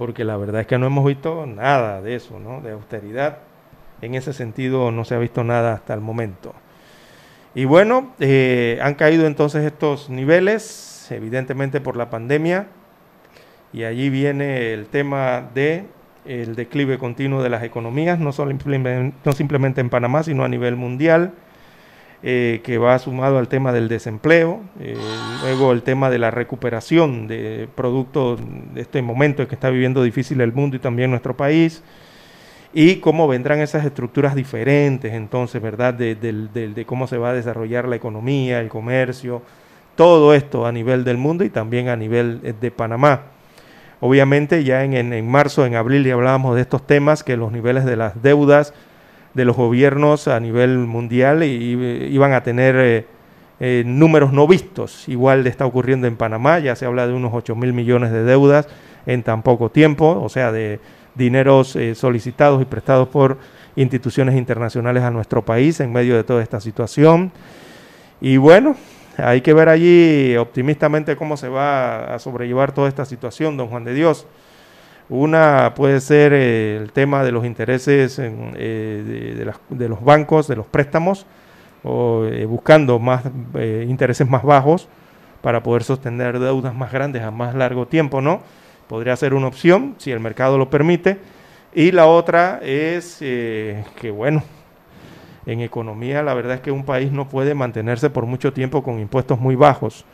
[0.00, 2.62] porque la verdad es que no hemos visto nada de eso, ¿no?
[2.62, 3.36] De austeridad.
[4.00, 6.54] En ese sentido no se ha visto nada hasta el momento.
[7.54, 12.68] Y bueno, eh, han caído entonces estos niveles, evidentemente por la pandemia,
[13.74, 15.84] y allí viene el tema de
[16.24, 18.52] el declive continuo de las economías, no, solo,
[19.24, 21.32] no simplemente en Panamá, sino a nivel mundial.
[22.22, 24.94] Eh, que va sumado al tema del desempleo, eh,
[25.40, 28.38] luego el tema de la recuperación de productos
[28.74, 31.82] de este momento que está viviendo difícil el mundo y también nuestro país,
[32.74, 35.94] y cómo vendrán esas estructuras diferentes entonces, ¿verdad?
[35.94, 39.42] De, de, cómo se va a desarrollar la economía, el comercio,
[39.96, 43.22] todo esto a nivel del mundo y también a nivel eh, de Panamá.
[44.00, 47.52] Obviamente ya en, en, en marzo, en abril ya hablábamos de estos temas, que los
[47.52, 48.72] niveles de las deudas,
[49.34, 53.06] de los gobiernos a nivel mundial y, iban a tener eh,
[53.60, 55.08] eh, números no vistos.
[55.08, 58.68] Igual está ocurriendo en Panamá, ya se habla de unos 8 mil millones de deudas
[59.06, 60.80] en tan poco tiempo, o sea, de
[61.14, 63.38] dineros eh, solicitados y prestados por
[63.76, 67.32] instituciones internacionales a nuestro país en medio de toda esta situación.
[68.20, 68.76] Y bueno,
[69.16, 73.84] hay que ver allí optimistamente cómo se va a sobrellevar toda esta situación, don Juan
[73.84, 74.26] de Dios.
[75.10, 79.34] Una puede ser eh, el tema de los intereses eh,
[79.68, 81.26] de, los bancos, de los préstamos,
[81.82, 83.24] o eh, buscando más
[83.88, 84.86] intereses más bajos
[85.42, 88.42] para poder sostener deudas más grandes a más largo tiempo, ¿no?
[88.86, 91.18] Podría ser una opción si el mercado lo permite.
[91.74, 94.44] Y la otra es que, bueno,
[95.46, 99.00] en economía la verdad es que un país no puede mantenerse por mucho tiempo con
[99.00, 100.04] impuestos muy bajos.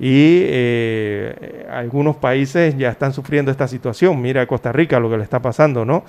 [0.00, 4.20] Y eh, algunos países ya están sufriendo esta situación.
[4.20, 6.04] Mira Costa Rica lo que le está pasando, ¿no?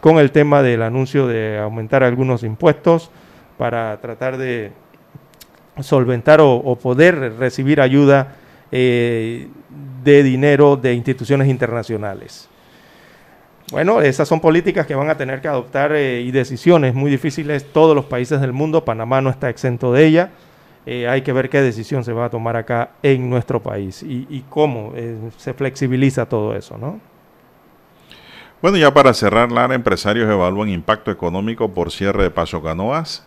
[0.00, 3.10] Con el tema del anuncio de aumentar algunos impuestos
[3.58, 4.72] para tratar de
[5.80, 8.36] solventar o, poder recibir ayuda
[8.70, 9.48] eh,
[10.04, 12.48] de dinero de instituciones internacionales.
[13.70, 17.64] Bueno, esas son políticas que van a tener que adoptar eh, y decisiones muy difíciles
[17.72, 18.84] todos los países del mundo.
[18.84, 20.30] Panamá no está exento de ella.
[20.84, 24.44] Eh, hay que ver qué decisión se va a tomar acá en nuestro país y,
[24.48, 27.00] cómo eh, se flexibiliza todo eso, ¿no?
[28.60, 33.26] Bueno, ya para cerrar, Lara, empresarios evalúan impacto económico por cierre de Paso Canoas.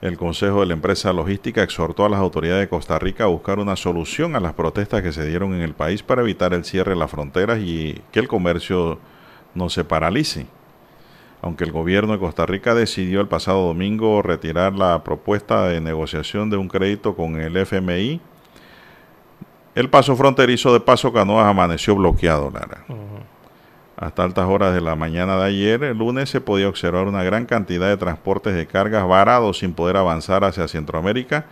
[0.00, 3.60] El Consejo de la Empresa Logística exhortó a las autoridades de Costa Rica a buscar
[3.60, 6.94] una solución a las protestas que se dieron en el país para evitar el cierre
[6.94, 8.98] de las fronteras y que el comercio
[9.54, 10.46] no se paralice.
[11.40, 16.50] Aunque el gobierno de Costa Rica decidió el pasado domingo retirar la propuesta de negociación
[16.50, 18.20] de un crédito con el FMI,
[19.74, 22.84] el paso fronterizo de Paso Canoas amaneció bloqueado, Lara.
[23.96, 27.46] Hasta altas horas de la mañana de ayer, el lunes, se podía observar una gran
[27.46, 31.46] cantidad de transportes de cargas varados sin poder avanzar hacia Centroamérica.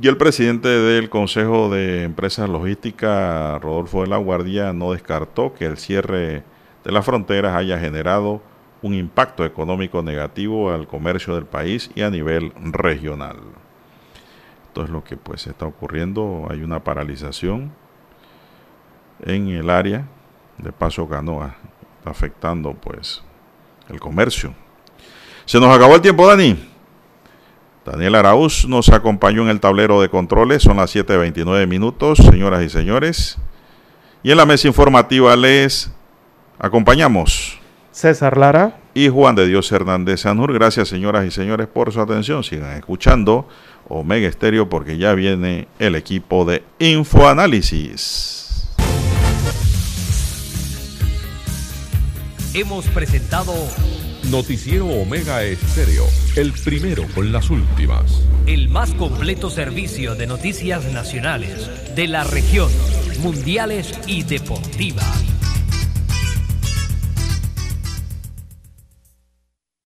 [0.00, 5.66] Y el presidente del Consejo de Empresas Logísticas, Rodolfo de la Guardia, no descartó que
[5.66, 6.44] el cierre
[6.88, 8.40] de las fronteras haya generado
[8.80, 13.36] un impacto económico negativo al comercio del país y a nivel regional.
[14.68, 16.46] Esto es lo que pues está ocurriendo.
[16.48, 17.72] Hay una paralización
[19.20, 20.08] en el área
[20.56, 21.56] de Paso Canoa,
[22.06, 23.22] afectando pues
[23.90, 24.54] el comercio.
[25.44, 26.56] Se nos acabó el tiempo, Dani.
[27.84, 30.62] Daniel Arauz nos acompañó en el tablero de controles.
[30.62, 33.36] Son las 7.29 minutos, señoras y señores.
[34.22, 35.92] Y en la mesa informativa les
[36.58, 37.58] Acompañamos.
[37.92, 38.80] César Lara.
[38.94, 40.52] Y Juan de Dios Hernández Sanur.
[40.52, 42.42] Gracias, señoras y señores, por su atención.
[42.42, 43.48] Sigan escuchando
[43.88, 48.66] Omega Estéreo porque ya viene el equipo de Infoanálisis.
[52.54, 53.52] Hemos presentado
[54.30, 56.04] Noticiero Omega Estéreo,
[56.34, 58.22] el primero con las últimas.
[58.46, 62.70] El más completo servicio de noticias nacionales, de la región,
[63.22, 65.24] mundiales y deportivas.